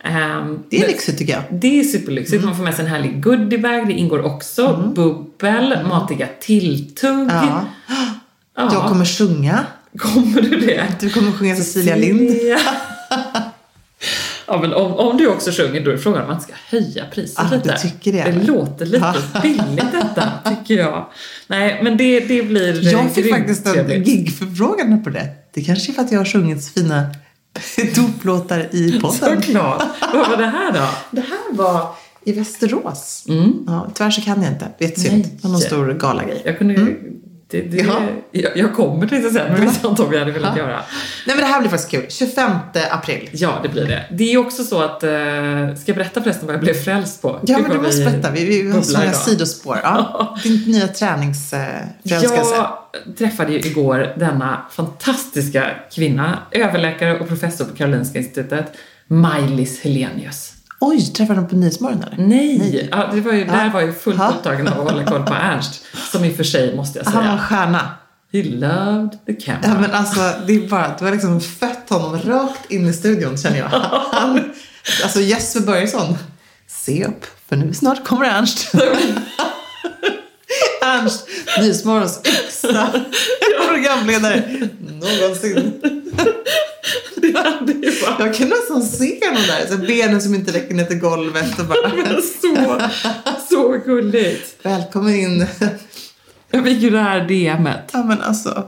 Ehm, 0.06 0.41
Mm. 0.41 0.60
Det 0.70 0.84
är 0.84 0.88
lyxigt 0.88 1.18
tycker 1.18 1.34
jag. 1.34 1.44
Det 1.62 1.80
är 1.80 1.84
superlyxigt. 1.84 2.44
Man 2.44 2.56
får 2.56 2.63
med 2.63 2.76
sig 2.76 2.86
en 2.86 2.91
härlig 2.91 3.24
goodiebag. 3.24 3.88
Det 3.88 3.94
ingår 3.94 4.26
också 4.26 4.91
bubbel, 4.96 5.78
matiga 5.88 6.28
tilltugg. 6.41 7.30
Ja. 7.32 7.65
Ja. 8.58 8.70
Jag 8.74 8.84
kommer 8.89 9.06
sjunga. 9.06 9.65
Kommer 9.98 10.41
du 10.41 10.60
det? 10.60 10.84
Du 11.00 11.10
kommer 11.10 11.32
sjunga 11.32 11.56
Cecilia 11.56 11.96
Lind. 11.96 12.32
Ja, 14.48 14.62
men 14.62 14.74
om, 14.74 14.94
om 14.94 15.18
du 15.18 15.28
också 15.28 15.52
sjunger 15.52 15.86
då 15.86 15.91
är 15.91 15.98
frågan 15.98 16.22
om 16.22 16.28
man 16.28 16.41
ska 16.41 16.54
höja 16.70 17.06
priset 17.13 17.39
Ah, 17.39 17.50
du 17.50 17.56
lite. 17.58 17.78
tycker 17.78 18.13
det, 18.13 18.24
Det 18.24 18.44
låter 18.48 18.86
lite 18.86 19.13
Ja. 19.34 19.41
billigt 19.41 19.91
detta, 19.91 20.32
tycker 20.50 20.76
jag. 20.84 21.06
Nej, 21.48 21.80
men 21.84 21.98
det, 21.98 22.20
det 22.20 22.44
blir 22.44 22.91
Jag 22.94 23.12
fick 23.13 23.30
faktiskt 23.34 23.65
en 23.68 24.04
gigförfrågan 24.04 25.04
på 25.04 25.10
det. 25.10 25.28
Det 25.54 25.62
kanske 25.62 25.91
är 25.91 25.94
för 25.94 26.02
att 26.02 26.12
jag 26.12 26.20
har 26.20 26.26
sjungit 26.26 26.63
så 26.63 26.72
fina 26.72 27.15
doplåtar 27.96 28.76
i 28.76 29.00
podden. 29.02 29.41
Såklart. 29.44 29.84
Vad 30.13 30.30
var 30.30 30.38
det 30.38 30.46
här 30.46 30.71
då? 30.71 30.88
Det 31.12 31.21
här 31.21 31.54
var 31.54 31.88
i 32.23 32.34
Västerås. 32.34 33.23
Ja, 33.67 33.88
tyvärr 33.94 34.12
så 34.12 34.21
kan 34.21 34.44
jag 34.44 34.54
inte. 34.54 34.67
Det 34.77 34.86
är 34.86 35.00
synd. 35.00 35.13
Mm. 35.13 35.29
Det 35.36 35.44
var 35.44 35.52
någon 35.52 35.62
stor 35.62 35.94
galagrej. 35.94 36.42
Jag 36.46 36.58
kunde... 36.58 36.96
Det, 37.48 37.62
det, 37.62 37.77
Ja. 37.77 38.02
jag, 38.31 38.58
jag 38.58 38.73
kommer 38.73 39.13
jag 39.13 39.31
säga, 39.31 39.46
men 39.50 39.63
inte 39.63 39.87
om 39.87 40.13
jag 40.13 40.19
hade 40.19 40.31
velat 40.31 40.58
göra. 40.58 40.75
Nej 41.27 41.35
men 41.35 41.37
det 41.37 41.46
här 41.46 41.60
blir 41.60 41.69
faktiskt 41.69 41.91
kul. 41.91 42.06
25 42.10 42.52
april. 42.91 43.29
Ja, 43.33 43.60
det 43.63 43.69
blir 43.69 43.85
det. 43.85 44.06
Det 44.12 44.33
är 44.33 44.37
också 44.37 44.63
så 44.63 44.81
att... 44.81 45.04
Eh, 45.04 45.10
ska 45.10 45.83
jag 45.85 45.96
berätta 45.96 46.21
förresten 46.21 46.48
vad 46.48 46.56
jag 46.56 46.62
blev 46.62 46.73
frälst 46.73 47.21
på? 47.21 47.39
Ja 47.43 47.58
men 47.58 47.71
du 47.71 47.77
måste 47.77 48.06
berätta. 48.06 48.31
Vi, 48.31 48.46
vi 48.46 48.71
har 48.71 48.81
så 48.81 48.98
många 48.98 49.13
sidospår. 49.13 49.79
Ja. 49.83 50.37
Din 50.43 50.63
nya 50.67 50.87
träningsförälskelse. 50.87 52.56
Jag 52.56 53.17
träffade 53.17 53.54
ju 53.54 53.60
igår 53.60 54.13
denna 54.17 54.62
fantastiska 54.71 55.71
kvinna, 55.91 56.39
överläkare 56.52 57.19
och 57.19 57.27
professor 57.27 57.65
på 57.65 57.75
Karolinska 57.75 58.19
institutet, 58.19 58.65
Maj-Lis 59.08 59.81
Helenius. 59.81 60.54
Oj, 60.80 61.13
träffade 61.13 61.42
du 61.42 61.48
på 61.48 61.56
Nyhetsmorgon 61.56 62.04
eller? 62.04 62.17
Nej! 62.28 62.90
Ja, 62.92 63.10
det 63.13 63.21
var 63.21 63.34
ju, 63.34 63.44
där 63.46 63.63
Ja. 63.65 63.69
var 63.73 63.82
jag 63.82 63.98
fullt 64.02 64.21
upptagen 64.21 64.67
av 64.67 64.82
att 64.88 64.92
hålla 64.94 65.06
koll 65.06 65.23
på 65.26 65.34
Ernst, 65.34 65.82
som 66.12 66.26
i 66.26 66.32
och 66.32 66.36
för 66.36 66.44
sig, 66.44 66.76
måste 66.76 67.00
jag 67.00 67.06
Han 67.06 67.13
var 67.13 67.21
en 67.21 67.28
säga, 67.38 67.48
stjärna. 67.48 67.90
he 68.34 68.44
loved 68.44 69.26
the 69.26 69.34
camera. 69.34 69.62
Ja 69.63 69.80
men 69.82 69.92
alltså, 69.92 70.19
det 70.48 70.54
är 70.56 70.67
bara, 70.69 70.96
du 71.00 71.06
har 71.06 71.12
liksom 71.12 71.42
fött 71.42 71.90
honom 71.90 72.21
rakt 72.21 72.71
in 72.71 72.88
i 72.88 72.94
studion 72.94 73.38
känner 73.38 73.58
jag. 73.58 73.67
Han, 74.12 74.54
alltså 75.04 75.19
Jesper 75.21 75.60
Börjesson, 75.60 76.17
se 76.67 77.06
upp 77.06 77.26
för 77.50 77.56
nu 77.56 77.73
snart 77.73 78.06
kommer 78.08 78.26
Ernst. 78.26 78.71
Ernst, 80.82 81.28
Nyhetsmorgons 81.60 82.21
yngsta 82.26 82.90
programledare 83.69 84.44
någonsin. 84.80 85.82
det 87.22 87.38
hade 87.38 87.74
ju 87.74 87.92
varit 88.02 88.20
Jag 88.20 88.34
kan 88.36 88.50
nästan 88.50 88.82
se 88.84 89.20
honom 89.26 89.44
där, 89.48 89.68
så 89.72 89.78
benen 89.78 90.22
som 90.22 90.36
inte 90.36 90.52
räcker 90.54 90.76
ner 90.76 90.86
till 90.86 91.00
golvet 91.00 91.60
och 91.60 91.66
bara 91.66 92.22
så, 92.42 92.82
så 93.50 93.72
gulligt. 93.86 94.56
välkommen 94.66 95.16
in. 95.16 95.46
Jag 96.52 96.63
fick 96.66 96.82
ju 96.82 96.90
det 96.90 97.00
här 97.00 97.28
DMet. 97.28 97.90
Ja 97.94 98.04
men 98.04 98.22
alltså, 98.22 98.68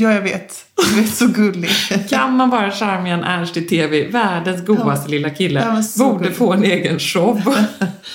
ja 0.00 0.12
jag 0.14 0.20
vet, 0.22 0.64
du 0.94 1.00
vet 1.00 1.14
så 1.14 1.26
gullig. 1.26 1.70
Kan 2.10 2.36
man 2.36 2.50
vara 2.50 2.70
charmig 2.70 3.12
en 3.12 3.24
Ernst 3.24 3.56
i 3.56 3.62
TV, 3.62 4.08
världens 4.08 4.66
godaste 4.66 5.10
lilla 5.10 5.30
kille, 5.30 5.60
Ja, 5.60 5.72
men 5.72 5.84
så 5.84 6.04
borde 6.04 6.18
gulligt. 6.18 6.38
få 6.38 6.52
en 6.52 6.64
egen 6.64 6.98
show. 6.98 7.40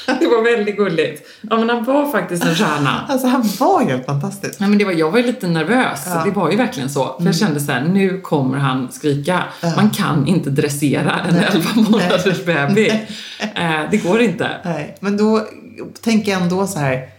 det 0.05 0.27
var 0.27 0.55
väldigt 0.55 0.77
gulligt. 0.77 1.27
Ja, 1.41 1.57
men 1.57 1.69
han 1.69 1.83
var 1.83 2.11
faktiskt 2.11 2.45
en 2.45 2.55
stjärna. 2.55 3.05
Alltså 3.09 3.27
han 3.27 3.49
var 3.59 3.83
helt 3.83 4.05
fantastisk. 4.05 4.59
Nej, 4.59 4.69
men 4.69 4.77
det 4.77 4.85
var, 4.85 4.91
jag 4.91 5.11
var 5.11 5.17
ju 5.17 5.25
lite 5.25 5.47
nervös. 5.47 6.03
Ja. 6.05 6.11
Mm. 6.11 6.29
Det 6.29 6.35
var 6.35 6.51
ju 6.51 6.57
verkligen 6.57 6.89
så. 6.89 7.15
För 7.17 7.25
jag 7.25 7.35
kände 7.35 7.59
så 7.59 7.71
här, 7.71 7.81
nu 7.81 8.21
kommer 8.21 8.57
han 8.57 8.91
skrika. 8.91 9.43
Man 9.75 9.89
kan 9.89 10.27
inte 10.27 10.49
dressera 10.49 11.19
en 11.29 11.35
11 11.35 11.69
månaders 11.75 12.45
bebis. 12.45 12.93
Eh, 13.55 13.81
det 13.91 13.97
går 13.97 14.21
inte. 14.21 14.49
Nej, 14.65 14.95
men 14.99 15.17
då 15.17 15.47
tänker 16.01 16.31
jag 16.31 16.41
ändå 16.41 16.67
så 16.67 16.79
här 16.79 17.09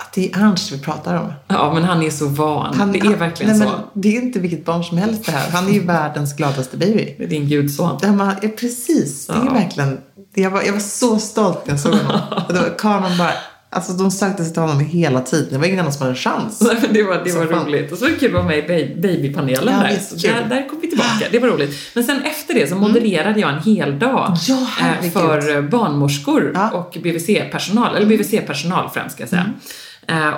att 0.00 0.12
det 0.12 0.32
är 0.32 0.38
Ernst 0.42 0.72
vi 0.72 0.78
pratar 0.78 1.14
om. 1.16 1.32
Ja, 1.48 1.74
men 1.74 1.84
han 1.84 2.02
är 2.02 2.10
så 2.10 2.26
van. 2.26 2.92
det 2.92 2.98
är 2.98 3.16
verkligen 3.16 3.58
nej, 3.58 3.68
så. 3.68 3.74
Men 3.74 4.02
det 4.02 4.16
är 4.16 4.22
inte 4.22 4.38
vilket 4.38 4.64
barn 4.64 4.84
som 4.84 4.98
helst 4.98 5.24
det 5.26 5.32
här. 5.32 5.50
Han 5.50 5.68
är 5.68 5.72
ju 5.72 5.80
världens 5.86 6.36
gladaste 6.36 6.76
baby. 6.76 7.14
Det 7.18 7.24
är 7.24 7.28
din 7.28 7.48
gudson. 7.48 7.98
Det 8.02 8.12
man, 8.12 8.34
ja, 8.42 8.48
precis, 8.60 9.26
det 9.26 9.32
är 9.32 9.44
Ja. 9.46 9.52
verkligen... 9.52 9.98
det- 10.34 10.40
Jag 10.40 10.50
var, 10.50 10.62
jag 10.62 10.72
var 10.72 10.80
så 10.80 11.18
stolt 11.18 11.66
när 11.66 11.72
jag 11.72 11.80
såg 11.80 11.94
honom. 11.94 12.20
Kameran 12.78 13.18
bara... 13.18 13.30
Alltså 13.70 13.92
de 13.92 14.10
sökte 14.10 14.44
sig 14.44 14.52
till 14.52 14.62
honom 14.62 14.80
hela 14.80 15.20
tiden. 15.20 15.48
Det 15.52 15.58
var 15.58 15.66
ingen 15.66 15.78
annan 15.80 15.92
som 15.92 16.02
hade 16.02 16.12
en 16.12 16.16
chans. 16.16 16.60
Nej, 16.60 16.76
men 16.82 16.92
det 16.94 17.02
var, 17.02 17.24
det 17.24 17.30
Så 17.30 17.38
var 17.38 17.46
fan. 17.46 17.66
roligt. 17.66 17.92
Och 17.92 17.98
så 17.98 18.04
var 18.04 18.10
det 18.10 18.16
kul 18.18 18.28
att 18.28 18.34
vara 18.34 18.44
med 18.44 18.58
i 18.58 18.62
ba- 18.62 19.00
babypanelen 19.08 19.74
Ja, 19.76 19.82
där. 19.82 19.94
visst, 19.94 20.22
där. 20.22 20.46
Där 20.48 20.68
kom 20.68 20.78
vi 20.82 20.88
tillbaka. 20.88 21.26
Det 21.30 21.38
var 21.38 21.48
roligt. 21.48 21.76
Men 21.94 22.04
sen 22.04 22.22
efter 22.22 22.54
det 22.54 22.68
så 22.68 22.74
modererade 22.76 23.40
jag 23.40 23.50
en 23.52 23.58
hel 23.62 23.98
dag 23.98 24.26
Mm. 24.48 24.66
Ja, 24.80 24.96
eh, 25.04 25.10
för 25.10 25.62
barnmorskor 25.62 26.50
Ja. 26.54 26.60
Mm. 26.62 26.74
och 26.74 26.96
BVC-personal, 27.02 27.96
eller 27.96 28.06
BVC-personal 28.06 28.90
främst 28.94 29.14
ska 29.14 29.22
jag 29.22 29.30
säga. 29.30 29.42
Eh, 29.42 29.50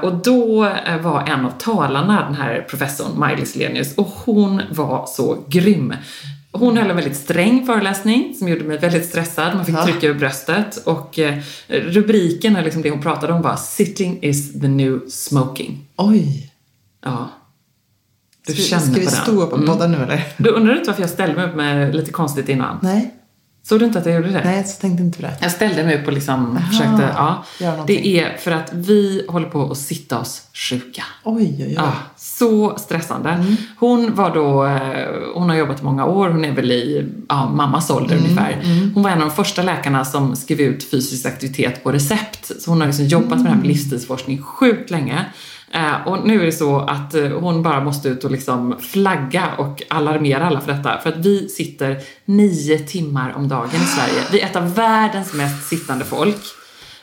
Och 0.02 0.14
då 0.14 0.64
eh, 0.64 1.00
var 1.00 1.28
en 1.28 1.46
av 1.46 1.50
talarna 1.58 2.24
den 2.24 2.34
här 2.34 2.66
professorn, 2.70 3.10
Maj-Lis 3.18 3.56
Lenius, 3.56 3.94
och 3.94 4.06
hon 4.06 4.62
var 4.70 5.06
så 5.08 5.38
grym. 5.48 5.94
Hon 6.52 6.76
höll 6.76 6.90
en 6.90 6.96
väldigt 6.96 7.16
sträng 7.16 7.66
föreläsning 7.66 8.34
som 8.38 8.48
gjorde 8.48 8.64
mig 8.64 8.78
väldigt 8.78 9.04
stressad. 9.08 9.54
Man 9.54 9.64
fick 9.64 9.74
Ja. 9.74 9.84
trycka 9.84 10.06
över 10.08 10.18
bröstet 10.18 10.76
och 10.86 11.18
eh, 11.18 11.38
rubriken, 11.68 12.52
eller 12.56 12.64
liksom 12.64 12.82
det 12.82 12.90
hon 12.90 13.00
pratade 13.02 13.32
om 13.32 13.42
var 13.42 13.56
“Sitting 13.56 14.18
is 14.22 14.60
the 14.60 14.68
new 14.68 15.00
smoking”. 15.08 15.86
Oj. 15.96 16.52
Ja. 17.04 17.28
Du 18.46 18.52
Ska, 18.52 18.62
känner 18.62 18.82
ska 18.92 19.00
vi 19.00 19.06
på 19.06 19.10
stå 19.12 19.32
den. 19.32 19.40
upp 19.40 19.52
och 19.52 19.66
podda 19.66 19.86
nu 19.86 19.96
eller? 19.96 20.22
Du 20.36 20.50
undrar 20.50 20.74
inte 20.76 20.86
varför 20.86 21.02
jag 21.02 21.10
ställde 21.10 21.36
mig 21.36 21.44
upp 21.44 21.54
med 21.56 21.94
lite 21.94 22.10
konstigt 22.12 22.48
innan? 22.48 22.78
Nej. 22.82 23.14
Såg 23.62 23.78
du 23.80 23.84
inte 23.86 23.98
att 23.98 24.06
jag 24.06 24.14
gjorde 24.14 24.28
det? 24.28 24.42
Nej, 24.44 24.56
jag 24.56 24.80
tänkte 24.80 25.02
inte 25.02 25.18
på 25.20 25.26
det. 25.26 25.36
Jag 25.40 25.50
ställde 25.52 25.84
mig 25.84 26.00
upp 26.00 26.06
och 26.06 26.12
liksom 26.12 26.58
försökte, 26.70 27.08
ja. 27.14 27.44
Det 27.86 28.20
är 28.20 28.36
för 28.36 28.50
att 28.50 28.70
vi 28.72 29.24
håller 29.28 29.48
på 29.48 29.70
att 29.70 29.78
sitta 29.78 30.18
oss 30.18 30.42
sjuka. 30.54 31.02
Oj, 31.24 31.54
oj, 31.58 31.64
oj. 31.66 31.72
Ja, 31.76 31.92
så 32.16 32.78
stressande. 32.78 33.30
Mm. 33.30 33.56
Hon 33.78 34.14
var 34.14 34.34
då, 34.34 34.64
eh, 34.66 35.08
hon 35.34 35.48
har 35.48 35.56
jobbat 35.56 35.82
många 35.82 36.04
år, 36.04 36.28
hon 36.30 36.44
är 36.44 36.52
väl 36.52 36.72
i 36.72 37.08
ja, 37.28 37.50
mammas 37.54 37.90
ålder 37.90 38.14
Mm, 38.16 38.24
ungefär. 38.24 38.56
Hon 38.94 39.02
var 39.02 39.10
en 39.10 39.22
av 39.22 39.28
de 39.28 39.34
första 39.34 39.62
läkarna 39.62 40.04
som 40.04 40.36
skrev 40.36 40.60
ut 40.60 40.90
fysisk 40.90 41.26
aktivitet 41.26 41.84
på 41.84 41.92
recept. 41.92 42.50
Så 42.62 42.70
hon 42.70 42.80
har 42.80 42.86
liksom 42.86 43.06
jobbat 43.06 43.28
med 43.30 43.38
det 43.38 43.42
här 43.42 43.48
Mm. 43.50 43.58
med 43.58 43.68
livsstilsforskning 43.68 44.42
sjukt 44.42 44.90
länge. 44.90 45.24
Eh, 45.72 46.06
och 46.06 46.26
nu 46.26 46.40
är 46.40 46.46
det 46.46 46.52
så 46.52 46.78
att 46.78 47.14
eh, 47.14 47.28
hon 47.28 47.62
bara 47.62 47.84
måste 47.84 48.08
ut 48.08 48.24
och 48.24 48.30
liksom 48.30 48.76
flagga 48.80 49.48
och 49.58 49.82
alarmera 49.88 50.46
alla 50.46 50.60
för 50.60 50.72
detta. 50.72 50.98
För 50.98 51.10
att 51.10 51.26
vi 51.26 51.48
sitter 51.48 51.96
nio 52.24 52.78
timmar 52.78 53.32
om 53.36 53.48
dagen 53.48 53.82
i 53.82 53.86
Sverige. 53.86 54.22
Vi 54.32 54.40
är 54.40 54.46
ett 54.46 54.56
av 54.56 54.74
världens 54.74 55.34
mest 55.34 55.68
sittande 55.68 56.04
folk. 56.04 56.40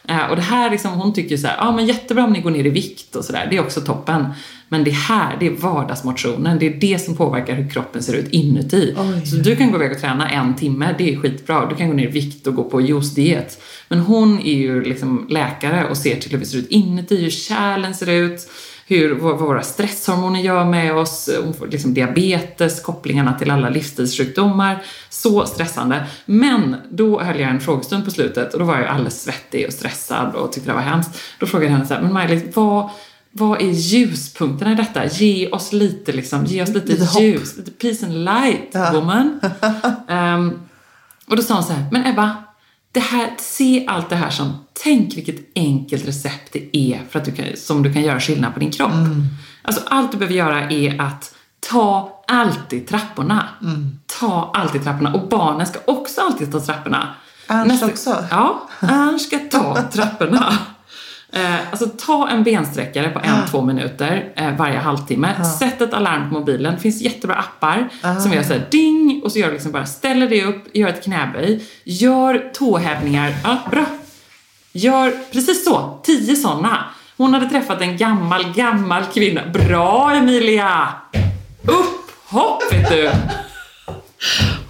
Eh, 0.07 0.29
och 0.29 0.35
det 0.35 0.41
här 0.41 0.69
liksom, 0.69 0.91
hon 0.91 1.13
tycker 1.13 1.37
så 1.37 1.47
här, 1.47 1.57
ja 1.57 1.71
men 1.71 1.85
jättebra 1.85 2.23
om 2.23 2.33
ni 2.33 2.41
går 2.41 2.51
ner 2.51 2.65
i 2.65 2.69
vikt 2.69 3.15
och 3.15 3.25
sådär, 3.25 3.47
det 3.49 3.57
är 3.57 3.61
också 3.61 3.81
toppen. 3.81 4.25
Men 4.69 4.83
det 4.83 4.91
här, 4.91 5.37
det 5.39 5.47
är 5.47 5.51
vardagsmotionen, 5.51 6.59
det 6.59 6.67
är 6.67 6.73
det 6.79 6.99
som 6.99 7.15
påverkar 7.15 7.55
hur 7.55 7.69
kroppen 7.69 8.03
ser 8.03 8.13
ut 8.13 8.29
inuti. 8.29 8.95
Oj. 8.97 9.25
Så 9.25 9.35
du 9.35 9.55
kan 9.55 9.71
gå 9.71 9.77
iväg 9.77 9.91
och 9.91 9.99
träna 9.99 10.29
en 10.29 10.55
timme, 10.55 10.95
det 10.97 11.13
är 11.13 11.17
skitbra. 11.17 11.65
Du 11.65 11.75
kan 11.75 11.87
gå 11.87 11.93
ner 11.93 12.07
i 12.07 12.11
vikt 12.11 12.47
och 12.47 12.55
gå 12.55 12.63
på 12.63 12.81
juice-diet. 12.81 13.61
Men 13.87 13.99
hon 13.99 14.39
är 14.39 14.57
ju 14.57 14.83
liksom 14.83 15.27
läkare 15.29 15.89
och 15.89 15.97
ser 15.97 16.15
till 16.15 16.31
hur 16.31 16.37
vi 16.37 16.45
ser 16.45 16.57
ut 16.57 16.67
inuti, 16.69 17.21
hur 17.23 17.29
kärlen 17.29 17.95
ser 17.95 18.09
ut, 18.09 18.49
hur 18.87 19.15
våra 19.15 19.61
stresshormoner 19.63 20.39
gör 20.39 20.65
med 20.65 20.95
oss, 20.95 21.29
liksom 21.71 21.93
diabetes, 21.93 22.81
kopplingarna 22.81 23.33
till 23.33 23.51
alla 23.51 23.69
livsstilssjukdomar. 23.69 24.83
Så 25.09 25.45
stressande. 25.45 26.05
Men 26.25 26.75
då 26.89 27.19
höll 27.21 27.39
jag 27.39 27.49
en 27.49 27.59
frågestund 27.59 28.05
på 28.05 28.11
slutet 28.11 28.53
och 28.53 28.59
då 28.59 28.65
var 28.65 28.77
jag 28.77 28.87
alldeles 28.87 29.21
svettig 29.23 29.67
och 29.67 29.73
stressad 29.73 30.35
och 30.35 30.51
tyckte 30.51 30.69
det 30.69 30.73
var 30.75 30.81
hemskt. 30.81 31.21
Då 31.39 31.45
frågade 31.45 31.65
jag 31.65 31.73
henne 31.73 31.87
så 31.87 31.93
här, 31.93 32.01
men 32.01 32.13
Maj-Lis, 32.13 32.43
vad, 32.55 32.89
vad 33.31 33.61
är 33.61 33.71
ljuspunkterna 33.71 34.71
i 34.71 34.75
detta? 34.75 35.05
Ge 35.05 35.49
oss 35.49 35.73
lite, 35.73 36.11
liksom, 36.11 36.45
ge 36.45 36.61
oss 36.63 36.69
lite, 36.69 36.87
Lite 36.87 37.21
ljus, 37.23 37.57
lite 37.57 37.71
peace 37.71 38.05
and 38.05 38.25
light, 38.25 38.69
Ja. 38.71 38.91
woman. 38.93 39.39
Ehm, 40.07 40.59
och 41.27 41.35
då 41.35 41.41
sa 41.41 41.53
hon 41.53 41.63
så 41.63 41.73
här, 41.73 41.85
men 41.91 42.05
Ebba, 42.05 42.35
det 42.97 43.01
här, 43.03 43.35
se 43.37 43.85
allt 43.87 44.09
det 44.09 44.15
här 44.15 44.29
som, 44.29 44.53
tänk 44.83 45.17
vilket 45.17 45.35
enkelt 45.55 46.07
recept 46.07 46.53
det 46.53 46.77
är 46.77 47.01
för 47.09 47.19
att 47.19 47.25
du 47.25 47.31
kan, 47.31 47.45
som 47.55 47.83
du 47.83 47.93
kan 47.93 48.01
göra 48.01 48.19
skillnad 48.19 48.53
på 48.53 48.59
din 48.59 48.71
kropp. 48.71 48.91
Alltså 49.61 49.81
allt 49.87 50.11
du 50.11 50.17
behöver 50.17 50.35
göra 50.35 50.69
är 50.69 51.01
att 51.01 51.35
ta 51.59 52.23
alltid 52.27 52.87
trapporna. 52.87 53.49
Ta 54.19 54.51
alltid 54.53 54.83
trapporna. 54.83 55.13
Och 55.13 55.29
barnen 55.29 55.67
ska 55.67 55.79
också 55.85 56.21
alltid 56.21 56.51
ta 56.51 56.59
trapporna. 56.59 57.15
Ernst 57.47 57.83
också? 57.83 58.25
Ja, 58.31 58.69
Ernst 58.79 59.27
ska 59.27 59.39
ta 59.39 59.81
trapporna. 59.91 60.57
Eh, 61.37 61.55
alltså 61.69 61.87
ta 61.87 62.29
en 62.29 62.43
bensträckare 62.43 63.09
på 63.09 63.19
en, 63.19 63.47
två 63.51 63.61
minuter 63.61 64.33
eh, 64.35 64.55
varje 64.57 64.77
halvtimme. 64.77 65.43
Sätt 65.59 65.81
ett 65.81 65.93
alarm 65.93 66.29
på 66.29 66.39
mobilen. 66.39 66.73
Det 66.73 66.79
finns 66.81 67.01
jättebra 67.01 67.35
appar 67.35 67.89
som 68.21 68.33
gör 68.33 68.43
såhär 68.43 68.67
ding 68.71 69.21
och 69.23 69.31
så 69.31 69.39
gör 69.39 69.47
du 69.47 69.53
liksom 69.53 69.71
bara 69.71 69.85
ställer 69.85 70.29
dig 70.29 70.43
upp, 70.43 70.75
gör 70.75 70.87
ett 70.87 71.03
knäböj, 71.03 71.63
gör 71.83 72.51
tåhävningar. 72.53 73.33
Ja, 73.43 73.57
bra. 73.71 73.85
Gör 74.71 75.13
precis 75.31 75.65
så, 75.65 75.99
tio 76.03 76.35
sådana. 76.35 76.83
Hon 77.17 77.33
hade 77.33 77.49
träffat 77.49 77.81
en 77.81 77.97
gammal, 77.97 78.53
gammal 78.53 79.03
kvinna. 79.13 79.41
Bra 79.53 80.11
Emilia! 80.11 80.87
Upp, 81.63 82.11
hopp 82.25 82.73
vet 82.73 82.89
du! 82.89 83.11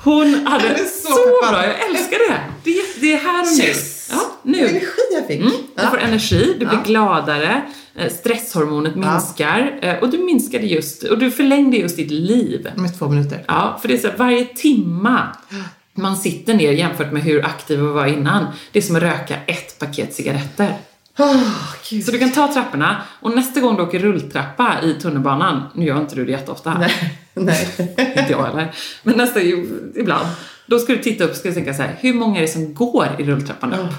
Hon 0.03 0.47
hade 0.47 0.75
så, 0.77 1.07
så 1.07 1.51
bra, 1.51 1.65
jag 1.65 1.89
älskar 1.89 2.17
det. 2.29 2.39
Det, 2.63 3.01
det 3.01 3.13
är 3.13 3.17
här 3.17 3.41
och 3.41 3.47
nu. 3.57 3.96
Ja, 4.09 4.15
Vad 4.43 4.51
nu. 4.55 4.59
energi 4.67 4.85
jag 5.13 5.27
fick. 5.27 5.39
Mm, 5.41 5.51
du 5.75 5.83
Ja. 5.83 5.89
får 5.89 5.99
energi, 5.99 6.45
du 6.59 6.65
blir 6.65 6.77
Ja. 6.77 6.83
gladare, 6.85 7.61
eh, 7.95 8.11
stresshormonet 8.11 8.95
minskar 8.95 9.79
eh, 9.81 9.95
och 9.95 10.09
du 10.09 10.17
minskade 10.17 10.65
just, 10.65 11.03
och 11.03 11.17
du 11.17 11.31
förlängde 11.31 11.77
just 11.77 11.95
ditt 11.97 12.11
liv. 12.11 12.69
Med 12.75 12.99
två 12.99 13.07
minuter. 13.09 13.43
Ja, 13.47 13.77
för 13.81 13.87
det 13.87 13.93
är 13.93 13.97
så 13.97 14.07
här, 14.07 14.17
varje 14.17 14.45
timma 14.45 15.27
man 15.93 16.17
sitter 16.17 16.53
ner 16.53 16.71
jämfört 16.71 17.11
med 17.11 17.23
hur 17.23 17.45
aktiv 17.45 17.79
vi 17.79 17.85
var 17.87 18.05
innan. 18.05 18.45
Det 18.71 18.79
är 18.79 18.83
som 18.83 18.95
att 18.95 19.01
röka 19.01 19.35
ett 19.47 19.79
paket 19.79 20.13
cigaretter. 20.13 20.73
Så 22.05 22.11
du 22.11 22.19
kan 22.19 22.31
ta 22.31 22.53
trapporna 22.53 23.01
och 23.19 23.35
nästa 23.35 23.59
gång 23.59 23.75
du 23.75 23.81
åker 23.83 23.99
rulltrappa 23.99 24.73
i 24.83 24.93
tunnelbanan, 24.93 25.63
nu 25.75 25.85
gör 25.85 25.97
inte 26.01 26.15
du 26.15 26.25
det 26.25 26.31
jätteofta. 26.31 26.77
Nej. 26.79 26.93
Nej. 27.33 27.67
inte 28.17 28.25
jag 28.31 28.43
heller. 28.45 28.71
Men 29.03 29.17
nästa, 29.17 29.41
ibland. 29.95 30.27
Då 30.67 30.79
ska 30.79 30.93
du 30.93 30.99
titta 30.99 31.23
upp 31.23 31.31
och 31.31 31.37
ska 31.37 31.53
tänka 31.53 31.73
så 31.73 31.81
här, 31.81 31.95
hur 31.99 32.13
många 32.13 32.37
är 32.37 32.41
det 32.41 32.47
som 32.47 32.73
går 32.73 33.07
i 33.19 33.23
rulltrappan 33.23 33.73
upp? 33.73 33.93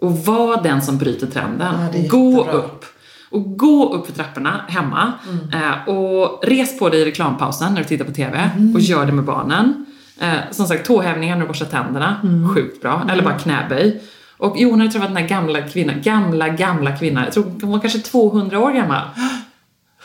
Och 0.00 0.18
var 0.18 0.62
den 0.62 0.82
som 0.82 0.98
bryter 0.98 1.26
trenden. 1.26 1.74
Ja, 1.94 2.08
gå 2.08 2.30
jättebra. 2.30 2.52
upp. 2.52 2.84
Och 3.30 3.58
gå 3.58 3.94
upp 3.94 4.06
för 4.06 4.12
trapporna 4.12 4.60
hemma. 4.68 5.12
Mm. 5.28 5.64
Eh, 5.64 5.88
och 5.88 6.44
res 6.44 6.78
på 6.78 6.88
dig 6.88 7.00
i 7.00 7.04
reklampausen 7.04 7.74
när 7.74 7.80
du 7.80 7.88
tittar 7.88 8.04
på 8.04 8.12
TV. 8.12 8.50
Mm. 8.56 8.74
Och 8.74 8.80
gör 8.80 9.06
det 9.06 9.12
med 9.12 9.24
barnen. 9.24 9.86
Eh, 10.20 10.38
som 10.50 10.66
sagt, 10.66 10.86
tåhävningar 10.86 11.36
när 11.36 11.42
du 11.42 11.48
borstar 11.48 11.66
tänderna. 11.66 12.16
Mm. 12.22 12.54
Sjukt 12.54 12.82
bra. 12.82 13.06
Eller 13.10 13.22
bara 13.22 13.38
knäböj. 13.38 14.02
Och 14.38 14.60
Jon 14.60 14.80
har 14.80 14.88
träffat 14.88 15.08
den 15.08 15.16
här 15.16 15.28
gamla 15.28 15.62
kvinnan, 15.62 16.02
gamla, 16.02 16.48
gamla 16.48 16.96
kvinnan. 16.96 17.24
Jag 17.24 17.32
tror 17.32 17.44
hon 17.44 17.72
var 17.72 17.80
kanske 17.80 17.98
200 17.98 18.58
år 18.58 18.72
gammal. 18.72 19.00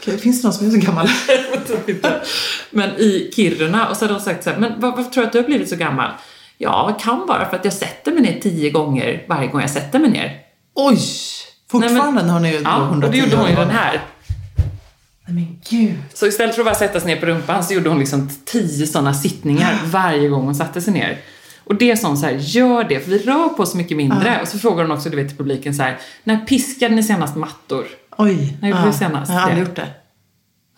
Okej, 0.02 0.18
Finns 0.18 0.42
det 0.42 0.48
någon 0.48 0.54
som 0.54 0.68
är 0.68 0.72
så 0.72 0.78
gammal? 0.78 1.08
Jag. 2.02 2.12
Men 2.70 2.90
i 2.90 3.32
Kiruna. 3.36 3.88
Och 3.90 3.98
så 3.98 4.04
hade 4.06 4.14
hon 4.14 4.22
sagt 4.22 4.44
så 4.44 4.50
här, 4.50 4.58
men 4.58 4.80
var- 4.80 4.96
varför 4.96 5.12
tror 5.12 5.24
du 5.24 5.28
att 5.28 5.34
du 5.34 5.40
har 5.40 5.46
blivit 5.46 5.70
så 5.70 5.76
gammal? 5.76 6.12
Ja, 6.58 6.98
kan 7.02 7.28
vara 7.28 7.50
för 7.50 7.58
att 7.58 7.66
jag 7.66 7.74
sätter 7.74 8.12
mig 8.12 8.22
ner 8.22 8.40
tio 8.40 8.70
gånger 8.70 9.26
varje 9.30 9.48
gång 9.48 9.62
jag 9.62 9.70
sätter 9.70 10.00
mig 10.00 10.10
ner. 10.10 10.38
Oj! 10.76 11.00
Fortfarande 11.72 12.22
har 12.32 12.40
ni 12.40 12.52
ju 12.52 12.62
Ja, 12.64 12.90
och 12.90 13.12
det 13.12 13.18
gjorde 13.18 13.36
hon 13.36 13.50
ju 13.50 13.56
den 13.56 13.70
här. 13.70 14.02
Nej 15.26 15.36
men 15.36 15.60
gud. 15.70 15.96
Så 16.14 16.28
istället 16.28 16.56
för 16.56 16.62
att 16.62 16.66
bara 16.66 16.76
sätta 16.76 17.00
sig 17.00 17.08
ner 17.14 17.20
på 17.20 17.26
rumpan 17.26 17.64
så 17.64 17.74
gjorde 17.74 17.90
hon 17.90 18.00
liksom 18.00 18.30
tio 18.46 18.88
sådana 18.88 19.14
sittningar 19.14 19.80
varje 19.86 20.28
gång 20.28 20.46
hon 20.46 20.56
satte 20.56 20.82
sig 20.82 20.94
ner. 20.94 21.18
Och 21.64 21.76
det 21.76 21.92
är 21.92 21.96
sånt 21.96 22.20
så 22.20 22.26
här, 22.26 22.34
gör 22.40 22.84
det, 22.84 23.00
för 23.00 23.10
vi 23.12 23.18
rör 23.18 23.50
på 23.50 23.64
oss 23.64 23.76
mycket 23.76 23.98
mindre. 23.98 24.40
Och 24.42 24.48
så 24.48 24.60
frågar 24.60 24.84
hon 24.84 24.92
också, 24.92 25.10
du 25.10 25.16
vet, 25.16 25.28
till 25.28 25.38
publiken 25.38 25.74
så 25.76 25.84
här, 25.84 25.98
när 26.24 26.38
piskade 26.38 26.96
ni 26.96 27.04
senast 27.04 27.36
mattor? 27.36 27.86
Oj. 28.18 28.58
När 28.62 28.70
gjorde 28.70 28.86
du 28.88 28.94
senast 28.94 29.32
Jag 29.32 29.40
har 29.40 29.50
aldrig 29.50 29.68
gjort 29.68 29.76
det. 29.76 29.88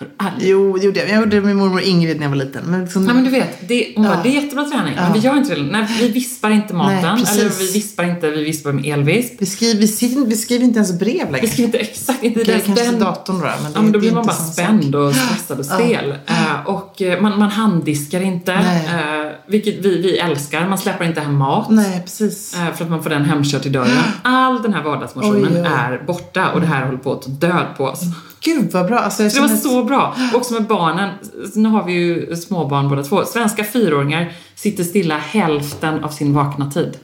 Du 0.04 0.26
aldrig? 0.26 0.49
Jo, 0.49 0.78
det 0.78 0.99
jag. 1.10 1.20
Gjorde 1.20 1.36
det 1.36 1.41
med 1.41 1.56
mormor 1.56 1.82
Ingrid 1.82 2.18
när 2.18 2.24
jag 2.24 2.30
var 2.30 2.38
liten. 2.38 2.64
Men 2.66 2.84
liksom, 2.84 3.06
Nej 3.06 3.16
men 3.16 3.24
du 3.24 3.30
vet, 3.30 3.68
det, 3.68 3.93
hon 3.95 4.06
bara, 4.06 4.24
det 4.24 4.30
är 4.30 4.41
jättebra 4.41 4.66
träning. 4.66 4.93
Men 4.95 5.14
vi 5.14 5.20
gör 5.20 5.38
inte 5.38 5.56
det. 5.56 5.64
Nej, 5.64 5.88
vi 5.99 6.08
vispar 6.08 6.49
inte 6.49 6.74
maten. 6.74 7.01
Nej, 7.01 7.20
precis. 7.20 7.39
eller 7.41 7.49
vi 7.49 7.72
vispar 7.74 8.04
inte, 8.04 8.30
vi 8.30 8.43
vispar 8.43 8.72
med 8.72 8.86
elvisp. 8.86 9.34
vi, 9.39 9.45
skriver, 9.45 9.80
vi, 9.82 9.88
skriver, 9.88 10.26
vi 10.26 10.36
skriver 10.36 10.66
inte 10.66 10.78
ens 10.78 10.99
brev 10.99 11.32
längre. 11.32 11.41
Vi 11.41 11.47
skriver 11.47 11.68
inte 11.68 11.78
exakt, 11.78 12.24
inte 12.24 12.51
ens 12.51 12.66
kanske 12.66 12.86
den 12.86 12.99
datorn 12.99 13.39
då. 13.39 13.41
Men, 13.45 13.64
det, 13.64 13.72
Ja, 13.76 13.82
men 13.82 13.91
då 13.91 13.99
blir 13.99 14.12
man 14.14 14.26
bara 14.26 14.36
spänd 14.36 14.95
och 14.95 15.16
stressad 15.16 15.60
och 15.60 15.66
stel. 15.66 16.12
Eh, 16.26 16.66
och 16.66 17.01
eh, 17.01 17.22
man, 17.22 17.39
man 17.39 17.49
handdiskar 17.49 18.22
inte, 18.22 18.54
eh, 18.54 19.32
vilket 19.47 19.76
vi, 19.86 20.01
vi 20.01 20.18
älskar. 20.18 20.68
Man 20.68 20.78
släpper 20.78 21.06
inte 21.06 21.22
hem 21.22 21.36
mat. 21.36 21.70
Nej, 21.70 22.01
precis. 22.04 22.56
eh, 22.56 22.74
För 22.76 22.84
att 22.86 22.91
man 22.91 23.04
får 23.04 23.10
den 23.10 23.26
hemkörd 23.26 23.62
till 23.62 23.72
dörren. 23.72 23.97
All 24.22 24.62
den 24.62 24.74
här 24.74 24.84
vardagsmotionen 24.84 25.66
är 25.66 26.04
borta 26.08 26.49
och 26.51 26.62
det 26.62 26.68
här 26.68 26.86
håller 26.86 26.97
på 26.97 27.14
att 27.14 27.41
död 27.41 27.66
på 27.78 27.84
oss. 27.84 28.01
Gud 28.44 28.72
vad 28.72 28.86
bra. 28.88 29.00
Alltså, 29.00 29.24
det 29.24 29.39
var 29.39 29.48
känner 29.48 29.60
så 29.62 29.84
bra. 29.84 30.16
Och 30.34 30.38
också 30.39 30.54
med 30.54 30.64
barnen, 30.68 31.10
nu 31.56 31.70
har 31.70 31.84
vi 31.84 31.94
ju 31.94 32.36
småbarn 32.36 32.89
båda 32.89 33.04
två. 33.04 33.26
Svenska 33.26 33.64
fyraåringar 33.64 34.34
sitter 34.56 34.84
stilla 34.84 35.18
hälften 35.18 36.04
av 36.04 36.10
sin 36.10 36.34
vakna 36.34 36.72
tid. 36.72 36.98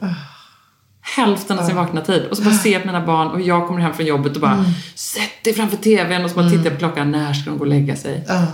Hälften 1.16 1.58
av 1.58 1.66
sin 1.66 1.76
vakna 1.76 2.00
tid. 2.00 2.22
Och 2.30 2.36
så 2.36 2.42
bara 2.42 2.54
ser 2.54 2.72
jag 2.72 2.86
mina 2.86 3.06
barn 3.06 3.28
och 3.28 3.40
jag 3.40 3.66
kommer 3.66 3.80
hem 3.80 3.94
från 3.94 4.06
jobbet 4.06 4.34
och 4.34 4.40
bara 4.40 4.52
Mm. 4.52 4.64
Sätt 4.94 5.44
dig 5.44 5.54
framför 5.54 5.76
TVn 5.76 6.24
och 6.24 6.30
så 6.30 6.36
bara 6.36 6.50
tittar 6.50 6.64
jag 6.64 6.72
på 6.72 6.78
klockan. 6.78 7.10
När 7.10 7.32
ska 7.32 7.50
de 7.50 7.58
gå 7.58 7.64
och 7.64 7.70
lägga 7.70 7.96
sig? 7.96 8.24
Ja. 8.28 8.46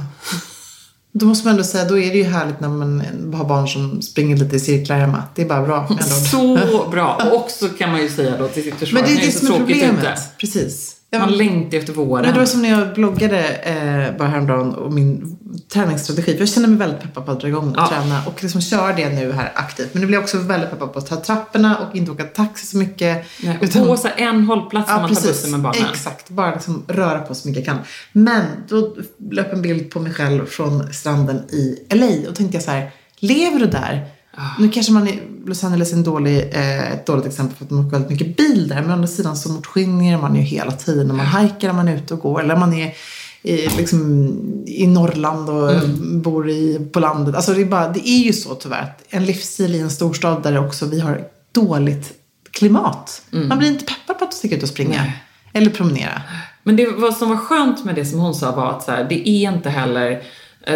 Då 1.12 1.26
måste 1.26 1.46
man 1.46 1.52
ändå 1.52 1.64
säga, 1.64 1.84
då 1.84 1.98
är 1.98 2.10
det 2.10 2.18
ju 2.18 2.24
härligt 2.24 2.60
när 2.60 2.68
man 2.68 3.02
har 3.34 3.44
barn 3.44 3.68
som 3.68 4.02
springer 4.02 4.36
lite 4.36 4.56
i 4.56 4.60
cirklar 4.60 4.98
hemma. 4.98 5.22
Det 5.34 5.42
är 5.42 5.46
bara 5.46 5.62
bra. 5.62 5.86
ändå. 5.90 6.02
Så 6.02 6.88
bra! 6.90 7.20
Och 7.24 7.36
också 7.36 7.68
kan 7.68 7.90
man 7.92 8.00
ju 8.02 8.08
säga 8.08 8.38
då 8.38 8.48
till 8.48 8.62
sitt 8.62 8.74
försvar, 8.74 9.00
Men 9.00 9.10
det 9.10 9.20
är 9.22 9.26
det 9.26 9.32
så 9.32 9.46
som 9.46 9.54
är 9.54 9.58
problemet. 9.58 9.98
ute. 10.02 10.18
Precis. 10.38 10.95
Ja, 11.10 11.18
Man 11.18 11.32
längtar 11.32 11.78
efter 11.78 11.92
våren. 11.92 12.24
Men 12.24 12.34
det 12.34 12.38
var 12.40 12.46
som 12.46 12.62
när 12.62 12.68
jag 12.80 12.94
bloggade 12.94 13.38
eh, 13.48 14.16
bara 14.18 14.28
häromdagen 14.28 14.74
och 14.74 14.92
min 14.92 15.36
träningsstrategi. 15.72 16.32
För 16.32 16.38
jag 16.40 16.48
känner 16.48 16.68
mig 16.68 16.78
väldigt 16.78 17.00
peppad 17.00 17.26
på 17.26 17.32
att 17.32 17.40
dra 17.40 17.48
igång 17.48 17.68
och 17.70 17.76
Ja. 17.78 17.88
träna 17.88 18.22
och 18.26 18.42
liksom 18.42 18.60
köra 18.60 18.92
det 18.92 19.08
nu 19.08 19.32
här 19.32 19.52
aktivt. 19.54 19.88
Men 19.94 20.00
nu 20.00 20.06
blir 20.06 20.16
jag 20.16 20.22
också 20.22 20.38
väldigt 20.38 20.70
peppad 20.70 20.92
på 20.92 20.98
att 20.98 21.06
ta 21.06 21.16
trapporna 21.16 21.76
och 21.78 21.96
inte 21.96 22.10
åka 22.10 22.24
taxi 22.24 22.66
så 22.66 22.76
mycket. 22.76 23.26
Nej, 23.42 23.58
och 23.62 23.72
på 23.86 23.96
så 23.96 24.08
en 24.16 24.44
hållplats 24.44 24.88
när 24.90 25.00
man 25.00 25.14
tar 25.14 25.22
bussen 25.22 25.50
med 25.50 25.60
barnen. 25.60 25.84
Exakt, 25.90 26.28
bara 26.30 26.52
liksom 26.54 26.82
röra 26.88 27.18
på 27.18 27.34
så 27.34 27.48
mycket 27.48 27.66
jag 27.66 27.76
kan. 27.76 27.84
Men 28.12 28.44
då 28.68 28.96
löp 29.30 29.52
en 29.52 29.62
bild 29.62 29.90
på 29.90 30.00
mig 30.00 30.12
själv 30.12 30.46
från 30.46 30.92
stranden 30.92 31.36
i 31.50 31.78
LA 31.90 32.28
och 32.28 32.34
tänkte 32.36 32.56
jag 32.56 32.64
så 32.64 32.70
här, 32.70 32.90
lever 33.18 33.58
du 33.58 33.66
där? 33.66 34.08
Ah. 34.36 34.42
Nu 34.58 34.68
kanske 34.68 34.92
man 34.92 35.08
i 35.08 35.20
Los 35.46 35.64
Angeles 35.64 35.92
är 35.92 35.96
en 35.96 36.02
dålig, 36.02 36.50
eh, 36.52 36.92
ett 36.92 37.06
dåligt 37.06 37.26
exempel 37.26 37.56
för 37.56 37.64
att 37.64 37.70
man 37.70 37.80
åker 37.86 37.90
väldigt 37.90 38.10
mycket 38.10 38.36
bil 38.36 38.68
där. 38.68 38.80
Men 38.82 38.90
å 38.90 38.92
andra 38.92 39.06
sidan 39.08 39.36
så 39.36 39.48
motionerar 39.52 40.20
man 40.20 40.34
ju 40.36 40.42
hela 40.42 40.72
tiden. 40.72 41.06
När 41.06 41.14
man 41.14 41.26
hajkar, 41.26 41.68
när 41.68 41.74
man 41.74 41.88
är 41.88 41.96
ute 41.96 42.14
och 42.14 42.20
går. 42.20 42.40
Eller 42.42 42.56
man 42.56 42.74
är 42.74 42.94
i, 43.42 43.68
liksom, 43.76 44.28
i 44.66 44.86
Norrland 44.86 45.50
och 45.50 45.70
Mm. 45.72 46.22
bor 46.22 46.50
i, 46.50 46.88
på 46.92 47.00
landet. 47.00 47.34
Alltså 47.34 47.52
det 47.54 47.60
är, 47.60 47.64
bara, 47.66 47.88
det 47.88 48.08
är 48.08 48.24
ju 48.24 48.32
så 48.32 48.54
tyvärr. 48.54 48.92
En 49.08 49.24
livsstil 49.24 49.74
i 49.74 49.80
en 49.80 49.90
storstad 49.90 50.42
där 50.42 50.66
också 50.66 50.86
vi 50.86 51.00
har 51.00 51.20
dåligt 51.52 52.12
klimat. 52.50 53.22
Man 53.30 53.58
blir 53.58 53.68
inte 53.68 53.84
peppad 53.84 54.18
på 54.18 54.24
att 54.24 54.34
sticka 54.34 54.56
ut 54.56 54.62
och 54.62 54.68
springa. 54.68 54.94
Mm. 54.94 55.06
Nej. 55.06 55.22
Eller 55.52 55.70
promenera. 55.70 56.22
Men 56.62 56.76
det 56.76 56.86
vad 56.86 57.16
som 57.16 57.28
var 57.28 57.36
skönt 57.36 57.84
med 57.84 57.94
det 57.94 58.04
som 58.06 58.20
hon 58.20 58.34
sa 58.34 58.52
var 58.52 58.70
att 58.70 58.82
så 58.82 58.90
här, 58.90 59.06
det 59.08 59.28
är 59.28 59.52
inte 59.52 59.70
heller 59.70 60.22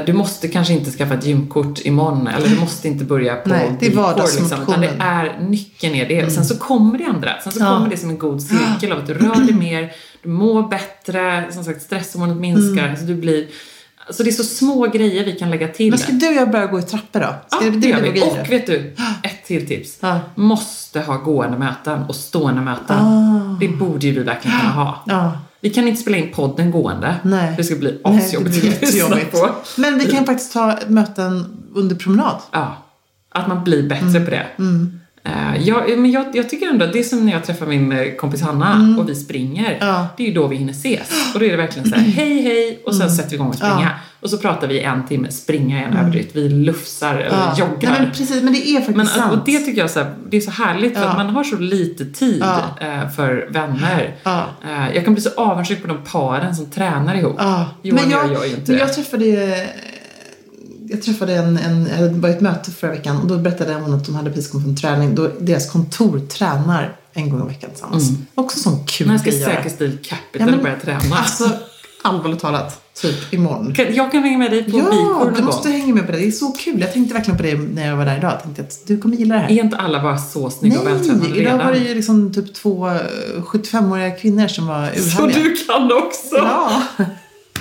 du 0.06 0.12
måste 0.12 0.48
kanske 0.48 0.72
inte 0.74 0.90
skaffa 0.90 1.14
ett 1.14 1.26
gymkort 1.26 1.78
imorgon 1.84 2.26
eller 2.26 2.48
du 2.48 2.60
måste 2.60 2.88
inte 2.88 3.04
börja 3.04 3.36
på 3.36 3.48
Nej, 3.48 3.76
det 3.80 3.86
är 3.86 3.90
villkor, 3.90 4.02
vardagsmotionen. 4.02 4.62
utan 4.68 4.80
det 4.80 5.04
är 5.04 5.38
nyckeln 5.48 5.94
är 5.94 6.08
det. 6.08 6.24
Och 6.24 6.32
sen 6.32 6.44
så 6.44 6.56
kommer 6.58 6.98
det 6.98 7.04
andra. 7.04 7.30
Sen 7.42 7.52
så 7.52 7.60
Ja. 7.60 7.66
kommer 7.74 7.90
det 7.90 7.96
som 7.96 8.10
en 8.10 8.18
god 8.18 8.42
cirkel 8.42 8.92
av 8.92 8.98
att 8.98 9.06
du 9.06 9.14
rör 9.14 9.34
dig 9.44 9.54
mer, 9.54 9.92
du 10.22 10.28
mår 10.28 10.68
bättre, 10.68 11.44
som 11.50 11.64
sagt 11.64 11.82
stresshormonet 11.82 12.36
minskar, 12.36 12.96
så 12.98 13.04
du 13.04 13.14
blir 13.14 13.46
så 14.12 14.22
det 14.22 14.30
är 14.30 14.32
så 14.32 14.44
små 14.44 14.86
grejer 14.86 15.24
vi 15.24 15.32
kan 15.32 15.50
lägga 15.50 15.68
till. 15.68 15.90
Men 15.90 15.98
ska 15.98 16.12
du 16.12 16.28
och 16.28 16.34
jag 16.34 16.50
börja 16.50 16.66
gå 16.66 16.78
i 16.78 16.82
trappor 16.82 17.20
då? 17.20 17.34
Ska 17.56 17.64
Ja, 17.64 17.70
det, 17.70 17.88
gör 17.88 18.00
vi. 18.00 18.22
Och 18.22 18.52
vet 18.52 18.66
du, 18.66 18.94
ett 19.22 19.44
till 19.46 19.68
tips. 19.68 19.98
Ja. 20.00 20.20
Måste 20.34 21.00
ha 21.00 21.16
gående 21.16 21.58
möten 21.58 22.02
och 22.02 22.16
stående 22.16 22.60
möten. 22.60 22.96
Det 23.60 23.68
borde 23.68 24.06
ju 24.06 24.12
vi 24.12 24.22
verkligen 24.22 24.58
kunna 24.58 24.72
ha. 24.72 24.90
Ah. 24.90 25.02
Ja. 25.06 25.38
Vi 25.60 25.70
kan 25.70 25.88
inte 25.88 26.00
spela 26.00 26.16
in 26.16 26.32
podden 26.32 26.70
gående. 26.70 27.14
Nej. 27.22 27.54
Det 27.56 27.64
ska 27.64 27.76
bli 27.76 28.00
asjobbigt 28.04 28.82
att 28.82 29.30
på. 29.32 29.50
Men 29.76 29.98
vi 29.98 30.06
kan 30.06 30.26
faktiskt 30.26 30.52
ta 30.52 30.78
möten 30.86 31.56
under 31.74 31.96
promenad. 31.96 32.36
Ja, 32.50 32.76
att 33.32 33.48
man 33.48 33.64
blir 33.64 33.88
bättre 33.88 34.06
Mm. 34.06 34.24
på 34.24 34.30
det. 34.30 34.46
Eh, 35.24 35.62
jag, 35.68 35.98
men 35.98 36.10
jag, 36.10 36.26
jag 36.32 36.48
tycker 36.48 36.66
ändå, 36.66 36.86
det 36.86 36.98
är 36.98 37.02
som 37.02 37.26
när 37.26 37.32
jag 37.32 37.44
träffar 37.44 37.66
min 37.66 37.92
eh, 37.92 38.12
kompis 38.14 38.42
Hanna 38.42 38.96
och 38.98 39.08
vi 39.08 39.14
springer. 39.14 39.64
Mm. 39.74 39.78
Ja. 39.88 39.96
Mm. 39.96 40.06
Det 40.16 40.22
är 40.22 40.26
ju 40.28 40.34
då 40.34 40.46
vi 40.46 40.56
hinner 40.56 40.72
ses. 40.72 41.34
Och 41.34 41.40
då 41.40 41.46
är 41.46 41.50
det 41.50 41.56
verkligen 41.56 41.88
så 41.90 41.96
här, 41.96 42.02
hej 42.02 42.42
hej 42.42 42.82
och 42.86 42.94
sen 42.94 43.10
sätter 43.10 43.30
vi 43.30 43.36
igång 43.36 43.48
och 43.48 43.54
springa. 43.54 43.80
Ja. 43.80 43.88
Och 44.20 44.30
så 44.30 44.38
pratar 44.38 44.68
vi 44.68 44.80
en 44.80 45.06
timme, 45.06 45.30
springa 45.30 45.80
är 45.80 45.84
en 45.88 45.96
överdrift. 45.96 46.36
Vi 46.36 46.48
lufsar 46.48 47.14
eller 47.14 47.36
Ja. 47.36 47.54
joggar. 47.58 47.90
Nej, 47.90 48.00
men 48.00 48.10
precis, 48.10 48.42
men 48.42 48.52
det 48.52 48.68
är 48.68 48.76
faktiskt 48.76 48.96
Men 48.96 49.06
sant. 49.06 49.32
att, 49.32 49.38
och 49.38 49.44
det 49.44 49.58
tycker 49.58 49.80
jag 49.80 49.90
så 49.90 50.00
här, 50.00 50.14
det 50.30 50.36
är 50.36 50.40
så 50.40 50.50
härligt 50.50 50.98
för 50.98 51.04
att 51.06 51.16
man 51.16 51.30
har 51.30 51.44
så 51.44 51.56
lite 51.56 52.04
tid 52.04 52.42
eh, 52.80 53.08
för 53.16 53.48
vänner. 53.50 54.14
Eh, 54.24 54.94
jag 54.94 55.04
kan 55.04 55.14
bli 55.14 55.22
så 55.22 55.30
avundsjuk 55.36 55.82
på 55.82 55.88
de 55.88 55.98
paren 56.12 56.54
som 56.56 56.66
tränar 56.70 57.14
ihop. 57.14 57.36
Ja. 57.38 57.66
Johan 57.82 58.00
men 58.02 58.10
jag, 58.10 58.32
gör 58.32 58.44
ju 58.44 58.50
inte 58.50 58.72
det. 58.72 58.78
jag 58.78 58.94
träffade 58.94 59.24
jag 60.90 61.02
träffade 61.02 61.34
en, 61.34 61.58
en, 61.58 61.90
hade 61.90 62.08
varit 62.08 62.36
ett 62.36 62.40
möte 62.42 62.70
förra 62.70 62.90
veckan 62.90 63.16
och 63.20 63.26
då 63.26 63.38
berättade 63.38 63.74
hon 63.74 63.94
att 63.94 64.06
de 64.06 64.14
hade 64.14 64.30
precis 64.30 64.50
kommit 64.50 64.64
från 64.66 64.76
träning. 64.76 65.14
Då 65.14 65.30
deras 65.40 65.70
kontor 65.70 66.20
tränar 66.20 66.96
en 67.12 67.30
gång 67.30 67.44
i 67.44 67.48
veckan 67.48 67.70
tillsammans. 67.70 68.10
Också 68.34 68.58
sån 68.58 68.84
kul 68.86 69.18
ska 69.18 69.30
grej 69.30 69.34
att 69.44 69.48
göra. 69.50 69.56
Säkerstil 69.62 69.98
Capital 70.02 70.40
Ja, 70.40 70.46
men- 70.46 70.62
börja 70.62 70.76
träna? 70.80 71.16
Alltså, 71.16 71.50
allvarligt 72.02 72.40
talat, 72.40 72.80
typ 73.00 73.32
imorgon. 73.34 73.74
Jag 73.92 74.12
kan 74.12 74.22
hänga 74.22 74.38
med 74.38 74.50
dig 74.50 74.64
på 74.64 74.78
Ja, 74.78 74.84
Bikor 74.84 75.32
du 75.36 75.42
måste 75.42 75.68
hänga 75.70 75.94
med 75.94 76.06
på 76.06 76.12
det. 76.12 76.18
Det 76.18 76.26
är 76.26 76.30
så 76.30 76.52
kul. 76.52 76.80
Jag 76.80 76.92
tänkte 76.92 77.14
verkligen 77.14 77.36
på 77.36 77.42
det 77.42 77.54
när 77.54 77.86
jag 77.86 77.96
var 77.96 78.04
där 78.04 78.16
idag. 78.18 78.32
Jag 78.32 78.42
tänkte 78.42 78.62
att 78.62 78.86
du 78.86 78.98
kommer 79.00 79.16
gilla 79.16 79.34
det 79.34 79.40
här. 79.40 79.50
Är 79.50 79.64
inte 79.64 79.76
alla 79.76 80.02
bara 80.02 80.18
så 80.18 80.50
snygga 80.50 80.80
och 80.80 80.86
vältränade 80.86 81.28
Nej, 81.28 81.40
idag 81.40 81.52
redan? 81.52 81.58
var 81.66 81.72
det 81.72 81.78
ju 81.78 81.94
liksom 81.94 82.32
typ 82.34 82.54
två 82.54 82.88
eh, 82.88 82.94
75-åriga 83.42 84.10
kvinnor 84.10 84.48
som 84.48 84.66
var 84.66 84.90
Så 84.96 85.22
urhärliga. 85.22 85.38
du 85.44 85.56
kan 85.56 85.92
också! 85.92 86.36
Ja. 86.36 86.82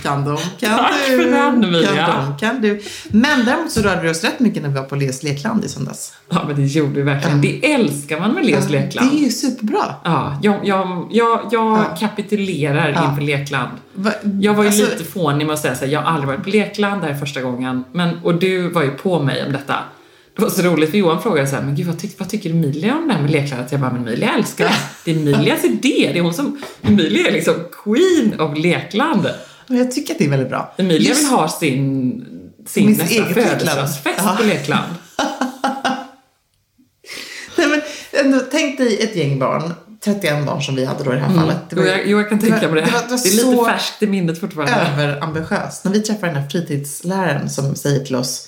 Kan 0.03 0.25
de? 0.25 0.37
Kan 0.59 0.77
Tack 0.77 0.91
du? 1.09 1.23
för 1.23 1.31
den, 1.31 1.63
Emilia. 1.63 1.89
Kan 2.05 2.25
de? 2.31 2.37
Kan 2.39 2.61
du? 2.61 2.81
Men 3.09 3.45
däremot 3.45 3.71
så 3.71 3.81
rörde 3.81 4.01
vi 4.01 4.09
oss 4.09 4.23
rätt 4.23 4.39
mycket 4.39 4.61
när 4.63 4.69
vi 4.69 4.75
var 4.75 4.83
på 4.83 4.95
Leos 4.95 5.23
lekland 5.23 5.65
i 5.65 5.69
söndags. 5.69 6.13
Ja, 6.29 6.43
men 6.47 6.55
det 6.55 6.61
gjorde 6.65 6.93
vi 6.93 7.01
verkligen. 7.01 7.41
Det 7.41 7.73
älskar 7.73 8.19
man 8.19 8.31
med 8.31 8.45
Leos 8.45 8.69
lekland. 8.69 9.11
Det 9.11 9.17
är 9.17 9.23
ju 9.23 9.29
superbra. 9.29 9.95
Ja, 10.03 10.39
jag, 10.43 10.55
jag, 10.67 11.07
jag, 11.11 11.39
jag 11.51 11.77
Ja. 11.77 11.97
kapitulerar 11.99 12.89
Ja. 12.95 13.09
inför 13.09 13.21
lekland. 13.21 13.69
Va- 13.93 14.13
Jag 14.41 14.53
var 14.53 14.63
ju 14.63 14.69
alltså, 14.69 14.85
lite 14.91 15.03
fånig 15.03 15.47
med 15.47 15.53
att 15.53 15.59
säga 15.59 15.75
så 15.75 15.85
här, 15.85 15.91
jag 15.91 16.01
har 16.01 16.11
aldrig 16.11 16.27
varit 16.27 16.43
på 16.43 16.49
lekland, 16.49 17.01
det 17.01 17.07
här 17.07 17.13
är 17.13 17.17
första 17.17 17.41
gången. 17.41 17.83
Men, 17.91 18.19
och 18.23 18.35
du 18.35 18.69
var 18.69 18.83
ju 18.83 18.91
på 18.91 19.19
mig 19.23 19.43
om 19.45 19.51
detta. 19.51 19.75
Det 20.35 20.41
var 20.43 20.49
så 20.49 20.61
roligt 20.61 20.91
för 20.91 20.97
Johan 20.97 21.21
frågade 21.21 21.47
så 21.47 21.55
här, 21.55 21.63
men 21.63 21.75
gud 21.75 21.87
vad, 21.87 21.99
tyck, 21.99 22.19
vad 22.19 22.29
tycker 22.29 22.49
Emilia 22.49 22.95
om 22.95 23.07
det 23.07 23.13
här 23.13 23.21
med 23.21 23.31
lekland? 23.31 23.63
Jag 23.71 23.79
bara, 23.81 23.91
men 23.91 24.01
Emilia 24.07 24.29
älskar 24.37 24.65
det. 24.65 24.73
Det 25.05 25.11
är 25.11 25.15
Emilias 25.15 25.63
idé. 25.63 26.09
Det 26.13 26.19
är 26.19 26.21
hon 26.23 26.33
som, 26.33 26.61
Emilia 26.81 27.27
är 27.27 27.31
liksom 27.31 27.53
queen 27.83 28.39
of 28.39 28.57
lekland. 28.57 29.29
Men 29.69 29.77
jag 29.77 29.91
tycker 29.91 30.13
att 30.13 30.17
det 30.19 30.25
är 30.25 30.29
väldigt 30.29 30.49
bra. 30.49 30.73
Emilia 30.77 31.09
Just- 31.09 31.21
vill 31.23 31.29
ha 31.29 31.49
sin, 31.49 32.25
sin 32.67 32.91
nästa 32.91 33.03
lekland. 33.05 33.33
födelsedagsfest 33.33 34.27
på 34.37 34.43
lekland. 34.43 34.93
tänk 38.51 38.77
dig 38.77 39.03
ett 39.03 39.15
gäng 39.15 39.39
barn, 39.39 39.73
31 40.03 40.45
barn 40.45 40.61
som 40.61 40.75
vi 40.75 40.85
hade 40.85 41.03
då 41.03 41.11
i 41.13 41.15
det 41.15 41.21
här 41.21 41.35
fallet. 41.35 41.57
Det 41.69 41.75
Jo, 41.75 41.83
jag, 41.83 42.07
jo, 42.07 42.17
jag 42.17 42.29
kan 42.29 42.39
tänka 42.39 42.71
mig 42.71 42.81
det. 42.81 42.87
det 42.87 42.91
var, 42.91 43.01
det 43.01 43.07
var 43.09 43.17
det 43.23 43.29
är 43.29 43.51
lite 43.51 43.65
färskt 43.65 44.03
i 44.03 44.07
minnet 44.07 44.39
fortfarande. 44.39 45.03
överambitiöst. 45.03 45.83
När 45.83 45.91
vi 45.91 46.01
träffar 46.01 46.27
den 46.27 46.35
här 46.35 46.49
fritidsläraren 46.49 47.49
som 47.49 47.75
säger 47.75 48.05
till 48.05 48.15
oss, 48.15 48.47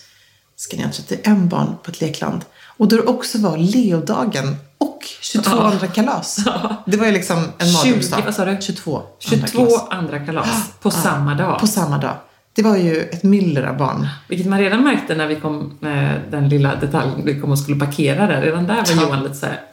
ska 0.56 0.78
ni 0.78 0.84
ha 0.84 0.92
31 0.92 1.38
barn 1.38 1.76
på 1.84 1.92
ett 1.92 2.02
lekland? 2.02 2.46
Och 2.78 2.88
då 2.88 2.96
det 2.96 3.02
också 3.04 3.38
var 3.38 3.58
Leodagen 3.58 4.56
och 4.82 5.00
22 5.22 5.52
Ja. 5.56 5.72
andra 5.72 5.88
kalas. 5.88 6.38
Det 6.86 6.98
var 6.98 7.06
ju 7.06 7.12
liksom 7.12 7.38
en 7.58 7.68
20, 7.68 7.74
mardrömsdag. 7.74 8.22
vad 8.26 8.36
sa 8.36 8.46
du? 8.46 8.58
22 8.62 8.96
andra 8.98 9.08
22 9.20 9.66
kalas. 9.66 9.88
andra 9.90 10.20
kalas 10.20 10.70
på 10.82 10.92
samma 10.92 11.36
dag. 11.36 11.60
På 11.60 11.68
samma 11.68 11.98
dag. 11.98 12.16
Det 12.54 12.62
var 12.64 12.78
ju 12.78 13.02
ett 13.02 13.24
myller 13.24 13.64
av 13.64 13.78
barn. 13.78 14.08
Vilket 14.28 14.48
man 14.48 14.60
redan 14.60 14.84
märkte 14.84 15.16
när 15.16 15.28
vi 15.28 15.36
kom 15.36 15.78
med 15.80 16.22
den 16.32 16.50
lilla 16.50 16.76
detaljen, 16.76 17.26
vi 17.26 17.40
kom 17.42 17.52
och 17.52 17.60
skulle 17.60 17.80
parkera 17.86 18.28
där. 18.28 18.42
Redan 18.42 18.68
där 18.68 18.96
var. 18.96 19.04
Johan 19.04 19.24
lite 19.24 19.36
såhär, 19.36 19.60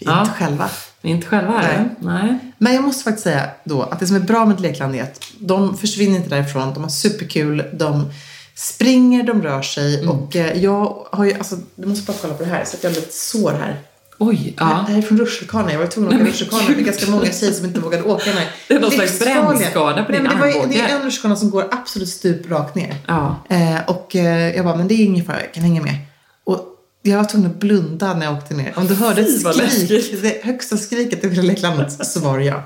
Vi 0.00 0.06
är 0.06 0.10
Ja. 0.10 0.20
inte 0.20 0.32
själva. 0.32 0.68
ni 1.02 1.10
är 1.10 1.14
inte 1.14 1.26
själva 1.26 1.52
här? 1.52 1.88
Nej. 1.98 2.38
Men 2.58 2.74
jag 2.74 2.84
måste 2.84 3.04
faktiskt 3.04 3.24
säga 3.24 3.50
då 3.64 3.82
att 3.82 4.00
det 4.00 4.06
som 4.06 4.16
är 4.16 4.20
bra 4.20 4.44
med 4.46 4.54
ett 4.54 4.60
lekland 4.60 4.94
är 4.94 5.02
att 5.02 5.20
de 5.38 5.76
försvinner 5.76 6.16
inte 6.16 6.28
därifrån. 6.28 6.74
De 6.74 6.82
har 6.82 6.90
superkul. 6.90 7.64
De 7.72 8.10
springer, 8.54 9.22
de 9.22 9.42
rör 9.42 9.62
sig. 9.62 10.00
Mm. 10.00 10.08
Och 10.08 10.36
eh, 10.36 10.58
jag 10.62 11.06
har 11.12 11.24
ju, 11.24 11.34
alltså, 11.34 11.56
du 11.74 11.86
måste 11.88 12.06
bara 12.12 12.16
kolla 12.20 12.34
på 12.34 12.42
det 12.44 12.50
här 12.50 12.64
så 12.64 12.76
att 12.76 12.82
jag 12.84 12.90
har 12.90 12.94
lite 12.94 13.12
sår 13.12 13.50
här. 13.60 13.78
Oj, 14.18 14.54
Det 14.58 14.64
ja. 14.64 14.84
här 14.88 14.98
är 14.98 15.02
från 15.02 15.18
rutschkana. 15.18 15.72
Jag 15.72 15.78
var 15.78 15.86
tvungen 15.86 16.12
att 16.12 16.20
åka 16.20 16.30
rutschkana. 16.30 16.62
Det 16.68 16.80
är 16.80 16.84
ganska 16.84 17.10
många 17.10 17.32
tjejer 17.32 17.52
som 17.52 17.66
inte 17.66 17.80
vågade 17.80 18.02
åka 18.02 18.24
den 18.24 18.34
här. 18.34 18.48
Det 18.68 18.74
är 18.74 18.80
någon 18.80 18.90
slags 18.90 19.18
brännskada 19.18 20.04
på 20.04 20.12
din 20.12 20.24
det, 20.24 20.28
var, 20.28 20.46
armbåge. 20.46 20.66
det 20.68 20.80
är 20.80 20.96
en 20.96 21.02
rutschkana 21.02 21.36
som 21.36 21.50
går 21.50 21.68
absolut 21.70 22.08
stup 22.08 22.50
rakt 22.50 22.74
ner. 22.74 22.94
Ja. 23.06 23.44
Eh, 23.48 23.78
och 23.86 24.16
eh, 24.16 24.56
jag 24.56 24.64
bara, 24.64 24.76
men 24.76 24.88
det 24.88 24.94
är 24.94 25.04
ingen 25.04 25.24
fara, 25.24 25.40
jag 25.40 25.54
kan 25.54 25.62
hänga 25.62 25.82
med. 25.82 25.96
Och 26.44 26.60
jag 27.02 27.16
var 27.16 27.24
tvungen 27.24 27.50
att 27.50 27.60
blunda 27.60 28.14
när 28.14 28.26
jag 28.26 28.34
åkte 28.34 28.54
ner. 28.54 28.72
Om 28.76 28.86
du 28.86 28.94
hörde 28.94 29.20
ett 29.20 29.40
skrik, 29.40 30.22
det 30.22 30.44
högsta 30.44 30.76
skriket 30.76 31.24
i 31.24 31.28
hela 31.28 31.42
leklandet, 31.42 32.06
så 32.06 32.20
var 32.20 32.38
det 32.38 32.44
jag. 32.44 32.62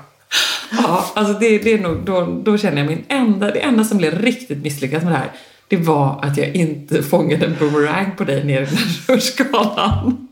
Ja, 0.71 1.11
alltså 1.15 1.33
det, 1.33 1.57
det 1.57 1.73
är 1.73 1.79
nog, 1.79 2.05
då, 2.05 2.41
då 2.45 2.57
känner 2.57 2.77
jag 2.77 2.87
min 2.87 3.05
enda, 3.07 3.51
det 3.51 3.59
enda 3.59 3.83
som 3.83 3.97
blev 3.97 4.19
riktigt 4.19 4.63
misslyckat 4.63 5.03
med 5.03 5.11
det 5.11 5.17
här, 5.17 5.31
det 5.67 5.77
var 5.77 6.25
att 6.25 6.37
jag 6.37 6.55
inte 6.55 7.03
fångade 7.03 7.45
en 7.45 7.55
boomerang 7.59 8.15
på 8.17 8.23
dig 8.23 8.43
ner 8.43 8.61
i 8.61 8.65
den 8.65 8.77
här 8.77 9.15
rutschkanan. 9.15 10.28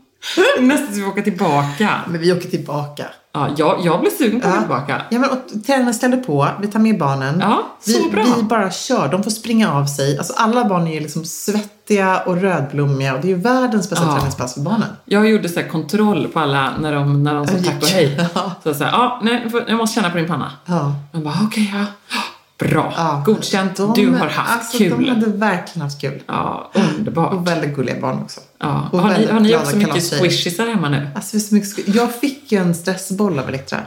Nästan 0.60 0.94
så 0.94 1.00
vi 1.00 1.06
åker 1.06 1.22
tillbaka. 1.22 1.90
Men 2.06 2.20
vi 2.20 2.32
åker 2.32 2.48
tillbaka. 2.48 3.04
Ja, 3.32 3.48
jag, 3.56 3.80
jag 3.84 4.00
blev 4.00 4.10
sugen 4.10 4.40
på 4.40 4.48
att 4.48 4.52
åka 4.54 4.60
tillbaka. 4.60 5.02
Ja, 5.10 5.18
men 5.18 5.30
och 5.30 5.38
tränarna 5.66 5.92
ställer 5.92 6.16
på, 6.16 6.48
vi 6.60 6.66
tar 6.68 6.80
med 6.80 6.98
barnen. 6.98 7.38
Ja, 7.40 7.76
så 7.80 7.92
vi, 8.04 8.10
bra. 8.10 8.24
vi 8.36 8.42
bara 8.42 8.70
kör, 8.70 9.08
de 9.08 9.22
får 9.22 9.30
springa 9.30 9.72
av 9.72 9.86
sig. 9.86 10.18
Alltså 10.18 10.32
alla 10.36 10.64
barn 10.64 10.86
är 10.86 10.94
ju 10.94 11.00
liksom 11.00 11.24
svettiga 11.24 12.18
och 12.20 12.36
rödblommiga 12.40 13.14
och 13.14 13.20
det 13.20 13.26
är 13.26 13.36
ju 13.36 13.42
världens 13.42 13.90
bästa 13.90 14.04
Ja. 14.04 14.14
träningspass 14.14 14.54
för 14.54 14.60
barnen. 14.60 14.88
Jag 15.04 15.28
gjorde 15.30 15.48
så 15.48 15.62
kontroll 15.62 16.28
på 16.28 16.40
alla 16.40 16.72
när 16.80 16.92
de, 16.94 17.22
när 17.22 17.34
de 17.34 17.46
sa 17.46 17.52
tack 17.52 17.82
och 17.82 17.88
hej. 17.88 18.28
Ja. 18.34 18.52
Så 18.64 18.74
så 18.74 18.84
här, 18.84 18.90
ja, 18.90 19.20
nej, 19.22 19.46
jag 19.52 19.62
jag 19.68 19.76
måste 19.76 19.94
känna 19.94 20.10
på 20.10 20.16
din 20.18 20.28
panna. 20.28 20.52
Ja. 20.66 20.94
Jag 21.12 21.22
bara, 21.22 21.34
okej, 21.44 21.74
ja. 21.74 21.84
Bra, 22.58 22.92
Ja. 22.96 23.22
godkänt, 23.26 23.76
De- 23.76 23.92
du 23.94 24.10
har 24.10 24.26
haft 24.26 24.52
alltså, 24.52 24.78
kul. 24.78 24.90
De 25.04 25.08
hade 25.10 25.26
verkligen 25.26 25.82
haft 25.82 26.00
kul. 26.00 26.22
Ja, 26.26 26.70
underbart. 26.74 27.32
Och 27.32 27.46
väldigt 27.48 27.76
gulliga 27.76 28.00
barn 28.00 28.18
också. 28.22 28.40
Ja. 28.58 28.88
Och 28.92 28.98
Har 29.00 29.18
ni, 29.18 29.26
har 29.26 29.40
ni 29.40 29.56
också 29.56 29.76
mycket 29.76 30.20
squishisar 30.20 30.66
hemma 30.66 30.88
nu? 30.88 31.08
Alltså, 31.14 31.40
så 31.40 31.54
mycket 31.54 31.94
jag 31.94 32.14
fick 32.14 32.52
ju 32.52 32.58
en 32.58 32.74
stressboll 32.74 33.38
av 33.38 33.48
Elektra. 33.48 33.78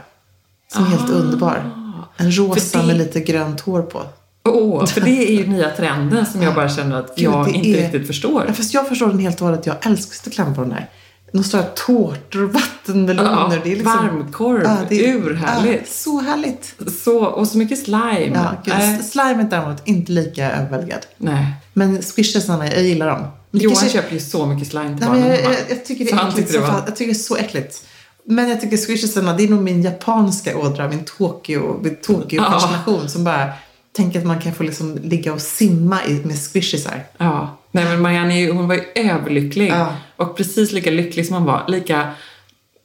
Som 0.72 0.84
är 0.84 0.88
helt 0.88 1.10
Ah. 1.10 1.14
underbar. 1.14 1.70
En 2.16 2.36
rosa 2.38 2.80
det- 2.80 2.86
med 2.86 2.98
lite 2.98 3.20
grönt 3.20 3.60
hår 3.60 3.82
på. 3.82 4.02
Åh, 4.44 4.86
för 4.86 5.00
det 5.00 5.10
är 5.28 5.32
ju 5.38 5.46
nya 5.46 5.70
trenden 5.70 6.26
som 6.26 6.42
jag 6.42 6.54
bara 6.54 6.68
känner 6.68 6.96
att 6.96 7.16
Gud, 7.16 7.24
jag 7.24 7.44
det 7.46 7.50
inte 7.52 7.68
är- 7.68 7.82
riktigt 7.82 8.06
förstår. 8.06 8.44
Ja, 8.48 8.52
fast 8.54 8.74
jag 8.74 8.88
förstår 8.88 9.08
den 9.08 9.18
helt 9.18 9.40
och 9.40 9.46
hållet. 9.46 9.66
Jag 9.66 9.76
älskar 9.86 10.28
att 10.30 10.34
klämma 10.34 10.54
på 10.54 10.60
den 10.60 10.70
där. 10.70 10.88
De 11.32 11.44
står 11.44 11.62
tårtor 11.62 12.44
och 12.44 12.52
vattenmeloner. 12.52 13.30
Ja, 13.30 13.52
det 13.64 13.72
är 13.72 13.76
liksom, 13.76 13.96
varmkorv, 13.96 14.66
urhärligt. 14.90 15.82
Ja, 15.86 15.92
så 15.92 16.20
härligt. 16.20 16.74
Så, 17.04 17.24
och 17.24 17.48
så 17.48 17.58
mycket 17.58 17.78
slime. 17.84 18.30
Ja, 18.34 18.52
gud, 18.64 18.74
Nej. 18.78 19.02
Slimet 19.02 19.50
däremot 19.50 19.86
inte 19.88 20.12
lika 20.12 20.50
överväldigad. 20.52 21.06
Nej. 21.16 21.46
Men 21.72 22.02
squishisarna, 22.02 22.66
jag 22.66 22.82
gillar 22.82 23.06
dem. 23.08 23.20
Men 23.20 23.58
det 23.58 23.64
Johan 23.64 23.76
kanske- 23.76 23.98
köper 23.98 24.14
ju 24.14 24.20
så 24.20 24.46
mycket 24.46 24.68
slime 24.68 24.96
till 24.98 25.06
barnen 25.06 25.28
jag, 25.30 25.42
jag, 25.42 25.56
jag 25.68 25.84
tycker 25.84 26.04
det 26.04 26.10
Så 26.10 26.16
är 26.16 26.20
han 26.20 26.28
äckligt. 26.28 26.52
det 26.52 26.58
var-. 26.58 26.82
Jag 26.86 26.96
tycker 26.96 27.12
det 27.12 27.18
är 27.18 27.22
så 27.22 27.36
äckligt. 27.36 27.84
Men 28.24 28.48
jag 28.48 28.60
tycker 28.60 28.76
squishisarna, 28.76 29.32
det 29.36 29.44
är 29.44 29.48
nog 29.48 29.62
min 29.62 29.82
japanska 29.82 30.58
ådra, 30.58 30.88
min 30.88 31.04
Tokyo, 31.04 31.80
min 31.82 31.96
Tokyo-fascination 31.96 33.08
som 33.08 33.24
bara 33.24 33.46
tänker 33.92 34.18
att 34.18 34.26
man 34.26 34.40
kan 34.40 34.54
få 34.54 34.62
liksom 34.62 34.98
ligga 35.02 35.32
och 35.32 35.40
simma 35.40 36.04
i, 36.04 36.12
med 36.24 36.38
squishisar. 36.38 37.04
Ja. 37.18 37.58
Nej 37.72 37.84
men 37.84 38.02
Marianne 38.02 38.40
ju, 38.40 38.52
hon 38.52 38.68
var 38.68 38.74
ju 38.74 38.84
överlycklig. 38.94 39.70
Ja. 39.70 39.96
Och 40.16 40.36
precis 40.36 40.72
lika 40.72 40.90
lycklig 40.90 41.26
som 41.26 41.36
hon 41.36 41.44
var, 41.44 41.64
lika 41.68 42.08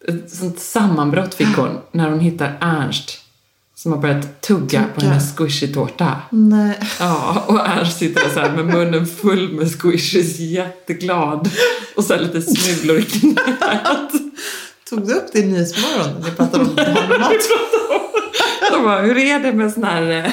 ett 0.07 0.31
sånt 0.31 0.59
sammanbrott 0.59 1.33
fick 1.33 1.55
hon 1.57 1.77
när 1.91 2.09
hon 2.09 2.19
hittar 2.19 2.57
Ernst 2.61 3.19
som 3.75 3.91
har 3.91 3.99
börjat 3.99 4.41
tugga, 4.41 4.83
på 4.83 5.01
Tugga. 5.01 5.11
den 5.11 5.19
här 5.19 5.19
squishy-tårta. 5.19 6.15
Nej. 6.29 6.79
Ja, 6.99 7.43
och 7.47 7.67
Ernst 7.67 7.97
sitter 7.97 8.23
där 8.23 8.29
så 8.29 8.39
här 8.39 8.51
med 8.51 8.65
munnen 8.65 9.05
full 9.05 9.53
med 9.53 9.71
squishes, 9.81 10.39
jätteglad. 10.39 11.49
Och 11.95 12.03
så 12.03 12.15
lite 12.15 12.41
smulor 12.41 12.99
i 12.99 13.03
knät. 13.03 14.11
Tog 14.89 15.07
du 15.07 15.13
upp 15.13 15.33
det 15.33 15.39
i 15.39 15.45
Nyhetsmorgon 15.45 16.21
när 16.21 16.29
ni 16.29 16.35
pratade 16.35 16.63
om 16.63 16.75
barnmat? 16.75 17.31
De 18.71 18.83
bara, 18.83 19.01
hur 19.01 19.17
är 19.17 19.39
det 19.39 19.53
med 19.53 19.71
såna 19.71 19.87
här 19.87 20.11
eh, 20.11 20.31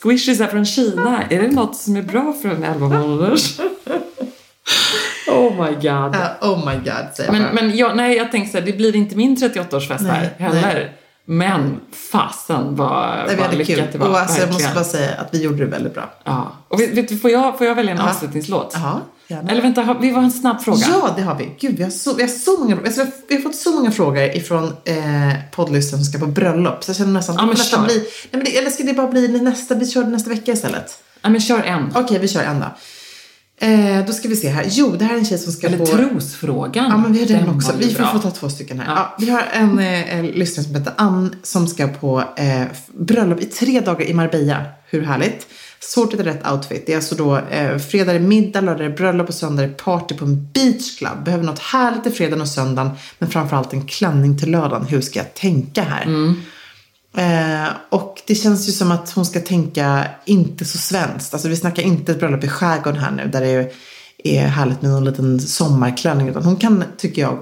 squishies 0.00 0.50
från 0.50 0.64
Kina? 0.64 1.22
Är 1.30 1.42
det 1.42 1.48
något 1.48 1.76
som 1.76 1.96
är 1.96 2.02
bra 2.02 2.32
för 2.42 2.48
en 2.48 2.64
11 2.64 2.88
månaders? 2.88 3.58
Oh 5.28 5.64
my 5.64 5.72
god. 5.74 5.82
Ja, 6.14 6.36
oh 6.40 6.66
my 6.68 6.74
god, 6.76 6.84
säger 7.14 7.24
jag 7.24 7.32
Men, 7.32 7.42
bara. 7.42 7.52
men 7.52 7.76
jag, 7.76 7.96
nej, 7.96 8.16
jag 8.16 8.30
tänkte 8.32 8.52
så 8.52 8.58
här, 8.58 8.66
det 8.66 8.72
blir 8.72 8.96
inte 8.96 9.16
min 9.16 9.36
38-årsfest 9.36 10.06
här 10.06 10.30
Nej, 10.38 10.50
heller. 10.50 10.92
Men 11.24 11.80
fasen 12.12 12.76
vad, 12.76 13.16
Nej, 13.26 13.36
vi 13.36 13.42
vad 13.42 13.54
lyckat 13.54 13.76
kul. 13.76 13.86
det 13.92 13.98
var. 13.98 14.08
Och 14.08 14.18
alltså, 14.18 14.40
jag 14.40 14.52
måste 14.52 14.74
bara 14.74 14.84
säga 14.84 15.14
att 15.18 15.28
vi 15.34 15.42
gjorde 15.42 15.58
det 15.58 15.70
väldigt 15.70 15.94
bra. 15.94 16.10
Ja. 16.24 16.52
Och 16.68 16.80
vet, 16.80 16.90
vet, 16.90 17.22
får, 17.22 17.30
jag, 17.30 17.58
får 17.58 17.66
jag 17.66 17.74
välja 17.74 17.92
en 17.92 17.98
Ja. 17.98 18.10
avslutningslåt? 18.10 18.72
Jaha, 18.74 19.00
gärna. 19.28 19.50
Eller 19.50 19.62
vänta, 19.62 19.82
har- 19.82 19.98
vi 20.00 20.10
var 20.10 20.22
en 20.22 20.30
snabb 20.30 20.60
fråga. 20.62 20.86
Ja, 20.90 21.14
det 21.16 21.22
har 21.22 21.34
vi. 21.38 21.48
Gud, 21.60 21.76
vi 21.76 21.82
har 21.82 21.90
så, 21.90 22.14
vi 22.14 22.22
har 22.22 22.28
så 22.28 22.58
många 22.58 22.76
alltså, 22.76 23.06
vi 23.28 23.34
har- 23.34 23.42
har 23.42 23.50
fått 23.50 23.58
så 23.58 23.72
många 23.72 23.90
frågor 23.90 24.22
ifrån 24.22 24.64
eh, 24.84 25.32
poddlyssnaren 25.52 26.04
som 26.04 26.12
ska 26.12 26.18
på 26.26 26.30
bröllop. 26.32 26.84
Så 26.84 26.90
jag 26.90 26.96
känner 26.96 27.12
nästan 27.12 27.34
Ja, 27.38 27.46
men 27.46 27.54
nästan 27.56 27.84
bli, 27.84 27.94
nej, 27.98 28.06
men 28.30 28.44
det, 28.44 28.58
Eller 28.58 28.70
ska 28.70 28.82
det 28.82 28.92
bara 28.94 29.08
bli 29.08 29.28
nästa, 29.28 29.74
vi 29.74 29.86
kör 29.86 30.04
nästa 30.04 30.30
vecka 30.30 30.52
istället? 30.52 30.98
Ja, 31.22 31.28
men 31.30 31.40
kör 31.40 31.62
en. 31.62 31.92
Okej, 31.94 32.18
vi 32.18 32.28
kör 32.28 32.42
en 32.42 32.60
då. 32.60 32.66
Eh, 33.66 34.06
då 34.06 34.12
ska 34.12 34.28
vi 34.28 34.36
se 34.36 34.48
här. 34.48 34.64
Jo, 34.68 34.96
det 34.98 35.04
här 35.04 35.14
är 35.14 35.18
en 35.18 35.24
tjej 35.24 35.38
som 35.38 35.52
ska 35.52 35.66
Eller 35.66 35.78
på... 35.78 35.86
trosfrågan. 35.86 36.84
Ja, 36.90 36.96
men 36.96 37.12
vi 37.12 37.20
har 37.20 37.26
den, 37.26 37.48
också. 37.56 37.72
var 37.72 37.80
ju 37.80 37.86
Vi 37.88 37.94
får, 37.94 38.04
får 38.04 38.18
ta 38.18 38.30
två 38.30 38.48
stycken 38.50 38.80
här. 38.80 38.86
Ja. 38.86 38.94
Ja. 38.96 39.16
vi 39.18 39.30
har 39.30 39.42
en 39.52 39.78
eh, 39.78 40.22
lyssnare 40.34 40.64
som 40.66 40.74
heter 40.74 40.92
Ann 40.96 41.34
som 41.42 41.68
ska 41.68 41.88
på 41.88 42.24
eh, 42.36 42.62
bröllop 42.94 43.40
i 43.40 43.44
tre 43.44 43.80
dagar 43.80 44.06
i 44.06 44.14
Marbella. 44.14 44.64
Hur 44.90 45.02
härligt? 45.02 45.46
Svårt 45.84 46.06
att 46.06 46.20
hitta 46.20 46.24
rätt 46.24 46.52
outfit. 46.52 46.86
Det 46.86 46.92
är 46.92 46.96
alltså 46.96 47.14
då 47.14 47.36
eh, 47.38 47.78
fredag 47.78 48.12
är 48.12 48.18
middag, 48.18 48.60
lördag 48.60 48.86
är 48.86 48.90
bröllop 48.90 49.28
och 49.28 49.34
söndag 49.34 49.62
är 49.62 49.68
party 49.68 50.14
på 50.14 50.24
en 50.24 50.48
beachclub. 50.52 51.24
Behöver 51.24 51.44
något 51.44 51.58
härligt 51.58 52.02
till 52.02 52.12
fredagen 52.12 52.40
och 52.40 52.48
söndagen 52.48 52.90
men 53.18 53.30
framförallt 53.30 53.72
en 53.72 53.86
klänning 53.86 54.38
till 54.38 54.50
lördagen. 54.50 54.86
Hur 54.86 55.00
ska 55.00 55.18
jag 55.18 55.34
tänka 55.34 55.82
här? 55.82 56.34
Eh, 57.16 57.68
och 57.88 58.22
det 58.26 58.34
känns 58.34 58.68
ju 58.68 58.72
som 58.72 58.92
att 58.92 59.10
hon 59.10 59.26
ska 59.26 59.40
tänka 59.40 60.04
inte 60.24 60.64
så 60.64 60.78
svenskt. 60.78 61.34
Alltså 61.34 61.48
vi 61.48 61.56
snackar 61.56 61.82
inte 61.82 62.12
ett 62.12 62.18
bröllop 62.18 62.44
i 62.44 62.48
skärgården 62.48 63.00
här 63.00 63.10
nu 63.10 63.28
där 63.32 63.40
det 63.40 63.48
är, 63.48 63.72
är 64.24 64.46
härligt 64.46 64.82
med 64.82 64.90
någon 64.90 65.04
liten 65.04 65.40
sommarklänning. 65.40 66.28
Utan 66.28 66.44
hon 66.44 66.56
kan, 66.56 66.84
tycker 66.96 67.22
jag, 67.22 67.38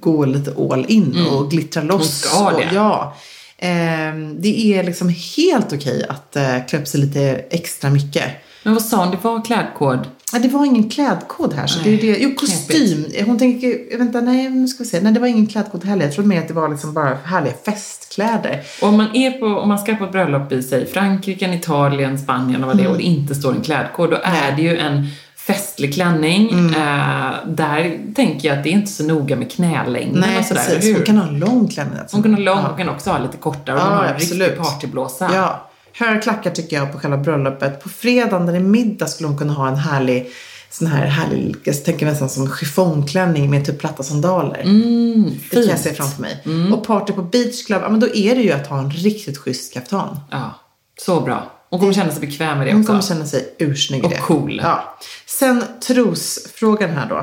gå 0.00 0.24
lite 0.24 0.54
all 0.70 0.86
in 0.88 1.26
och 1.26 1.50
glittra 1.50 1.82
loss. 1.82 2.24
Mm. 2.24 2.44
Hon 2.44 2.50
ska 2.50 2.54
och, 2.54 2.60
det. 2.60 2.74
Ja. 2.74 3.16
Eh, 3.64 4.14
det 4.38 4.74
är 4.74 4.84
liksom 4.84 5.08
helt 5.08 5.72
okej 5.72 6.06
att 6.08 6.36
eh, 6.36 6.66
klä 6.68 6.78
upp 6.78 6.88
sig 6.88 7.00
lite 7.00 7.20
extra 7.50 7.90
mycket. 7.90 8.24
Men 8.62 8.74
vad 8.74 8.82
sa 8.82 9.04
hon? 9.04 9.10
Det 9.10 9.18
var 9.22 9.44
klädkod? 9.44 9.98
Ja, 10.32 10.38
det 10.38 10.48
var 10.48 10.64
ingen 10.64 10.90
klädkod 10.90 11.52
här. 11.52 11.66
Så 11.66 11.80
det 11.84 11.94
är 11.94 12.00
det. 12.00 12.18
Jo, 12.20 12.34
kostym. 12.34 13.06
Hon 13.26 13.38
tänker, 13.38 13.98
vänta, 13.98 14.20
nej, 14.20 14.50
nu 14.50 14.68
ska 14.68 14.84
vi 14.84 14.90
se. 14.90 15.00
Nej, 15.00 15.12
det 15.12 15.20
var 15.20 15.26
ingen 15.26 15.46
klädkod 15.46 15.84
heller. 15.84 16.04
Jag 16.04 16.14
trodde 16.14 16.28
mer 16.28 16.38
att 16.38 16.48
det 16.48 16.54
var 16.54 16.68
liksom 16.68 16.94
bara 16.94 17.18
härliga 17.24 17.54
festkläder. 17.64 18.62
Och 18.82 18.88
om 18.88 18.96
man, 18.96 19.16
är 19.16 19.30
på, 19.30 19.46
om 19.46 19.68
man 19.68 19.78
ska 19.78 19.94
på 19.94 20.04
ett 20.04 20.12
bröllop 20.12 20.52
i 20.52 20.62
sig 20.62 20.86
Frankrike, 20.86 21.54
Italien, 21.54 22.18
Spanien 22.18 22.62
och 22.62 22.68
vad 22.68 22.76
det 22.76 22.82
är 22.82 22.88
och 22.88 22.96
det 22.96 23.02
inte 23.02 23.34
står 23.34 23.52
en 23.52 23.60
klädkod, 23.60 24.10
då 24.10 24.16
är 24.22 24.56
det 24.56 24.62
ju 24.62 24.78
en 24.78 25.06
festlig 25.46 25.94
klänning. 25.94 26.50
Eh, 26.74 27.32
där 27.46 28.14
tänker 28.14 28.48
jag 28.48 28.58
att 28.58 28.64
det 28.64 28.70
är 28.70 28.72
inte 28.72 28.90
så 28.92 29.04
noga 29.04 29.36
med 29.36 29.52
knälängden 29.52 30.20
Nej, 30.20 30.38
och 30.38 30.44
sådär, 30.44 30.64
precis. 30.64 30.84
hur? 30.84 30.94
Hon 30.94 31.02
kan 31.04 31.16
ha 31.18 31.30
lång 31.30 31.68
klänning. 31.68 31.98
alltså. 31.98 32.16
Hon 32.16 32.22
kan 32.22 32.34
ha 32.34 32.40
lång 32.40 32.58
Ja. 32.58 32.68
och 32.68 32.78
kan 32.78 32.88
också 32.88 33.10
ha 33.10 33.18
lite 33.18 33.36
kortare 33.36 33.76
och 33.76 33.80
Ja, 33.82 33.84
hon 33.88 33.96
har 33.98 34.04
en 34.04 34.18
riktig 34.18 34.56
partyblåsa. 34.58 35.30
Ja. 35.34 35.70
Höga 35.98 36.20
klackar 36.20 36.50
tycker 36.50 36.76
jag 36.76 36.92
på 36.92 36.98
själva 36.98 37.16
bröllopet. 37.16 37.82
På 37.82 37.88
fredagen, 37.88 38.46
när 38.46 38.52
det 38.52 38.58
är 38.58 38.62
middag, 38.62 39.06
skulle 39.06 39.28
hon 39.28 39.38
kunna 39.38 39.52
ha 39.52 39.68
en 39.68 39.76
härlig 39.76 40.26
sån 40.70 40.86
här 40.86 41.06
härlig, 41.06 41.56
jag 41.64 41.84
tänker 41.84 42.06
nästan 42.06 42.28
som 42.28 42.48
chiffongklänning 42.50 43.50
med 43.50 43.66
typ 43.66 43.78
platta 43.78 44.02
sandaler. 44.02 44.60
Mm, 44.60 45.30
det 45.50 45.56
kan 45.56 45.66
jag 45.66 45.78
se 45.78 45.94
framför 45.94 46.20
mig. 46.22 46.42
Och 46.72 46.86
party 46.86 47.12
på 47.12 47.22
beach 47.22 47.66
club, 47.66 47.82
ja 47.82 47.88
men 47.88 48.00
då 48.00 48.06
är 48.14 48.34
det 48.34 48.42
ju 48.42 48.52
att 48.52 48.66
ha 48.66 48.78
en 48.78 48.90
riktigt 48.90 49.38
schysst 49.38 49.74
kaftan. 49.74 50.20
Ja, 50.30 50.50
så 51.00 51.20
bra. 51.20 51.50
Hon 51.74 51.80
kommer 51.80 51.92
känna 51.92 52.12
sig 52.12 52.20
bekväm 52.20 52.58
med 52.58 52.66
det 52.66 52.72
Hon 52.72 52.80
också. 52.80 52.88
kommer 52.92 53.02
känna 53.02 53.26
sig 53.26 53.54
ursnygg 53.58 54.02
i 54.02 54.06
Och 54.06 54.10
det. 54.10 54.16
cool. 54.16 54.60
Ja. 54.62 54.98
Sen 55.26 55.64
trosfrågan 55.86 56.90
här 56.90 57.08
då. 57.08 57.18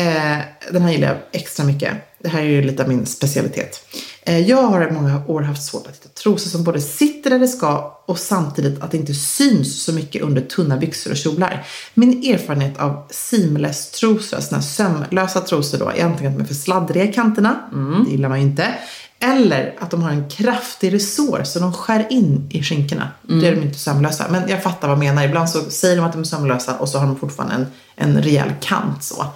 Eh, 0.00 0.38
den 0.72 0.82
här 0.82 0.90
gillar 0.90 1.08
jag 1.08 1.16
extra 1.32 1.64
mycket. 1.66 1.92
Det 2.18 2.28
här 2.28 2.40
är 2.40 2.44
ju 2.44 2.62
lite 2.62 2.82
av 2.82 2.88
min 2.88 3.06
specialitet. 3.06 3.86
Eh, 4.22 4.38
Jag 4.40 4.62
har 4.62 4.88
i 4.88 4.90
många 4.90 5.22
år 5.26 5.40
haft 5.42 5.62
svårt 5.62 5.86
att 5.86 5.94
hitta 5.96 6.08
trosor 6.08 6.50
som 6.50 6.64
både 6.64 6.80
sitter 6.80 7.30
där 7.30 7.38
det 7.38 7.48
ska 7.48 8.00
och 8.06 8.18
samtidigt 8.18 8.82
att 8.82 8.90
det 8.90 8.96
inte 8.96 9.14
syns 9.14 9.84
så 9.84 9.92
mycket 9.92 10.22
under 10.22 10.42
tunna 10.42 10.76
byxor 10.76 11.10
och 11.10 11.16
kjolar. 11.16 11.66
Min 11.94 12.34
erfarenhet 12.34 12.78
av 12.78 13.06
seamless-trosor, 13.10 14.40
såna 14.40 14.60
här 14.60 14.66
sömlösa 14.66 15.40
trosor 15.40 15.78
då, 15.78 15.88
är 15.88 16.04
antingen 16.04 16.32
att 16.32 16.38
de 16.38 16.42
är 16.44 16.48
för 16.48 16.54
sladdriga 16.54 17.04
i 17.04 17.12
kanterna, 17.12 17.56
det 18.04 18.10
gillar 18.10 18.28
man 18.28 18.40
ju 18.40 18.46
inte, 18.46 18.74
eller 19.20 19.74
att 19.80 19.90
de 19.90 20.02
har 20.02 20.10
en 20.10 20.28
kraftig 20.28 20.92
resår 20.94 21.42
så 21.44 21.58
de 21.58 21.72
skär 21.72 22.06
in 22.10 22.46
i 22.50 22.62
skinkorna. 22.62 23.08
Det 23.22 23.48
är 23.48 23.56
de 23.56 23.62
inte 23.62 23.78
sömlösa. 23.78 24.26
Men 24.30 24.48
jag 24.48 24.62
fattar 24.62 24.88
vad 24.88 24.98
de 24.98 25.04
menar. 25.06 25.24
Ibland 25.24 25.50
så 25.50 25.60
säger 25.70 25.96
de 25.96 26.04
att 26.04 26.12
de 26.12 26.20
är 26.20 26.24
sömlösa 26.24 26.76
och 26.78 26.88
så 26.88 26.98
har 26.98 27.06
de 27.06 27.16
fortfarande 27.18 27.54
en, 27.54 27.66
en 27.96 28.22
rejäl 28.22 28.52
kant 28.60 29.04
så. 29.04 29.26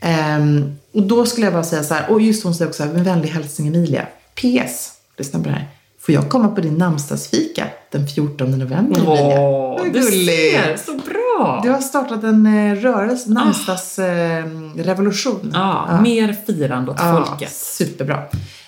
Ehm, 0.00 0.76
och 0.94 1.02
då 1.02 1.26
skulle 1.26 1.46
jag 1.46 1.52
bara 1.52 1.64
säga 1.64 1.84
så 1.84 1.94
här, 1.94 2.10
och 2.10 2.20
just 2.20 2.44
hon 2.44 2.54
säger 2.54 2.68
också 2.68 2.82
en 2.82 3.04
vänlig 3.04 3.28
hälsning 3.28 3.68
Emilia. 3.68 4.06
PS, 4.34 4.92
lyssna 5.18 5.38
på 5.38 5.44
det 5.48 5.54
här. 5.54 5.68
Får 6.00 6.14
jag 6.14 6.28
komma 6.28 6.48
på 6.48 6.60
din 6.60 6.74
namnsdagsfika 6.74 7.66
den 7.90 8.08
14 8.08 8.50
november 8.50 8.78
Emilia? 9.00 9.10
Åh, 9.10 9.78
Vad 9.78 9.84
du 9.84 9.90
gullig. 9.90 10.52
ser, 10.52 10.76
så 10.76 10.92
bra! 10.92 11.23
Du 11.62 11.70
har 11.70 11.80
startat 11.80 12.24
en 12.24 12.46
eh, 12.46 12.74
rörelse, 12.74 13.30
namnsdagsrevolution. 13.30 14.78
Eh, 14.78 14.84
revolution. 14.84 15.50
Ja, 15.54 16.00
mer 16.02 16.36
firande 16.46 16.90
åt 16.90 16.96
Ja, 17.00 17.24
folket. 17.26 17.52
Superbra. 17.52 18.22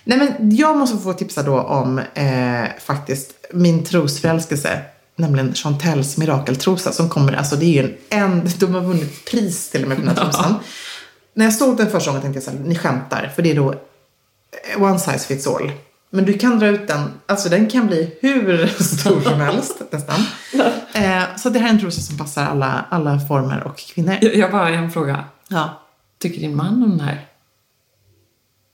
Nej, 0.04 0.18
men 0.18 0.56
jag 0.56 0.76
måste 0.76 0.98
få 0.98 1.12
tipsa 1.12 1.42
då 1.42 1.60
om 1.60 1.98
eh, 1.98 2.64
faktiskt 2.80 3.32
min 3.52 3.84
trosförälskelse. 3.84 4.80
Nämligen 5.16 5.54
Chantels 5.54 6.16
mirakeltrosa 6.16 6.92
som 6.92 7.08
kommer, 7.08 7.32
alltså 7.32 7.56
det 7.56 7.64
är 7.64 7.82
ju 7.82 7.96
en, 8.08 8.22
en 8.22 8.50
de 8.58 8.74
har 8.74 8.80
vunnit 8.80 9.24
pris 9.30 9.70
till 9.70 9.82
och 9.82 9.88
med 9.88 9.98
för 9.98 10.04
den 10.06 10.16
här 10.16 10.24
trosan. 10.24 10.54
När 11.34 11.44
jag 11.44 11.54
såg 11.54 11.76
den 11.76 11.90
första 11.90 12.10
gången 12.10 12.22
tänkte 12.22 12.36
jag 12.36 12.44
så 12.44 12.50
här, 12.50 12.58
ni 12.58 12.74
skämtar. 12.74 13.32
För 13.34 13.42
det 13.42 13.50
är 13.50 13.54
då 13.54 13.72
eh, 13.72 14.82
one 14.82 14.98
size 14.98 15.18
fits 15.18 15.46
all. 15.46 15.70
Men 16.10 16.24
du 16.24 16.32
kan 16.32 16.58
dra 16.58 16.66
ut 16.66 16.88
den, 16.88 17.10
alltså 17.26 17.48
den 17.48 17.66
kan 17.66 17.86
bli 17.86 18.16
hur 18.20 18.66
stor 18.66 19.20
som 19.20 19.40
helst 19.40 19.82
nästan. 19.90 20.20
Eh, 20.92 21.36
så 21.36 21.50
det 21.50 21.58
här 21.58 21.68
är 21.68 21.72
en 21.72 21.80
trosa 21.80 22.00
som 22.00 22.18
passar 22.18 22.44
alla, 22.44 22.86
alla 22.90 23.20
former 23.20 23.62
och 23.62 23.78
kvinnor. 23.78 24.16
Jag, 24.20 24.34
jag 24.34 24.50
bara 24.50 24.68
en 24.68 24.90
fråga. 24.90 25.24
Ja. 25.48 25.82
Tycker 26.18 26.40
din 26.40 26.56
man 26.56 26.82
om 26.82 26.90
den 26.90 27.00
här? 27.00 27.26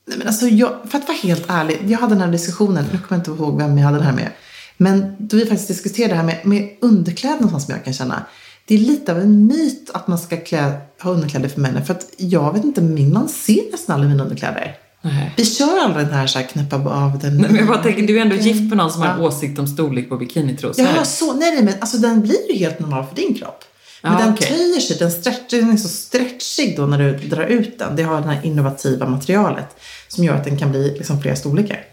Nej, 0.07 0.19
men 0.19 0.27
alltså 0.27 0.47
jag, 0.47 0.73
för 0.89 0.99
att 0.99 1.09
vara 1.09 1.19
helt 1.23 1.45
ärlig, 1.49 1.81
jag 1.87 1.99
hade 1.99 2.15
den 2.15 2.23
här 2.23 2.33
diskussionen, 2.33 2.85
nu 2.93 2.99
kommer 2.99 3.07
jag 3.09 3.19
inte 3.19 3.31
ihåg 3.31 3.59
vem 3.59 3.79
jag 3.79 3.85
hade 3.85 3.99
den 3.99 4.07
här 4.07 4.15
med. 4.15 4.31
Men 4.77 5.17
då 5.19 5.37
vi 5.37 5.47
faktiskt 5.47 5.69
diskuterade 5.69 6.13
det 6.13 6.17
här 6.17 6.25
med, 6.25 6.47
med 6.47 6.77
underkläder 6.81 7.49
som 7.49 7.75
jag 7.75 7.85
kan 7.85 7.93
känna. 7.93 8.23
Det 8.67 8.75
är 8.75 8.79
lite 8.79 9.13
av 9.13 9.19
en 9.19 9.47
myt 9.47 9.91
att 9.95 10.09
man 10.09 10.19
ska 10.19 10.37
klä, 10.37 10.81
ha 11.03 11.11
underkläder 11.11 11.49
för 11.49 11.61
männen. 11.61 11.85
För 11.85 11.95
att 11.95 12.07
jag 12.17 12.53
vet 12.53 12.65
inte, 12.65 12.81
min 12.81 13.13
man 13.13 13.29
ser 13.29 13.71
nästan 13.73 13.95
aldrig 13.95 14.11
mina 14.11 14.23
underkläder. 14.23 14.77
Nej. 15.03 15.33
Vi 15.37 15.45
kör 15.45 15.79
aldrig 15.79 16.07
den 16.07 16.15
här, 16.15 16.27
så 16.27 16.39
här 16.39 16.47
knäppa 16.47 16.77
av 16.77 17.19
den. 17.19 17.37
Nej, 17.37 17.51
men 17.51 17.57
jag 17.57 17.69
bara 17.69 17.83
tänker, 17.83 18.03
du 18.07 18.19
är 18.19 18.23
ändå 18.23 18.37
gift 18.37 18.69
med 18.69 18.77
någon 18.77 18.93
som 18.93 19.03
har 19.03 19.09
en 19.09 19.21
åsikt 19.21 19.59
om 19.59 19.67
storlek 19.67 20.09
på 20.09 20.17
bikinitrosor. 20.17 20.87
Ja, 20.97 21.05
så, 21.05 21.33
nej, 21.33 21.51
nej, 21.55 21.63
men 21.65 21.75
alltså 21.81 21.99
den 21.99 22.21
blir 22.21 22.53
ju 22.53 22.59
helt 22.59 22.79
normal 22.79 23.07
för 23.07 23.17
din 23.17 23.35
kropp. 23.35 23.65
Men 24.03 24.13
Ja, 24.13 24.19
den 24.19 24.33
okej. 24.35 24.49
töjer 24.49 24.81
sig, 24.81 24.97
den, 24.99 25.11
stretch, 25.11 25.51
den 25.51 25.71
är 25.71 25.77
så 25.77 25.89
stretchig 25.89 26.77
då 26.77 26.87
när 26.87 26.99
du 26.99 27.29
drar 27.29 27.47
ut 27.47 27.79
den. 27.79 27.97
Det 27.97 28.03
har 28.03 28.21
det 28.21 28.27
här 28.27 28.41
innovativa 28.47 29.07
materialet 29.09 29.77
som 30.09 30.25
gör 30.25 30.35
att 30.35 30.45
den 30.45 30.59
kan 30.59 30.71
bli 30.71 30.95
liksom 30.97 31.23
flera 31.23 31.37
storlekar. 31.37 31.85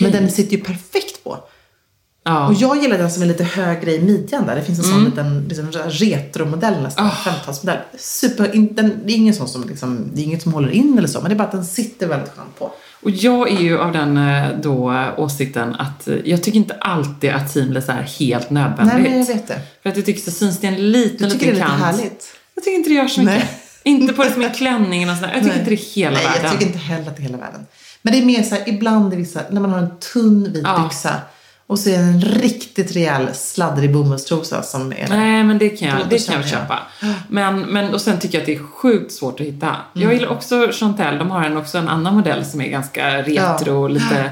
Men 0.00 0.12
den 0.12 0.30
sitter 0.30 0.56
ju 0.56 0.62
perfekt. 0.62 1.09
Ja. 2.24 2.46
Och 2.48 2.54
jag 2.54 2.82
gillar 2.82 2.98
den 2.98 3.10
som 3.10 3.22
är 3.22 3.26
lite 3.26 3.44
högre 3.44 3.94
i 3.94 4.00
midjan 4.02 4.46
där. 4.46 4.56
Det 4.56 4.62
finns 4.62 4.78
en 4.78 4.84
sån 4.84 5.04
liten 5.04 5.44
liksom, 5.48 5.70
retromodell 5.88 6.82
nästan, 6.82 7.06
Ah. 7.06 7.10
50-talsmodell. 7.10 7.78
Super, 7.98 8.54
in, 8.54 8.74
den, 8.74 9.00
det 9.04 9.12
är 9.12 9.16
ingen 9.16 9.34
sån 9.34 9.48
som 9.48 9.68
liksom, 9.68 10.10
det 10.14 10.20
är 10.20 10.24
inget 10.24 10.42
som 10.42 10.52
håller 10.52 10.70
in 10.70 10.98
eller 10.98 11.08
så, 11.08 11.20
men 11.20 11.28
det 11.28 11.34
är 11.34 11.38
bara 11.38 11.44
att 11.44 11.52
den 11.52 11.64
sitter 11.64 12.06
väldigt 12.06 12.30
skönt 12.36 12.58
på. 12.58 12.72
Och 13.02 13.10
jag 13.10 13.50
är 13.50 13.60
ju 13.60 13.78
av 13.78 13.92
den 13.92 14.16
eh, 14.16 14.48
då 14.62 15.04
åsikten 15.16 15.74
att 15.74 16.08
eh, 16.08 16.14
jag 16.24 16.42
tycker 16.42 16.56
inte 16.58 16.74
alltid 16.74 17.30
att 17.30 17.50
seamless 17.50 17.88
är 17.88 18.02
helt 18.18 18.50
nödvändigt. 18.50 18.94
Nej, 18.94 19.02
men 19.10 19.18
jag 19.18 19.26
vet 19.26 19.48
det. 19.48 19.60
För 19.82 19.90
att 19.90 19.96
jag 19.96 20.06
tycker 20.06 20.20
så 20.20 20.30
syns 20.30 20.58
det 20.60 20.66
en 20.66 20.92
liten, 20.92 21.28
Du 21.28 21.34
tycker 21.34 21.52
liten 21.52 21.58
det 21.68 21.74
är 21.74 21.76
lite 21.76 21.84
kant. 21.86 21.96
härligt? 21.96 22.24
Jag 22.54 22.64
tycker 22.64 22.76
inte 22.76 22.90
det 22.90 22.94
gör 22.94 23.08
så 23.08 23.20
mycket. 23.20 23.34
Nej. 23.36 23.48
Inte 23.82 24.12
på 24.12 24.24
det 24.24 24.32
som 24.32 24.42
en 24.42 24.50
klänning 24.54 25.10
och 25.10 25.16
sådär. 25.16 25.30
Jag 25.34 25.42
tycker 25.42 25.48
Nej. 25.56 25.58
inte 25.58 25.70
det 25.70 25.74
är 25.76 25.94
hela 25.94 26.16
Nej, 26.16 26.24
världen. 26.26 26.42
jag 26.42 26.52
tycker 26.52 26.66
inte 26.66 26.78
heller 26.78 27.06
att 27.10 27.16
det 27.16 27.20
är 27.22 27.24
hela 27.26 27.38
världen. 27.38 27.66
Men 28.02 28.12
det 28.12 28.18
är 28.18 28.24
mer 28.24 28.42
så 28.42 28.54
här, 28.54 28.68
ibland 28.68 29.14
i 29.14 29.16
vissa, 29.16 29.40
när 29.50 29.60
man 29.60 29.70
har 29.70 29.78
en 29.78 29.98
tunn 30.12 30.52
vit 30.52 30.62
Ja. 30.66 30.82
byxa 30.84 31.14
och 31.70 31.78
så 31.78 31.90
är 31.90 31.98
det 31.98 32.04
en 32.04 32.20
riktigt 32.20 32.96
rejäl 32.96 33.34
sladdrig 33.34 33.92
bomullstrosa 33.92 34.62
som 34.62 34.92
är 34.92 35.08
Nej, 35.08 35.44
men 35.44 35.58
det 35.58 35.68
kan 35.68 35.88
jag, 35.88 36.08
det 36.08 36.26
kan 36.26 36.34
jag 36.34 36.48
köpa. 36.48 36.78
Men, 37.28 37.60
men, 37.60 37.94
och 37.94 38.00
sen 38.00 38.18
tycker 38.18 38.38
jag 38.38 38.42
att 38.42 38.46
det 38.46 38.54
är 38.54 38.62
sjukt 38.62 39.12
svårt 39.12 39.40
att 39.40 39.46
hitta. 39.46 39.66
Mm. 39.66 39.78
Jag 39.92 40.14
gillar 40.14 40.28
också 40.28 40.68
Chantel, 40.72 41.18
de 41.18 41.30
har 41.30 41.44
en, 41.44 41.56
också 41.56 41.78
en 41.78 41.88
annan 41.88 42.14
modell 42.14 42.44
som 42.44 42.60
är 42.60 42.68
ganska 42.68 43.22
retro, 43.22 43.88
lite 43.88 44.30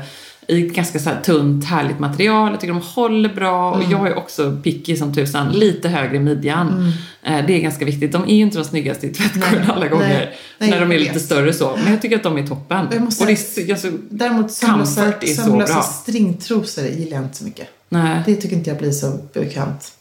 i 0.49 0.61
ganska 0.61 0.99
så 0.99 1.11
här 1.11 1.20
tunt, 1.20 1.64
härligt 1.64 1.99
material. 1.99 2.51
Jag 2.51 2.61
tycker 2.61 2.74
de 2.74 2.82
håller 2.82 3.28
bra 3.34 3.70
och 3.70 3.76
Mm. 3.84 3.90
jag 3.90 4.07
är 4.07 4.18
också 4.18 4.57
picky 4.64 4.96
som 4.96 5.14
tusan. 5.14 5.53
Lite 5.53 5.88
högre 5.88 6.16
i 6.16 6.20
midjan. 6.20 6.92
Eh, 7.22 7.46
Det 7.46 7.55
är 7.55 7.61
ganska 7.61 7.84
viktigt. 7.84 8.12
De 8.12 8.22
är 8.24 8.34
ju 8.34 8.42
inte 8.42 8.59
de 8.59 8.64
snyggaste 8.64 9.07
i 9.07 9.11
tvättkorgen 9.14 9.70
alla 9.70 9.88
gånger. 9.88 10.09
nej, 10.09 10.38
nej, 10.59 10.70
när 10.70 10.80
de 10.80 10.92
är 10.92 10.99
lite 10.99 11.12
vet. 11.12 11.22
större 11.22 11.53
så. 11.53 11.76
Men 11.84 11.92
jag 11.92 12.03
tycker 12.03 12.16
att 12.16 12.22
de 12.22 12.38
är 12.38 12.46
toppen. 12.46 12.86
Jag 12.92 13.03
måste 13.03 13.24
och 13.24 13.26
det 13.26 13.59
är, 13.59 13.70
alltså, 13.72 13.90
Däremot 14.11 14.51
sömlösa, 14.53 15.05
är 15.20 15.26
så 15.26 15.42
sömlösa 15.42 15.82
stringtrosor 15.82 16.84
gillar 16.84 17.16
jag 17.16 17.24
inte 17.24 17.36
så 17.36 17.44
mycket. 17.44 17.68
nej. 17.88 18.22
Det 18.26 18.34
tycker 18.34 18.57
inte 18.57 18.70
jag 18.70 18.78
blir 18.78 18.90
så 18.92 19.18
bekant. 19.34 19.92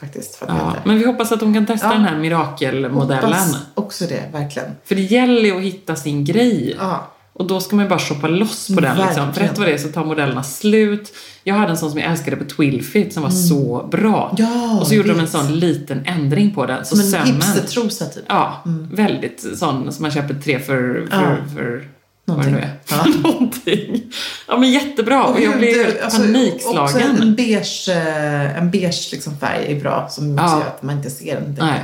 Faktiskt. 0.00 0.42
Ja, 0.48 0.76
men 0.84 0.98
vi 0.98 1.06
hoppas 1.06 1.32
att 1.32 1.40
de 1.40 1.54
kan 1.54 1.66
testa 1.66 1.86
Ja. 1.86 1.92
den 1.92 2.04
här 2.04 2.18
mirakelmodellen. 2.18 3.24
Hoppas 3.24 3.56
också 3.74 4.04
det, 4.06 4.22
verkligen. 4.32 4.68
För 4.84 4.94
det 4.94 5.02
gäller 5.02 5.42
ju 5.42 5.56
att 5.56 5.62
hitta 5.62 5.96
sin 5.96 6.24
grej. 6.24 6.76
Ja. 6.78 7.12
Och 7.38 7.46
då 7.46 7.60
ska 7.60 7.76
man 7.76 7.84
ju 7.84 7.88
bara 7.88 7.98
shoppa 7.98 8.28
loss 8.28 8.68
på 8.74 8.80
den. 8.80 8.96
Liksom. 9.06 9.32
För 9.34 9.40
rätt 9.40 9.58
vad 9.58 9.66
det 9.66 9.72
är 9.72 9.78
så 9.78 9.88
tar 9.88 10.04
modellerna 10.04 10.42
slut. 10.42 11.12
Jag 11.44 11.54
hade 11.54 11.70
en 11.70 11.76
sån 11.76 11.90
som 11.90 12.00
jag 12.00 12.10
älskade 12.10 12.36
på 12.36 12.44
Twilfit 12.44 13.12
som 13.12 13.22
var 13.22 13.30
så 13.30 13.88
bra. 13.90 14.34
Mm. 14.38 14.52
Ja, 14.52 14.78
och 14.80 14.86
så 14.86 14.94
gjorde 14.94 15.08
de 15.08 15.20
en 15.20 15.28
sån 15.28 15.58
liten 15.58 16.02
ändring 16.06 16.54
på 16.54 16.66
den. 16.66 16.84
Så 16.84 16.96
Som 16.96 17.04
en 17.04 17.10
sömmen... 17.10 17.26
hipstertrosa 17.42 18.04
typ. 18.06 18.24
Ja, 18.28 18.62
väldigt 18.92 19.46
sån 19.58 19.92
som 19.92 20.02
man 20.02 20.10
köper 20.10 20.34
tre 20.34 20.58
för, 20.58 21.06
för, 21.10 21.22
Ja. 21.22 21.36
för 21.54 21.88
vad 22.24 22.44
det 22.44 22.50
nu 22.50 22.58
är. 22.58 22.70
Ja. 22.90 23.04
Någonting. 23.30 24.02
Ja 24.48 24.56
men 24.58 24.70
jättebra. 24.70 25.24
Och, 25.24 25.40
jag 25.40 25.50
hur 25.50 25.58
blev 25.58 25.74
helt 25.84 26.02
alltså, 26.02 26.20
Också 26.22 26.32
panikslagen. 26.32 27.22
en 27.22 27.34
beige, 27.34 27.88
eh, 27.88 28.58
en 28.58 28.70
beige 28.70 29.08
liksom 29.12 29.38
färg 29.38 29.72
är 29.76 29.80
bra. 29.80 30.08
Som 30.10 30.32
också 30.34 30.44
Ja. 30.44 30.58
gör 30.60 30.66
att 30.66 30.82
man 30.82 30.96
inte 30.96 31.10
ser 31.10 31.34
den. 31.40 31.56
Nej. 31.60 31.80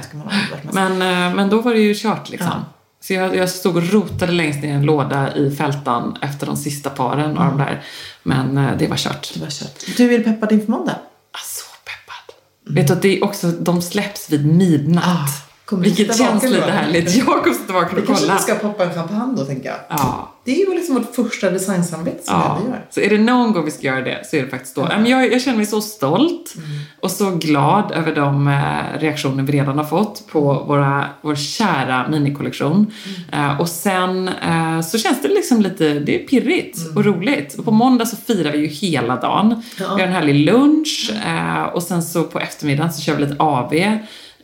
Man 0.72 0.98
Men, 0.98 1.28
eh, 1.30 1.36
men 1.36 1.50
då 1.50 1.60
var 1.60 1.72
det 1.74 1.80
ju 1.80 1.94
kört 1.94 2.30
liksom. 2.30 2.48
Ja. 2.50 2.64
Så 3.02 3.12
jag, 3.12 3.36
jag 3.36 3.50
stod 3.50 3.76
och 3.76 3.92
rotade 3.92 4.32
längst 4.32 4.62
ner 4.62 4.68
i 4.68 4.72
en 4.72 4.82
låda 4.82 5.36
i 5.36 5.56
fältan 5.56 6.18
efter 6.22 6.46
de 6.46 6.56
sista 6.56 6.90
paren 6.90 7.38
av 7.38 7.46
de 7.46 7.58
där. 7.58 7.84
Men 8.22 8.58
eh, 8.58 8.76
det 8.78 8.86
var 8.86 8.96
kört. 8.96 9.34
Det 9.34 9.40
var 9.40 9.50
kött. 9.50 9.84
Du, 9.96 10.14
är 10.14 10.18
du 10.18 10.24
peppad 10.24 10.52
inför 10.52 10.70
måndag? 10.70 10.98
Ah, 11.32 11.44
så 11.44 11.64
peppad. 11.84 12.34
Vet 12.76 12.86
du 12.86 12.92
att 12.92 13.02
det 13.02 13.18
är 13.18 13.24
också, 13.24 13.50
de 13.50 13.82
släpps 13.82 14.30
vid 14.30 14.46
midnatt. 14.46 15.04
Ah, 15.06 15.28
kommer 15.76 15.84
vilket 15.84 16.16
känns 16.18 16.42
lite 16.44 16.70
härligt. 16.70 17.16
Jag 17.16 17.26
kommer 17.26 17.54
sitta 17.56 17.72
vaken 17.72 17.96
Vi 17.96 18.02
och 18.02 18.06
kanske 18.06 18.26
kolla. 18.26 18.38
ska 18.38 18.54
poppa 18.54 18.84
en 18.84 18.94
champagne 18.94 19.34
då, 19.36 19.44
tänker 19.44 19.68
jag. 19.68 19.78
Ja. 19.88 20.28
Det 20.44 20.50
är 20.62 20.66
ju 20.68 20.74
liksom 20.74 20.94
vårt 20.94 21.14
första 21.14 21.50
designsamarbete 21.50 22.24
som 22.24 22.34
Ja, 22.34 22.58
vi 22.64 22.70
gör. 22.70 22.86
så 22.90 23.00
är 23.00 23.10
det 23.10 23.18
någon 23.18 23.52
gång 23.52 23.64
vi 23.64 23.70
ska 23.70 23.86
göra 23.86 24.00
det 24.00 24.22
så 24.30 24.36
är 24.36 24.42
det 24.42 24.48
faktiskt 24.48 24.74
då. 24.74 24.84
Men 24.84 25.06
Jag, 25.06 25.32
jag 25.32 25.42
känner 25.42 25.56
mig 25.56 25.66
så 25.66 25.80
stolt 25.80 26.54
Mm. 26.56 26.68
och 27.00 27.10
så 27.10 27.30
glad 27.30 27.92
över 27.92 28.14
de 28.14 28.48
eh, 28.48 29.00
reaktioner 29.00 29.42
vi 29.42 29.52
redan 29.52 29.78
har 29.78 29.84
fått 29.84 30.26
på 30.28 30.40
våra, 30.68 31.04
vår 31.22 31.34
kära 31.34 32.08
minikollektion. 32.08 32.92
Mm. 33.32 33.50
Eh, 33.50 33.60
och 33.60 33.68
sen 33.68 34.28
eh, 34.28 34.80
så 34.80 34.98
känns 34.98 35.22
det 35.22 35.28
liksom 35.28 35.60
lite, 35.60 35.88
det 35.94 36.22
är 36.22 36.26
pirrigt 36.26 36.78
Mm. 36.78 36.96
och 36.96 37.04
roligt. 37.04 37.54
Och 37.58 37.64
på 37.64 37.70
måndag 37.70 38.06
så 38.06 38.16
firar 38.16 38.52
vi 38.52 38.58
ju 38.58 38.66
hela 38.66 39.16
dagen. 39.16 39.62
Vi 39.78 39.84
har 39.84 39.98
en 39.98 40.12
härlig 40.12 40.34
lunch 40.46 41.12
eh, 41.26 41.62
och 41.62 41.82
sen 41.82 42.02
så 42.02 42.22
på 42.24 42.40
eftermiddagen 42.40 42.92
så 42.92 43.00
kör 43.02 43.14
vi 43.16 43.22
lite 43.26 43.36
AV 43.42 43.72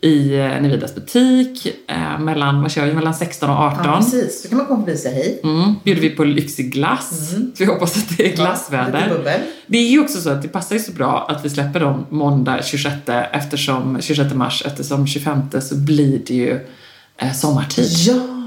i 0.01 0.39
eh, 0.39 0.63
Nividas 0.63 0.95
butik 0.95 1.67
eh, 1.87 2.19
mellan, 2.21 2.63
vad 2.63 2.71
kör 2.71 2.87
vi, 2.87 2.93
mellan 2.93 3.15
16 3.15 3.51
och 3.51 3.57
18. 3.57 3.81
Ja, 3.85 3.97
precis. 3.97 4.43
Då 4.43 4.49
kan 4.49 4.59
man 4.59 4.67
komma 4.67 4.93
och 4.93 4.99
säga 4.99 5.15
hej. 5.15 5.41
Mm, 5.45 5.75
bjuder 5.85 6.03
vi 6.03 6.11
på 6.11 6.25
lyxig 6.25 6.73
glass. 6.73 7.31
Så 7.31 7.37
vi 7.59 7.65
hoppas 7.65 7.97
att 7.97 8.17
det 8.17 8.33
är 8.33 8.37
glassväder. 8.37 9.09
bubbel. 9.09 9.41
det 9.67 9.79
är 9.79 9.89
ju 9.89 10.01
också 10.01 10.21
så 10.21 10.31
att 10.31 10.43
det 10.43 10.49
passar 10.49 10.77
ju 10.77 10.83
så 10.83 10.93
bra 10.93 11.27
att 11.31 11.45
vi 11.45 11.51
släpper 11.51 11.81
dem 11.81 12.07
måndag 12.11 12.65
26, 12.65 12.97
eftersom, 13.33 13.99
26 14.01 14.35
mars 14.35 14.63
eftersom 14.67 15.07
25 15.07 15.43
så 15.61 15.77
blir 15.77 16.21
det 16.27 16.35
ju 16.35 16.61
eh, 17.17 17.33
sommartid. 17.33 17.91
Ja, 18.07 18.38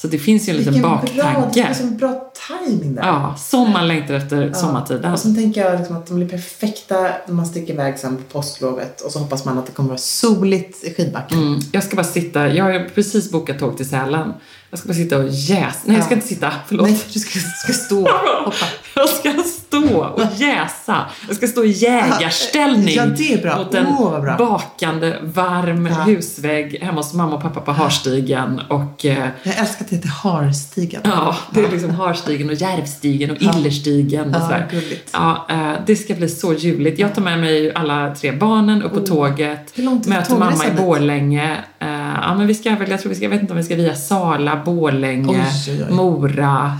Så 0.00 0.06
det 0.06 0.18
finns 0.18 0.48
ju 0.48 0.50
en 0.50 0.56
liten 0.56 0.72
vilken 0.72 0.90
baktanke. 0.90 1.62
är 1.62 1.80
en 1.82 1.96
bra 1.96 2.32
timing 2.48 2.94
där. 2.94 3.02
Ja, 3.06 3.36
som 3.38 3.70
man 3.72 3.88
längtar 3.88 4.14
efter 4.14 4.52
sommartiden. 4.52 5.12
Och 5.12 5.18
sen 5.18 5.34
tänker 5.34 5.64
jag 5.64 5.78
liksom 5.78 5.96
att 5.96 6.06
de 6.06 6.16
blir 6.16 6.28
perfekta 6.28 6.94
när 7.26 7.34
man 7.34 7.46
sticker 7.46 7.72
iväg 7.72 7.98
sen 7.98 8.16
på 8.16 8.22
påsklovet. 8.22 9.00
Och 9.00 9.12
så 9.12 9.18
hoppas 9.18 9.44
man 9.44 9.58
att 9.58 9.66
det 9.66 9.72
kommer 9.72 9.88
vara 9.88 9.98
soligt 9.98 10.84
i 10.84 10.94
skidbacken. 10.94 11.38
Mm, 11.38 11.60
jag 11.72 11.84
ska 11.84 11.96
bara 11.96 12.04
sitta, 12.06 12.48
jag 12.54 12.64
har 12.64 12.88
precis 12.94 13.30
bokat 13.30 13.58
tåg 13.58 13.76
till 13.76 13.88
Sälen. 13.88 14.32
Jag 14.70 14.78
ska 14.78 14.88
bara 14.88 14.94
sitta 14.94 15.18
och 15.18 15.28
jäsa. 15.28 15.78
Nej, 15.84 15.96
jag 15.96 16.04
ska 16.04 16.14
Ja. 16.14 16.16
inte 16.16 16.28
sitta, 16.28 16.52
förlåt. 16.66 16.88
Nej, 16.88 17.00
du 17.12 17.20
ska, 17.20 17.38
ska 17.38 17.72
stå 17.72 18.02
och 18.02 18.44
hoppa. 18.44 18.66
Jag 18.94 19.08
ska 19.08 19.32
stå 19.32 19.67
stå 19.86 19.98
och 19.98 20.22
jäsa. 20.36 20.96
Jag 21.26 21.36
ska 21.36 21.46
stå 21.46 21.64
i 21.64 21.70
jägarställning 21.70 22.94
Ja, 22.94 23.06
det 23.06 23.32
är 23.34 23.42
bra. 23.42 23.56
mot 23.58 23.74
en 23.74 23.84
bra. 24.22 24.36
bakande, 24.38 25.18
varm 25.22 25.86
Ja. 25.86 25.94
husvägg 25.94 26.78
hemma 26.82 26.96
hos 27.00 27.14
mamma 27.14 27.34
och 27.36 27.42
pappa 27.42 27.60
på 27.60 27.72
Harstigen. 27.72 28.60
Och 28.68 29.04
eh, 29.06 29.28
Jag 29.42 29.58
älskar 29.58 29.84
att 29.84 29.90
det 29.90 29.96
heter 29.96 30.08
Harstigen. 30.08 31.00
Ja, 31.04 31.36
det 31.50 31.60
är 31.64 31.70
liksom 31.70 31.90
Harstigen 31.90 32.48
och 32.48 32.54
Järvstigen 32.54 33.30
och 33.30 33.42
Illerstigen 33.42 34.34
och 34.34 34.42
sådär. 34.42 34.66
Ja, 35.12 35.46
eh, 35.50 35.72
det 35.86 35.96
ska 35.96 36.14
bli 36.14 36.28
så 36.28 36.52
ljuvligt. 36.54 36.98
Jag 36.98 37.14
tar 37.14 37.22
med 37.22 37.38
mig 37.40 37.74
alla 37.74 38.14
tre 38.14 38.32
barnen 38.32 38.82
upp 38.82 38.94
på 38.94 39.00
tåget. 39.00 39.58
Oh. 39.60 39.72
Hur 39.74 39.82
långt 39.84 40.06
möter 40.06 40.36
mamma 40.38 40.66
i? 40.66 40.70
Borlänge. 40.82 41.56
Eh, 41.78 41.88
ja, 42.22 42.34
men 42.34 42.46
vi 42.46 42.54
ska 42.54 42.74
väl, 42.74 42.90
jag 42.90 43.00
tror 43.00 43.08
vi 43.10 43.14
ska, 43.16 43.24
jag 43.24 43.30
vet 43.30 43.40
inte 43.40 43.52
om 43.52 43.56
vi 43.56 43.62
ska 43.64 43.74
via 43.76 43.94
Sala, 43.94 44.62
Borlänge, 44.64 45.44
oj. 45.68 45.86
Mora. 45.90 46.72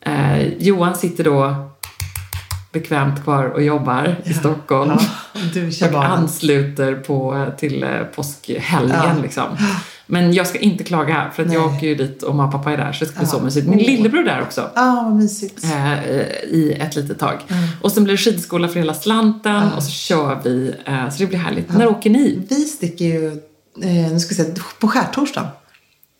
Eh, 0.00 0.46
Johan 0.58 0.94
sitter 0.94 1.24
då 1.24 1.67
bekvämt 2.80 3.22
kvar 3.24 3.44
och 3.44 3.62
jobbar 3.62 4.16
i 4.24 4.34
Stockholm. 4.34 4.90
Ja, 5.34 5.40
du 5.54 5.72
kör 5.72 5.94
Och 5.96 6.04
ansluter 6.04 6.94
på, 6.94 7.46
till 7.58 7.82
eh, 7.82 7.90
påskhelgen 8.14 8.96
Ja. 9.04 9.22
liksom. 9.22 9.44
Men 10.10 10.32
jag 10.32 10.46
ska 10.46 10.58
inte 10.58 10.84
klaga 10.84 11.30
för 11.34 11.46
att 11.46 11.52
jag 11.52 11.66
åker 11.74 11.86
ju 11.86 11.94
dit 11.94 12.22
och 12.22 12.34
mamma 12.34 12.46
och 12.48 12.52
pappa 12.52 12.72
är 12.72 12.76
där 12.76 12.92
så 12.92 13.04
det 13.04 13.10
ska 13.10 13.18
bli 13.20 13.28
Ja. 13.32 13.38
så 13.38 13.44
mysigt. 13.44 13.66
Min 13.68 13.78
lillebror 13.78 14.20
är 14.20 14.24
där 14.24 14.42
också. 14.42 14.70
Ja, 14.74 15.02
vad 15.08 15.16
mysigt. 15.16 15.64
Eh, 15.64 15.98
I 16.50 16.76
ett 16.80 16.96
litet 16.96 17.18
tag. 17.18 17.38
Och 17.82 17.92
sen 17.92 18.04
blir 18.04 18.14
det 18.14 18.18
skidskola 18.18 18.68
för 18.68 18.80
hela 18.80 18.94
slanten 18.94 19.72
och 19.76 19.82
så 19.82 19.90
kör 19.90 20.40
vi. 20.44 20.74
Eh, 20.84 21.08
så 21.10 21.18
det 21.18 21.26
blir 21.26 21.38
härligt. 21.38 21.74
När 21.74 21.86
åker 21.86 22.10
ni? 22.10 22.42
Vi 22.48 22.54
sticker 22.64 23.04
ju, 23.04 23.26
eh, 23.82 24.12
nu 24.12 24.20
ska 24.20 24.34
jag 24.34 24.46
säga, 24.46 24.56
på 24.80 24.88
skärtorsdagen. 24.88 25.48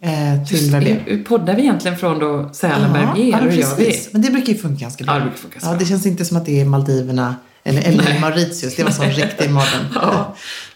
Eh, 0.02 0.44
till 0.44 0.70
Verbier. 0.70 1.02
Hur 1.06 1.24
Poddar 1.24 1.54
vi 1.54 1.62
egentligen 1.62 1.96
från 1.96 2.18
då 2.18 2.50
Sälen, 2.52 2.92
Verbier? 2.92 3.30
ja, 3.32 3.38
vi? 3.42 3.56
precis. 3.56 4.08
Men 4.12 4.22
det 4.22 4.30
brukar 4.30 4.52
ju 4.52 4.58
funka 4.58 4.80
ganska 4.80 5.04
bra. 5.04 5.14
Ja, 5.14 5.18
det 5.18 5.24
brukar 5.24 5.38
funka 5.38 5.58
ja, 5.62 5.76
det 5.78 5.84
känns 5.84 6.06
inte 6.06 6.24
som 6.24 6.36
att 6.36 6.46
det 6.46 6.60
är 6.60 6.64
Maldiverna 6.64 7.34
eller, 7.64 7.82
eller. 7.82 8.20
Mauritius. 8.20 8.76
Det 8.76 8.82
var 8.82 8.90
sån 8.90 9.06
riktig 9.10 9.50
mardröm. 9.50 9.84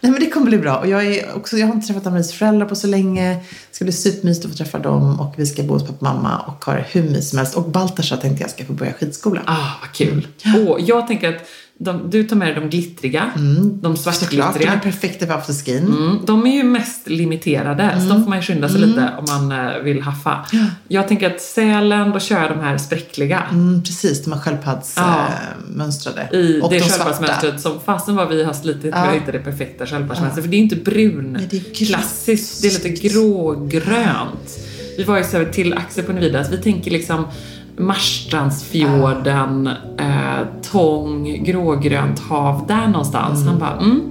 Nej, 0.01 0.11
men 0.11 0.19
det 0.19 0.29
kommer 0.29 0.45
bli 0.45 0.57
bra. 0.57 0.77
Och 0.77 0.87
jag, 0.87 1.05
är 1.05 1.35
också, 1.35 1.57
jag 1.57 1.67
har 1.67 1.73
inte 1.73 1.87
träffat 1.87 2.07
Amaris 2.07 2.33
föräldrar 2.33 2.65
på 2.65 2.75
så 2.75 2.87
länge. 2.87 3.33
Det 3.33 3.75
ska 3.75 3.85
bli 3.85 3.93
supermysigt 3.93 4.45
att 4.45 4.51
få 4.51 4.57
träffa 4.57 4.79
dem. 4.79 5.19
Och 5.19 5.33
vi 5.37 5.45
ska 5.45 5.63
bo 5.63 5.73
hos 5.73 5.83
pappa 5.83 5.95
och 5.95 6.03
mamma 6.03 6.39
och 6.39 6.65
ha 6.65 6.73
det 6.73 6.85
hur 6.91 7.03
mysigt 7.03 7.25
som 7.25 7.37
helst. 7.37 7.55
Och 7.55 7.69
Baltasar 7.69 8.17
tänkte 8.17 8.43
jag 8.43 8.51
ska 8.51 8.65
få 8.65 8.73
börja 8.73 8.93
skidskola. 8.93 9.41
Ah, 9.45 9.71
vad 9.81 9.91
kul. 9.91 10.27
Åh, 10.45 10.77
jag 10.79 11.07
tänker 11.07 11.29
att 11.29 11.41
de, 11.79 12.09
du 12.09 12.23
tar 12.23 12.35
med 12.35 12.47
dig 12.47 12.55
de 12.55 12.69
glittriga, 12.69 13.31
de 13.35 13.39
Mm. 13.41 13.55
Såklart, 13.73 13.81
de 13.81 13.97
svartglittriga. 13.97 14.73
är 14.73 14.79
perfekta 14.79 15.25
för 15.27 15.33
afterskin. 15.33 15.77
Mm, 15.87 16.17
de 16.25 16.47
är 16.47 16.51
ju 16.55 16.63
mest 16.63 17.09
limiterade, 17.09 17.95
så 18.01 18.13
de 18.13 18.23
får 18.23 18.29
man 18.29 18.37
ju 18.39 18.43
skynda 18.43 18.69
sig 18.69 18.79
lite 18.81 19.09
om 19.17 19.25
man 19.27 19.51
eh, 19.67 19.77
vill 19.83 20.01
haffa. 20.01 20.45
Jag 20.87 21.07
tänker 21.07 21.29
att 21.35 21.41
Sälen, 21.41 22.11
då 22.11 22.19
kör 22.19 22.41
jag 22.41 22.51
de 22.51 22.59
här 22.59 22.77
spräckliga. 22.77 23.43
Mm, 23.51 23.83
precis, 23.83 24.23
de 24.23 24.31
här 24.33 24.39
Ja. 24.39 24.43
sköldpaddsmönstrade. 24.45 26.29
I 26.33 26.61
och 26.61 26.69
det 26.69 26.77
de 26.79 26.83
sköldpaddsmönstret 26.83 27.61
som 27.61 27.79
fasen 27.85 28.15
vad 28.15 28.29
vi 28.29 28.43
har 28.43 28.53
slitit 28.53 28.83
med 28.83 28.93
Ja. 28.93 28.97
att 29.09 29.15
hitta 29.15 29.31
det 29.31 29.39
perfekta 29.39 29.85
sköldpaddsmönstret. 29.85 30.45
För 30.45 30.51
det 30.51 30.57
är 30.57 30.59
inte 30.59 30.75
brun, 30.75 31.33
Nej, 31.33 31.47
det 31.51 31.57
är 31.57 31.85
klassiskt, 31.85 32.61
det 32.61 32.67
är 32.67 32.71
lite 32.89 33.07
grågrönt. 33.07 34.59
Vi 34.97 35.03
var 35.03 35.17
ju 35.17 35.23
så 35.23 35.45
till 35.53 35.73
Axel 35.73 36.03
på 36.03 36.13
Nividas, 36.13 36.51
vi 36.51 36.57
tänker 36.57 36.91
liksom 36.91 37.25
Marstrandsfjorden, 37.77 39.67
eh, 39.99 40.47
Tång, 40.71 41.43
grågrönt 41.43 42.19
hav, 42.19 42.65
där 42.67 42.87
någonstans. 42.87 43.45
Han 43.45 43.59
bara, 43.59 43.77
mm. 43.77 44.01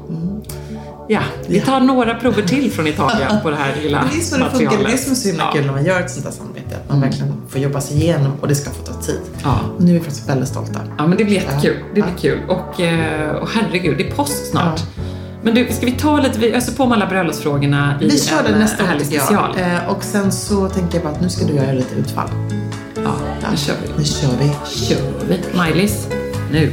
Ja, 1.09 1.21
vi 1.47 1.61
tar 1.61 1.81
några 1.81 2.15
prover 2.15 2.43
till 2.43 2.73
från 2.73 2.87
Italien 2.87 3.31
på 3.43 3.51
det 3.51 3.57
här 3.57 3.77
lilla 3.83 4.05
det 4.13 4.19
är 4.19 4.21
så 4.21 4.37
det 4.37 4.51
funkar. 4.51 4.59
Det 4.59 4.65
är 4.65 4.79
materialet. 4.79 5.01
som 5.01 5.13
är 5.13 5.17
så 5.17 5.29
himla 5.29 5.45
Ja. 5.45 5.53
kul 5.53 5.67
när 5.67 5.73
man 5.73 5.85
gör 5.85 6.01
ett 6.01 6.11
sånt 6.11 6.25
där 6.25 6.33
samarbete. 6.33 6.77
Att 6.77 6.89
man 6.91 7.01
verkligen 7.01 7.33
får 7.49 7.61
jobba 7.61 7.81
sig 7.81 7.97
igenom 7.97 8.33
och 8.41 8.49
det 8.49 8.55
ska 8.55 8.71
få 8.71 8.83
ta 8.83 8.93
tid. 9.01 9.21
Ja. 9.43 9.59
Och 9.77 9.83
nu 9.85 9.91
är 9.91 9.99
vi 9.99 10.05
faktiskt 10.05 10.29
väldigt 10.29 10.49
stolta. 10.49 10.81
Ja, 10.99 11.07
men 11.07 11.19
det 11.19 11.25
blir 11.25 11.35
jättekul. 11.35 11.77
Ja. 11.79 11.87
Det 11.95 12.03
blir 12.03 12.15
kul. 12.21 12.39
Och, 12.49 12.81
eh, 12.81 13.31
och 13.37 13.49
herregud, 13.55 13.99
det 13.99 14.09
är 14.09 14.15
påsk 14.15 14.47
snart. 14.51 14.81
Men 15.43 15.55
du, 15.55 15.69
ska 15.71 15.87
vi 15.87 15.93
ta 15.93 16.21
lite, 16.21 16.39
vi 16.39 16.53
öser 16.53 16.73
på 16.73 16.87
med 16.87 16.97
alla 16.97 17.07
bröllopsfrågorna 17.07 17.95
i 18.01 18.05
Vi 18.05 18.19
kör 18.19 18.39
en 18.39 18.45
den 18.45 18.55
eh, 18.55 18.61
nästa 18.61 18.85
härlig 18.85 19.07
special. 19.07 19.57
Eh, 19.59 19.89
och 19.89 20.05
sen 20.05 20.33
så 20.33 20.69
tänker 20.69 20.95
jag 20.95 21.03
bara 21.05 21.13
att 21.15 21.21
nu 21.21 21.29
ska 21.29 21.47
du 21.47 21.55
göra 21.55 21.73
lite 21.73 21.95
utfall. 21.95 22.29
Ja, 23.05 23.15
nu 23.51 23.57
kör 23.57 23.75
vi. 23.83 23.89
Nu 23.99 24.05
kör 24.05 24.37
vi. 24.39 24.51
kör 24.89 25.27
vi. 25.29 25.41
Maj-Lis, 25.57 26.09
nu. 26.53 26.73